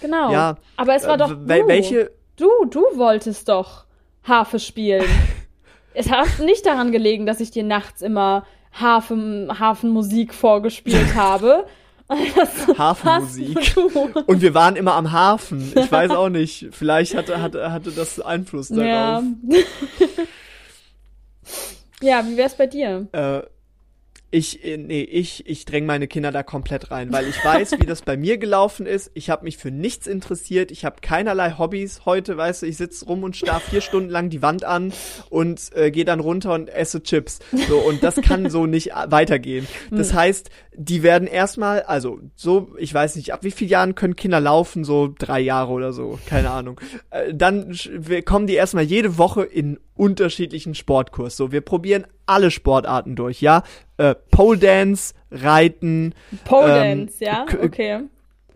Genau. 0.01 0.31
Ja, 0.31 0.57
aber 0.77 0.95
es 0.95 1.05
war 1.05 1.17
doch 1.17 1.29
du. 1.29 1.47
welche 1.47 2.11
du, 2.37 2.49
du 2.69 2.81
wolltest 2.95 3.49
doch 3.49 3.85
Harfe 4.23 4.59
spielen. 4.59 5.05
es 5.93 6.09
hat 6.09 6.39
nicht 6.39 6.65
daran 6.65 6.91
gelegen, 6.91 7.25
dass 7.25 7.39
ich 7.39 7.51
dir 7.51 7.63
nachts 7.63 8.01
immer 8.01 8.45
Hafen, 8.71 9.59
Hafenmusik 9.59 10.33
vorgespielt 10.33 11.15
habe. 11.15 11.65
Hafenmusik. 12.77 13.75
Und 14.25 14.41
wir 14.41 14.53
waren 14.55 14.75
immer 14.75 14.93
am 14.93 15.11
Hafen. 15.11 15.73
Ich 15.75 15.91
weiß 15.91 16.11
auch 16.11 16.29
nicht. 16.29 16.69
Vielleicht 16.71 17.15
hatte, 17.15 17.39
hatte, 17.41 17.71
hatte 17.71 17.91
das 17.91 18.19
Einfluss 18.19 18.69
darauf. 18.69 18.83
Ja. 18.83 19.21
Ja, 22.01 22.25
wie 22.27 22.37
wär's 22.37 22.55
bei 22.55 22.67
dir? 22.67 23.07
Äh, 23.11 23.41
Ich, 24.31 24.63
äh, 24.63 24.77
nee, 24.77 25.01
ich, 25.01 25.47
ich 25.47 25.65
dränge 25.65 25.87
meine 25.87 26.07
Kinder 26.07 26.31
da 26.31 26.43
komplett 26.43 26.91
rein, 26.91 27.11
weil 27.11 27.27
ich 27.27 27.43
weiß, 27.43 27.79
wie 27.79 27.87
das 27.87 28.03
bei 28.03 28.15
mir 28.15 28.37
gelaufen 28.37 28.85
ist. 28.85 29.09
Ich 29.15 29.31
habe 29.31 29.43
mich 29.43 29.57
für 29.57 29.71
nichts 29.71 30.05
interessiert. 30.05 30.69
Ich 30.69 30.85
habe 30.85 30.97
keinerlei 31.01 31.55
Hobbys 31.57 32.05
heute, 32.05 32.37
weißt 32.37 32.61
du. 32.61 32.67
Ich 32.67 32.77
sitze 32.77 33.05
rum 33.05 33.23
und 33.23 33.35
starr 33.35 33.59
vier 33.59 33.81
Stunden 33.81 34.11
lang 34.11 34.29
die 34.29 34.43
Wand 34.43 34.65
an 34.65 34.93
und 35.31 35.71
äh, 35.73 35.89
gehe 35.89 36.05
dann 36.05 36.19
runter 36.19 36.53
und 36.53 36.69
esse 36.69 37.01
Chips. 37.01 37.39
So 37.67 37.79
und 37.79 38.03
das 38.03 38.21
kann 38.21 38.51
so 38.51 38.67
nicht 38.67 38.91
weitergehen. 39.07 39.67
Das 39.89 40.11
hm. 40.11 40.19
heißt, 40.19 40.51
die 40.81 41.03
werden 41.03 41.27
erstmal, 41.27 41.81
also 41.81 42.21
so, 42.35 42.69
ich 42.77 42.93
weiß 42.93 43.17
nicht, 43.17 43.33
ab 43.33 43.43
wie 43.43 43.51
vielen 43.51 43.69
Jahren 43.69 43.95
können 43.95 44.15
Kinder 44.15 44.39
laufen? 44.39 44.85
So 44.85 45.13
drei 45.17 45.41
Jahre 45.41 45.73
oder 45.73 45.91
so, 45.91 46.17
keine 46.25 46.51
Ahnung. 46.51 46.79
Äh, 47.09 47.33
dann 47.33 47.75
kommen 48.23 48.47
die 48.47 48.53
erstmal 48.53 48.85
jede 48.85 49.17
Woche 49.17 49.43
in 49.43 49.77
unterschiedlichen 49.95 50.75
Sportkurs. 50.75 51.35
So, 51.35 51.51
wir 51.51 51.59
probieren 51.59 52.07
alle 52.25 52.49
Sportarten 52.49 53.17
durch, 53.17 53.41
ja. 53.41 53.63
Äh, 53.97 54.15
Pole 54.31 54.57
Dance, 54.57 55.15
Reiten. 55.31 56.15
Pole 56.45 56.81
ähm, 56.81 56.99
Dance, 57.07 57.25
ja, 57.25 57.45
okay. 57.61 58.03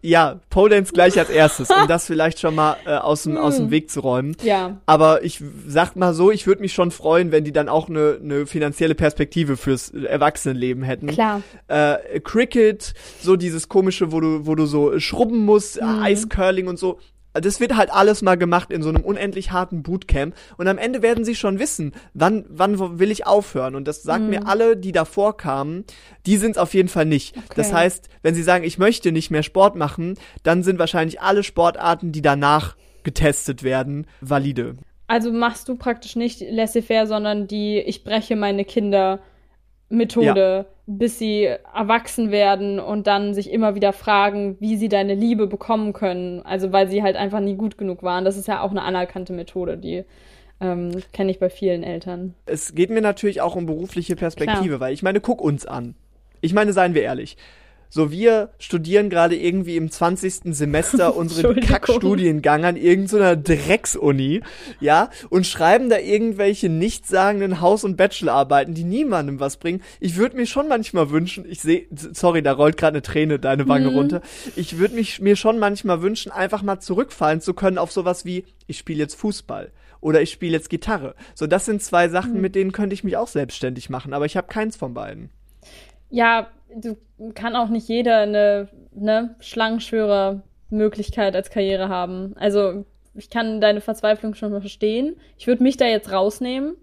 Ja, 0.05 0.41
Pole 0.49 0.75
Dance 0.75 0.91
gleich 0.91 1.17
als 1.17 1.29
erstes, 1.29 1.69
um 1.69 1.75
das 1.87 2.05
vielleicht 2.05 2.37
schon 2.39 2.55
mal 2.55 2.75
äh, 2.85 2.95
aus, 2.95 3.23
dem, 3.23 3.37
aus 3.37 3.55
dem 3.55 3.65
hm. 3.65 3.71
Weg 3.71 3.89
zu 3.89 4.01
räumen. 4.01 4.35
Ja. 4.43 4.77
Aber 4.85 5.23
ich 5.23 5.41
sag 5.65 5.95
mal 5.95 6.13
so, 6.13 6.29
ich 6.29 6.45
würde 6.45 6.61
mich 6.61 6.73
schon 6.73 6.91
freuen, 6.91 7.31
wenn 7.31 7.45
die 7.45 7.53
dann 7.53 7.69
auch 7.69 7.87
eine 7.87 8.17
ne 8.21 8.45
finanzielle 8.45 8.95
Perspektive 8.95 9.55
fürs 9.55 9.91
Erwachsenenleben 9.91 10.83
hätten. 10.83 11.07
Klar. 11.07 11.41
Äh, 11.69 12.19
Cricket, 12.19 12.93
so 13.21 13.37
dieses 13.37 13.69
komische, 13.69 14.11
wo 14.11 14.19
du, 14.19 14.45
wo 14.45 14.55
du 14.55 14.65
so 14.65 14.99
schrubben 14.99 15.45
musst, 15.45 15.81
mhm. 15.81 16.01
Eiscurling 16.01 16.67
und 16.67 16.77
so 16.77 16.99
das 17.33 17.59
wird 17.59 17.75
halt 17.75 17.91
alles 17.91 18.21
mal 18.21 18.37
gemacht 18.37 18.71
in 18.71 18.83
so 18.83 18.89
einem 18.89 19.03
unendlich 19.03 19.51
harten 19.51 19.83
Bootcamp 19.83 20.35
und 20.57 20.67
am 20.67 20.77
Ende 20.77 21.01
werden 21.01 21.25
sie 21.25 21.35
schon 21.35 21.59
wissen, 21.59 21.93
wann 22.13 22.45
wann 22.49 22.99
will 22.99 23.11
ich 23.11 23.25
aufhören 23.25 23.75
und 23.75 23.87
das 23.87 24.03
sagen 24.03 24.25
mhm. 24.25 24.29
mir 24.29 24.47
alle, 24.47 24.77
die 24.77 24.91
davor 24.91 25.35
kamen, 25.37 25.85
die 26.25 26.37
sind 26.37 26.51
es 26.51 26.57
auf 26.57 26.73
jeden 26.73 26.89
Fall 26.89 27.05
nicht. 27.05 27.35
Okay. 27.35 27.53
Das 27.55 27.73
heißt, 27.73 28.09
wenn 28.21 28.35
sie 28.35 28.43
sagen, 28.43 28.63
ich 28.63 28.77
möchte 28.77 29.11
nicht 29.11 29.31
mehr 29.31 29.43
Sport 29.43 29.75
machen, 29.75 30.15
dann 30.43 30.63
sind 30.63 30.79
wahrscheinlich 30.79 31.21
alle 31.21 31.43
Sportarten, 31.43 32.11
die 32.11 32.21
danach 32.21 32.75
getestet 33.03 33.63
werden, 33.63 34.07
valide. 34.21 34.75
Also 35.07 35.31
machst 35.31 35.67
du 35.67 35.75
praktisch 35.75 36.15
nicht 36.15 36.41
laissez-faire, 36.41 37.07
sondern 37.07 37.47
die 37.47 37.79
ich 37.79 38.03
breche 38.03 38.35
meine 38.35 38.65
Kinder 38.65 39.19
Methode, 39.89 40.65
ja. 40.67 40.72
Bis 40.85 41.17
sie 41.17 41.45
erwachsen 41.45 42.31
werden 42.31 42.79
und 42.79 43.07
dann 43.07 43.33
sich 43.33 43.51
immer 43.51 43.75
wieder 43.75 43.93
fragen, 43.93 44.57
wie 44.59 44.75
sie 44.75 44.89
deine 44.89 45.15
Liebe 45.15 45.47
bekommen 45.47 45.93
können. 45.93 46.41
Also 46.41 46.71
weil 46.71 46.89
sie 46.89 47.03
halt 47.03 47.15
einfach 47.15 47.39
nie 47.39 47.55
gut 47.55 47.77
genug 47.77 48.03
waren. 48.03 48.25
Das 48.25 48.37
ist 48.37 48.47
ja 48.47 48.61
auch 48.61 48.71
eine 48.71 48.81
anerkannte 48.81 49.31
Methode, 49.33 49.77
die 49.77 50.03
ähm, 50.59 50.91
kenne 51.13 51.31
ich 51.31 51.39
bei 51.39 51.49
vielen 51.49 51.83
Eltern. 51.83 52.33
Es 52.45 52.75
geht 52.75 52.89
mir 52.89 53.01
natürlich 53.01 53.41
auch 53.41 53.55
um 53.55 53.65
berufliche 53.65 54.15
Perspektive, 54.15 54.67
Klar. 54.67 54.79
weil 54.79 54.93
ich 54.93 55.03
meine, 55.03 55.21
guck 55.21 55.41
uns 55.41 55.65
an. 55.65 55.95
Ich 56.41 56.53
meine, 56.53 56.73
seien 56.73 56.93
wir 56.93 57.03
ehrlich. 57.03 57.37
So, 57.93 58.09
wir 58.09 58.49
studieren 58.57 59.11
gerade 59.11 59.35
irgendwie 59.35 59.75
im 59.75 59.91
20. 59.91 60.55
Semester 60.55 61.15
unseren 61.15 61.59
Kackstudiengang 61.59 62.65
an 62.65 62.75
irgendeiner 62.75 63.35
Drecksuni, 63.35 64.41
ja, 64.79 65.11
und 65.29 65.45
schreiben 65.45 65.91
da 65.91 65.99
irgendwelche 65.99 66.69
nichtssagenden 66.69 67.61
Haus- 67.61 67.83
und 67.83 67.95
Bachelorarbeiten, 67.95 68.73
die 68.73 68.83
niemandem 68.83 69.39
was 69.39 69.57
bringen. 69.57 69.83
Ich 69.99 70.15
würde 70.15 70.37
mir 70.37 70.47
schon 70.47 70.67
manchmal 70.67 71.11
wünschen, 71.11 71.45
ich 71.47 71.61
sehe, 71.61 71.85
sorry, 71.91 72.41
da 72.41 72.53
rollt 72.53 72.77
gerade 72.77 72.95
eine 72.95 73.03
Träne 73.03 73.37
deine 73.37 73.67
Wange 73.67 73.91
mhm. 73.91 73.97
runter. 73.97 74.21
Ich 74.55 74.79
würde 74.79 74.95
mich 74.95 75.21
mir 75.21 75.35
schon 75.35 75.59
manchmal 75.59 76.01
wünschen, 76.01 76.31
einfach 76.31 76.63
mal 76.63 76.79
zurückfallen 76.79 77.41
zu 77.41 77.53
können 77.53 77.77
auf 77.77 77.91
sowas 77.91 78.25
wie, 78.25 78.43
ich 78.65 78.79
spiele 78.79 79.01
jetzt 79.01 79.13
Fußball 79.19 79.71
oder 80.01 80.19
ich 80.19 80.31
spiele 80.31 80.53
jetzt 80.53 80.71
Gitarre. 80.71 81.13
So, 81.35 81.45
das 81.45 81.65
sind 81.65 81.83
zwei 81.83 82.09
Sachen, 82.09 82.33
mhm. 82.33 82.41
mit 82.41 82.55
denen 82.55 82.71
könnte 82.71 82.95
ich 82.95 83.03
mich 83.03 83.17
auch 83.17 83.27
selbstständig 83.27 83.91
machen, 83.91 84.15
aber 84.15 84.25
ich 84.25 84.35
habe 84.35 84.47
keins 84.47 84.75
von 84.77 84.95
beiden. 84.95 85.29
Ja, 86.09 86.47
du 86.75 86.97
kann 87.33 87.55
auch 87.55 87.69
nicht 87.69 87.87
jeder 87.87 88.19
eine 88.19 88.69
ne, 88.93 89.35
Schlangenschwörer-Möglichkeit 89.39 91.35
als 91.35 91.49
Karriere 91.49 91.89
haben. 91.89 92.33
Also 92.37 92.85
ich 93.15 93.29
kann 93.29 93.61
deine 93.61 93.81
Verzweiflung 93.81 94.33
schon 94.35 94.51
mal 94.51 94.61
verstehen. 94.61 95.15
Ich 95.37 95.47
würde 95.47 95.63
mich 95.63 95.77
da 95.77 95.85
jetzt 95.85 96.11
rausnehmen. 96.11 96.75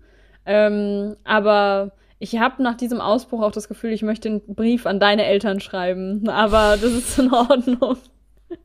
Ähm, 0.47 1.17
aber 1.25 1.93
ich 2.19 2.39
habe 2.39 2.63
nach 2.63 2.77
diesem 2.77 3.01
Ausbruch 3.01 3.43
auch 3.43 3.53
das 3.53 3.69
Gefühl, 3.69 3.93
ich 3.93 4.03
möchte 4.03 4.29
einen 4.29 4.55
Brief 4.55 4.87
an 4.87 5.01
deine 5.01 5.25
Eltern 5.25 5.61
schreiben. 5.61 6.29
Aber 6.29 6.77
das 6.81 6.93
ist 6.93 7.19
in 7.19 7.33
Ordnung. 7.33 7.97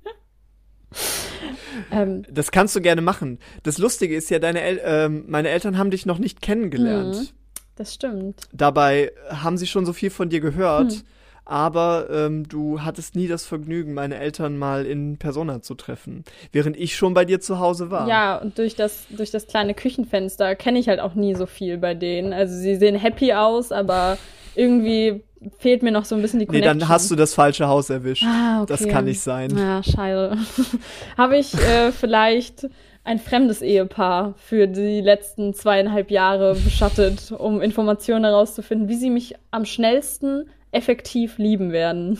ähm, 1.91 2.23
das 2.29 2.51
kannst 2.51 2.75
du 2.75 2.81
gerne 2.81 3.01
machen. 3.01 3.39
Das 3.63 3.77
Lustige 3.77 4.15
ist 4.15 4.29
ja, 4.29 4.39
deine 4.39 4.61
El 4.61 4.81
ähm, 4.83 5.25
meine 5.27 5.49
Eltern 5.49 5.77
haben 5.77 5.91
dich 5.91 6.05
noch 6.05 6.19
nicht 6.19 6.41
kennengelernt. 6.41 7.15
Mhm, 7.15 7.27
das 7.75 7.93
stimmt. 7.93 8.47
Dabei 8.53 9.11
haben 9.29 9.57
sie 9.57 9.67
schon 9.67 9.85
so 9.85 9.93
viel 9.93 10.11
von 10.11 10.29
dir 10.29 10.39
gehört. 10.39 10.91
Hm 10.91 11.01
aber 11.45 12.07
ähm, 12.11 12.47
du 12.49 12.81
hattest 12.81 13.15
nie 13.15 13.27
das 13.27 13.45
Vergnügen, 13.45 13.93
meine 13.93 14.17
Eltern 14.17 14.57
mal 14.57 14.85
in 14.85 15.17
Persona 15.17 15.61
zu 15.61 15.75
treffen, 15.75 16.23
während 16.51 16.75
ich 16.75 16.95
schon 16.95 17.13
bei 17.13 17.23
dir 17.23 17.39
zu 17.39 17.59
Hause 17.59 17.91
war. 17.91 18.07
Ja, 18.07 18.37
und 18.37 18.57
durch 18.57 18.75
das, 18.75 19.05
durch 19.09 19.31
das 19.31 19.47
kleine 19.47 19.75
Küchenfenster 19.75 20.55
kenne 20.55 20.79
ich 20.79 20.89
halt 20.89 20.99
auch 20.99 21.13
nie 21.13 21.35
so 21.35 21.45
viel 21.45 21.77
bei 21.77 21.93
denen. 21.93 22.33
Also 22.33 22.55
sie 22.55 22.75
sehen 22.75 22.95
happy 22.95 23.33
aus, 23.33 23.71
aber 23.71 24.17
irgendwie 24.55 25.23
fehlt 25.59 25.83
mir 25.83 25.91
noch 25.91 26.05
so 26.05 26.15
ein 26.15 26.21
bisschen 26.21 26.39
die 26.39 26.47
Connection. 26.47 26.77
Nee, 26.77 26.79
dann 26.79 26.89
hast 26.89 27.11
du 27.11 27.15
das 27.15 27.33
falsche 27.35 27.67
Haus 27.67 27.89
erwischt. 27.89 28.23
Ah, 28.25 28.63
okay. 28.63 28.73
Das 28.73 28.87
kann 28.87 29.05
nicht 29.05 29.21
sein. 29.21 29.55
Ja, 29.55 29.83
scheiße. 29.83 30.37
Habe 31.17 31.37
ich 31.37 31.53
äh, 31.53 31.91
vielleicht 31.91 32.67
ein 33.03 33.19
fremdes 33.19 33.61
Ehepaar 33.61 34.33
für 34.37 34.67
die 34.67 35.01
letzten 35.01 35.53
zweieinhalb 35.53 36.09
Jahre 36.09 36.55
beschattet, 36.55 37.31
um 37.31 37.61
Informationen 37.61 38.25
herauszufinden, 38.25 38.89
wie 38.89 38.95
sie 38.95 39.11
mich 39.11 39.35
am 39.51 39.65
schnellsten 39.65 40.45
effektiv 40.75 41.37
lieben 41.37 41.71
werden. 41.71 42.19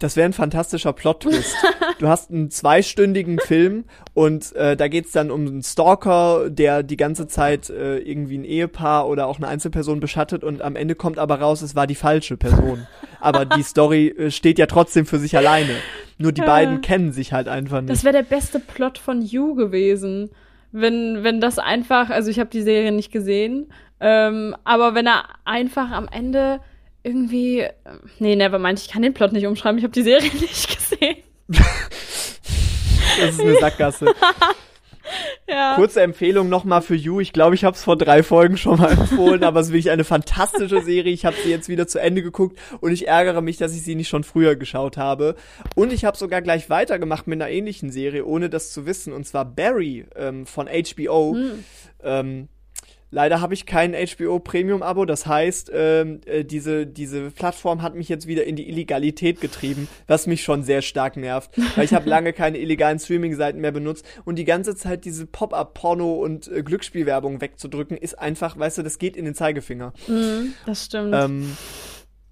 Das 0.00 0.16
wäre 0.16 0.28
ein 0.28 0.32
fantastischer 0.32 0.92
Plot-Twist. 0.92 1.56
du 1.98 2.08
hast 2.08 2.30
einen 2.30 2.50
zweistündigen 2.50 3.38
Film 3.38 3.84
und 4.12 4.54
äh, 4.56 4.76
da 4.76 4.88
geht's 4.88 5.12
dann 5.12 5.30
um 5.30 5.46
einen 5.46 5.62
Stalker, 5.62 6.50
der 6.50 6.82
die 6.82 6.96
ganze 6.96 7.26
Zeit 7.28 7.70
äh, 7.70 7.98
irgendwie 7.98 8.38
ein 8.38 8.44
Ehepaar 8.44 9.08
oder 9.08 9.26
auch 9.26 9.38
eine 9.38 9.48
Einzelperson 9.48 10.00
beschattet 10.00 10.42
und 10.44 10.62
am 10.62 10.76
Ende 10.76 10.94
kommt 10.94 11.18
aber 11.18 11.40
raus, 11.40 11.62
es 11.62 11.76
war 11.76 11.86
die 11.86 11.94
falsche 11.94 12.36
Person. 12.36 12.86
Aber 13.20 13.46
die 13.46 13.62
Story 13.64 14.08
äh, 14.08 14.30
steht 14.30 14.58
ja 14.58 14.66
trotzdem 14.66 15.06
für 15.06 15.18
sich 15.18 15.36
alleine. 15.36 15.76
Nur 16.18 16.32
die 16.32 16.42
beiden 16.42 16.80
kennen 16.80 17.12
sich 17.12 17.32
halt 17.32 17.48
einfach 17.48 17.80
nicht. 17.80 17.90
Das 17.90 18.04
wäre 18.04 18.14
der 18.14 18.22
beste 18.22 18.60
Plot 18.60 18.98
von 18.98 19.22
You 19.22 19.54
gewesen. 19.54 20.30
Wenn, 20.70 21.22
wenn 21.22 21.40
das 21.40 21.58
einfach, 21.58 22.10
also 22.10 22.30
ich 22.30 22.40
habe 22.40 22.50
die 22.50 22.62
Serie 22.62 22.92
nicht 22.92 23.12
gesehen, 23.12 23.72
ähm, 24.00 24.56
aber 24.64 24.94
wenn 24.94 25.06
er 25.06 25.24
einfach 25.44 25.92
am 25.92 26.08
Ende 26.08 26.60
irgendwie. 27.04 27.66
Nee, 28.18 28.34
nevermind, 28.34 28.80
ich 28.80 28.88
kann 28.88 29.02
den 29.02 29.14
Plot 29.14 29.32
nicht 29.32 29.46
umschreiben. 29.46 29.78
Ich 29.78 29.84
habe 29.84 29.92
die 29.92 30.02
Serie 30.02 30.30
nicht 30.40 30.76
gesehen. 30.76 31.16
das 31.46 33.30
ist 33.30 33.40
eine 33.40 33.56
Sackgasse. 33.58 34.06
ja. 35.48 35.74
Kurze 35.76 36.00
Empfehlung 36.00 36.48
nochmal 36.48 36.80
für 36.80 36.94
You. 36.94 37.20
Ich 37.20 37.32
glaube, 37.32 37.54
ich 37.54 37.64
habe 37.64 37.76
es 37.76 37.84
vor 37.84 37.96
drei 37.96 38.22
Folgen 38.22 38.56
schon 38.56 38.78
mal 38.78 38.92
empfohlen, 38.92 39.44
aber 39.44 39.60
es 39.60 39.66
ist 39.66 39.72
wirklich 39.72 39.90
eine 39.90 40.04
fantastische 40.04 40.80
Serie. 40.82 41.12
Ich 41.12 41.26
habe 41.26 41.36
sie 41.36 41.50
jetzt 41.50 41.68
wieder 41.68 41.86
zu 41.86 42.00
Ende 42.00 42.22
geguckt 42.22 42.58
und 42.80 42.90
ich 42.90 43.06
ärgere 43.06 43.42
mich, 43.42 43.58
dass 43.58 43.74
ich 43.74 43.82
sie 43.82 43.94
nicht 43.94 44.08
schon 44.08 44.24
früher 44.24 44.56
geschaut 44.56 44.96
habe. 44.96 45.36
Und 45.74 45.92
ich 45.92 46.06
habe 46.06 46.16
sogar 46.16 46.40
gleich 46.40 46.70
weitergemacht 46.70 47.26
mit 47.26 47.40
einer 47.40 47.50
ähnlichen 47.50 47.90
Serie, 47.90 48.24
ohne 48.24 48.48
das 48.48 48.72
zu 48.72 48.86
wissen. 48.86 49.12
Und 49.12 49.26
zwar 49.26 49.44
Barry 49.44 50.06
ähm, 50.16 50.46
von 50.46 50.68
HBO. 50.68 51.34
Hm. 51.34 51.64
Ähm, 52.02 52.48
Leider 53.14 53.40
habe 53.40 53.54
ich 53.54 53.64
kein 53.64 53.94
HBO 53.94 54.40
Premium 54.40 54.82
Abo, 54.82 55.04
das 55.04 55.24
heißt, 55.24 55.70
ähm, 55.72 56.20
äh, 56.26 56.44
diese, 56.44 56.84
diese 56.84 57.30
Plattform 57.30 57.80
hat 57.80 57.94
mich 57.94 58.08
jetzt 58.08 58.26
wieder 58.26 58.42
in 58.42 58.56
die 58.56 58.68
Illegalität 58.68 59.40
getrieben, 59.40 59.86
was 60.08 60.26
mich 60.26 60.42
schon 60.42 60.64
sehr 60.64 60.82
stark 60.82 61.16
nervt, 61.16 61.52
weil 61.76 61.84
ich 61.84 61.94
habe 61.94 62.10
lange 62.10 62.32
keine 62.32 62.58
illegalen 62.58 62.98
Streaming-Seiten 62.98 63.60
mehr 63.60 63.70
benutzt 63.70 64.04
und 64.24 64.34
die 64.34 64.44
ganze 64.44 64.74
Zeit 64.74 65.04
diese 65.04 65.26
Pop-up-Porno 65.26 66.12
und 66.14 66.48
äh, 66.48 66.64
Glücksspielwerbung 66.64 67.40
wegzudrücken, 67.40 67.96
ist 67.96 68.18
einfach, 68.18 68.58
weißt 68.58 68.78
du, 68.78 68.82
das 68.82 68.98
geht 68.98 69.16
in 69.16 69.26
den 69.26 69.36
Zeigefinger. 69.36 69.92
Mm, 70.08 70.52
das 70.66 70.86
stimmt. 70.86 71.14
Ähm, 71.14 71.56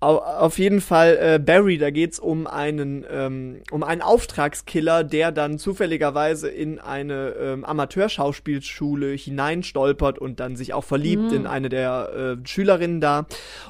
auf 0.03 0.59
jeden 0.59 0.81
Fall 0.81 1.17
äh, 1.21 1.39
Barry, 1.39 1.79
da 1.79 1.91
geht's 1.91 2.19
um 2.19 2.49
einen 2.49 3.07
ähm, 3.09 3.63
um 3.71 3.85
einen 3.85 4.03
Auftragskiller, 4.03 5.05
der 5.05 5.31
dann 5.31 5.61
zufälligerweise 5.61 6.49
in 6.49 6.81
eine 6.81 7.35
ähm, 7.41 7.65
Amateurschauspielschule 7.65 9.13
hineinstolpert 9.13 10.19
und 10.19 10.41
dann 10.41 10.57
sich 10.57 10.75
auch 10.75 10.83
verliebt 10.83 11.31
mhm. 11.31 11.33
in 11.37 11.47
eine 11.47 11.69
der 11.69 12.39
äh, 12.43 12.49
Schülerinnen 12.49 13.01
da 13.01 13.27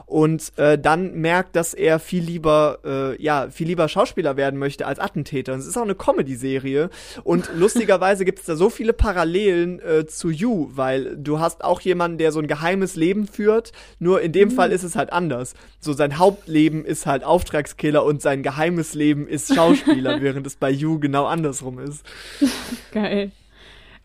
und 0.06 0.56
äh, 0.56 0.78
dann 0.78 1.12
merkt, 1.14 1.54
dass 1.54 1.74
er 1.74 1.98
viel 1.98 2.24
lieber 2.24 2.78
äh, 2.82 3.22
ja 3.22 3.50
viel 3.50 3.66
lieber 3.66 3.88
Schauspieler 3.88 4.38
werden 4.38 4.58
möchte 4.58 4.86
als 4.86 5.00
Attentäter. 5.00 5.52
Es 5.54 5.66
ist 5.66 5.76
auch 5.76 5.82
eine 5.82 5.94
Comedy-Serie 5.94 6.88
und 7.24 7.50
lustigerweise 7.54 8.24
gibt's 8.24 8.46
da 8.46 8.56
so 8.56 8.70
viele 8.70 8.94
Parallelen 8.94 9.80
äh, 9.80 10.06
zu 10.06 10.30
You, 10.30 10.70
weil 10.72 11.14
du 11.14 11.40
hast 11.40 11.62
auch 11.62 11.82
jemanden, 11.82 12.16
der 12.16 12.32
so 12.32 12.40
ein 12.40 12.46
geheimes 12.46 12.96
Leben 12.96 13.26
führt, 13.26 13.72
nur 13.98 14.22
in 14.22 14.32
dem 14.32 14.48
mhm. 14.48 14.52
Fall 14.54 14.72
ist 14.72 14.82
es 14.82 14.96
halt 14.96 15.12
anders. 15.12 15.52
So 15.78 15.92
sein 15.92 16.21
Hauptleben 16.22 16.84
ist 16.84 17.04
halt 17.06 17.24
Auftragskiller 17.24 18.04
und 18.04 18.22
sein 18.22 18.42
geheimes 18.42 18.94
Leben 18.94 19.26
ist 19.26 19.54
Schauspieler, 19.54 20.20
während 20.22 20.46
es 20.46 20.56
bei 20.56 20.70
You 20.70 20.98
genau 21.00 21.26
andersrum 21.26 21.78
ist. 21.80 22.06
Geil. 22.92 23.32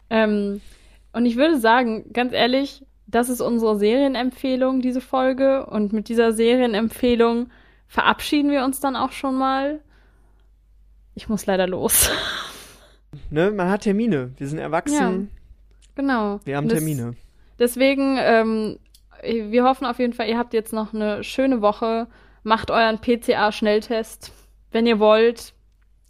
Ähm, 0.10 0.62
und 1.14 1.26
ich 1.26 1.36
würde 1.36 1.60
sagen, 1.60 2.12
ganz 2.14 2.34
ehrlich, 2.34 2.84
das 3.06 3.30
ist 3.30 3.40
unsere 3.40 3.78
Serienempfehlung, 3.78 4.82
diese 4.82 5.00
Folge. 5.02 5.66
Und 5.68 5.94
mit 5.94 6.10
dieser 6.10 6.34
Serienempfehlung 6.34 7.50
verabschieden 7.88 8.52
wir 8.52 8.64
uns 8.66 8.80
dann 8.80 8.96
auch 8.96 9.12
schon 9.12 9.38
mal. 9.38 9.80
Ich 11.16 11.30
muss 11.30 11.46
leider 11.46 11.68
los. 11.68 12.10
Ne, 13.30 13.52
man 13.52 13.70
hat 13.70 13.82
Termine. 13.82 14.32
Wir 14.38 14.48
sind 14.48 14.60
erwachsen. 14.60 14.94
Ja, 14.94 15.14
genau. 15.96 16.40
Wir 16.44 16.58
haben 16.58 16.68
Das- 16.68 16.80
Termine. 16.80 17.16
Deswegen, 17.58 18.18
ähm, 18.20 18.78
wir 19.24 19.64
hoffen 19.64 19.86
auf 19.86 20.00
jeden 20.00 20.14
Fall, 20.14 20.28
ihr 20.28 20.38
habt 20.38 20.54
jetzt 20.54 20.74
noch 20.74 20.94
eine 20.94 21.24
schöne 21.24 21.62
Woche. 21.62 22.08
Macht 22.44 22.72
euren 22.72 23.00
PCA-Schnelltest, 23.00 24.32
wenn 24.72 24.88
ihr 24.88 25.00
wollt. 25.00 25.54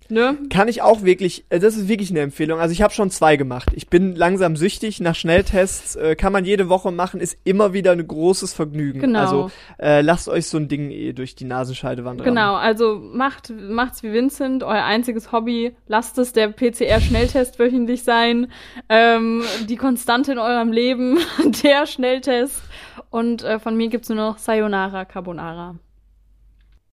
Ne? 0.09 0.37
Kann 0.49 0.69
ich 0.69 0.81
auch 0.81 1.03
wirklich, 1.03 1.45
äh, 1.49 1.59
das 1.59 1.75
ist 1.75 1.89
wirklich 1.89 2.11
eine 2.11 2.21
Empfehlung. 2.21 2.59
Also 2.59 2.71
ich 2.71 2.81
habe 2.81 2.93
schon 2.93 3.09
zwei 3.11 3.35
gemacht. 3.35 3.69
Ich 3.73 3.89
bin 3.89 4.15
langsam 4.15 4.55
süchtig 4.55 5.01
nach 5.01 5.15
Schnelltests. 5.15 5.95
Äh, 5.97 6.15
kann 6.15 6.31
man 6.31 6.45
jede 6.45 6.69
Woche 6.69 6.91
machen, 6.91 7.19
ist 7.19 7.37
immer 7.43 7.73
wieder 7.73 7.91
ein 7.91 8.07
großes 8.07 8.53
Vergnügen. 8.53 9.01
Genau. 9.01 9.19
Also 9.19 9.51
äh, 9.79 10.01
lasst 10.01 10.29
euch 10.29 10.47
so 10.47 10.57
ein 10.57 10.69
Ding 10.69 10.91
eh 10.91 11.11
durch 11.11 11.35
die 11.35 11.43
Nasenscheidewand 11.43 12.21
rammen. 12.21 12.35
Genau, 12.35 12.55
also 12.55 13.01
macht, 13.01 13.49
macht's 13.49 14.01
wie 14.01 14.13
Vincent, 14.13 14.63
euer 14.63 14.83
einziges 14.83 15.33
Hobby. 15.33 15.75
Lasst 15.87 16.17
es 16.17 16.31
der 16.31 16.49
PCR-Schnelltest 16.49 17.59
wöchentlich 17.59 18.03
sein. 18.03 18.47
Ähm, 18.87 19.43
die 19.67 19.75
Konstante 19.75 20.31
in 20.31 20.39
eurem 20.39 20.71
Leben, 20.71 21.19
der 21.63 21.85
Schnelltest. 21.85 22.61
Und 23.09 23.43
äh, 23.43 23.59
von 23.59 23.75
mir 23.75 23.89
gibt's 23.89 24.09
nur 24.09 24.17
noch 24.17 24.37
Sayonara 24.37 25.05
Carbonara. 25.05 25.75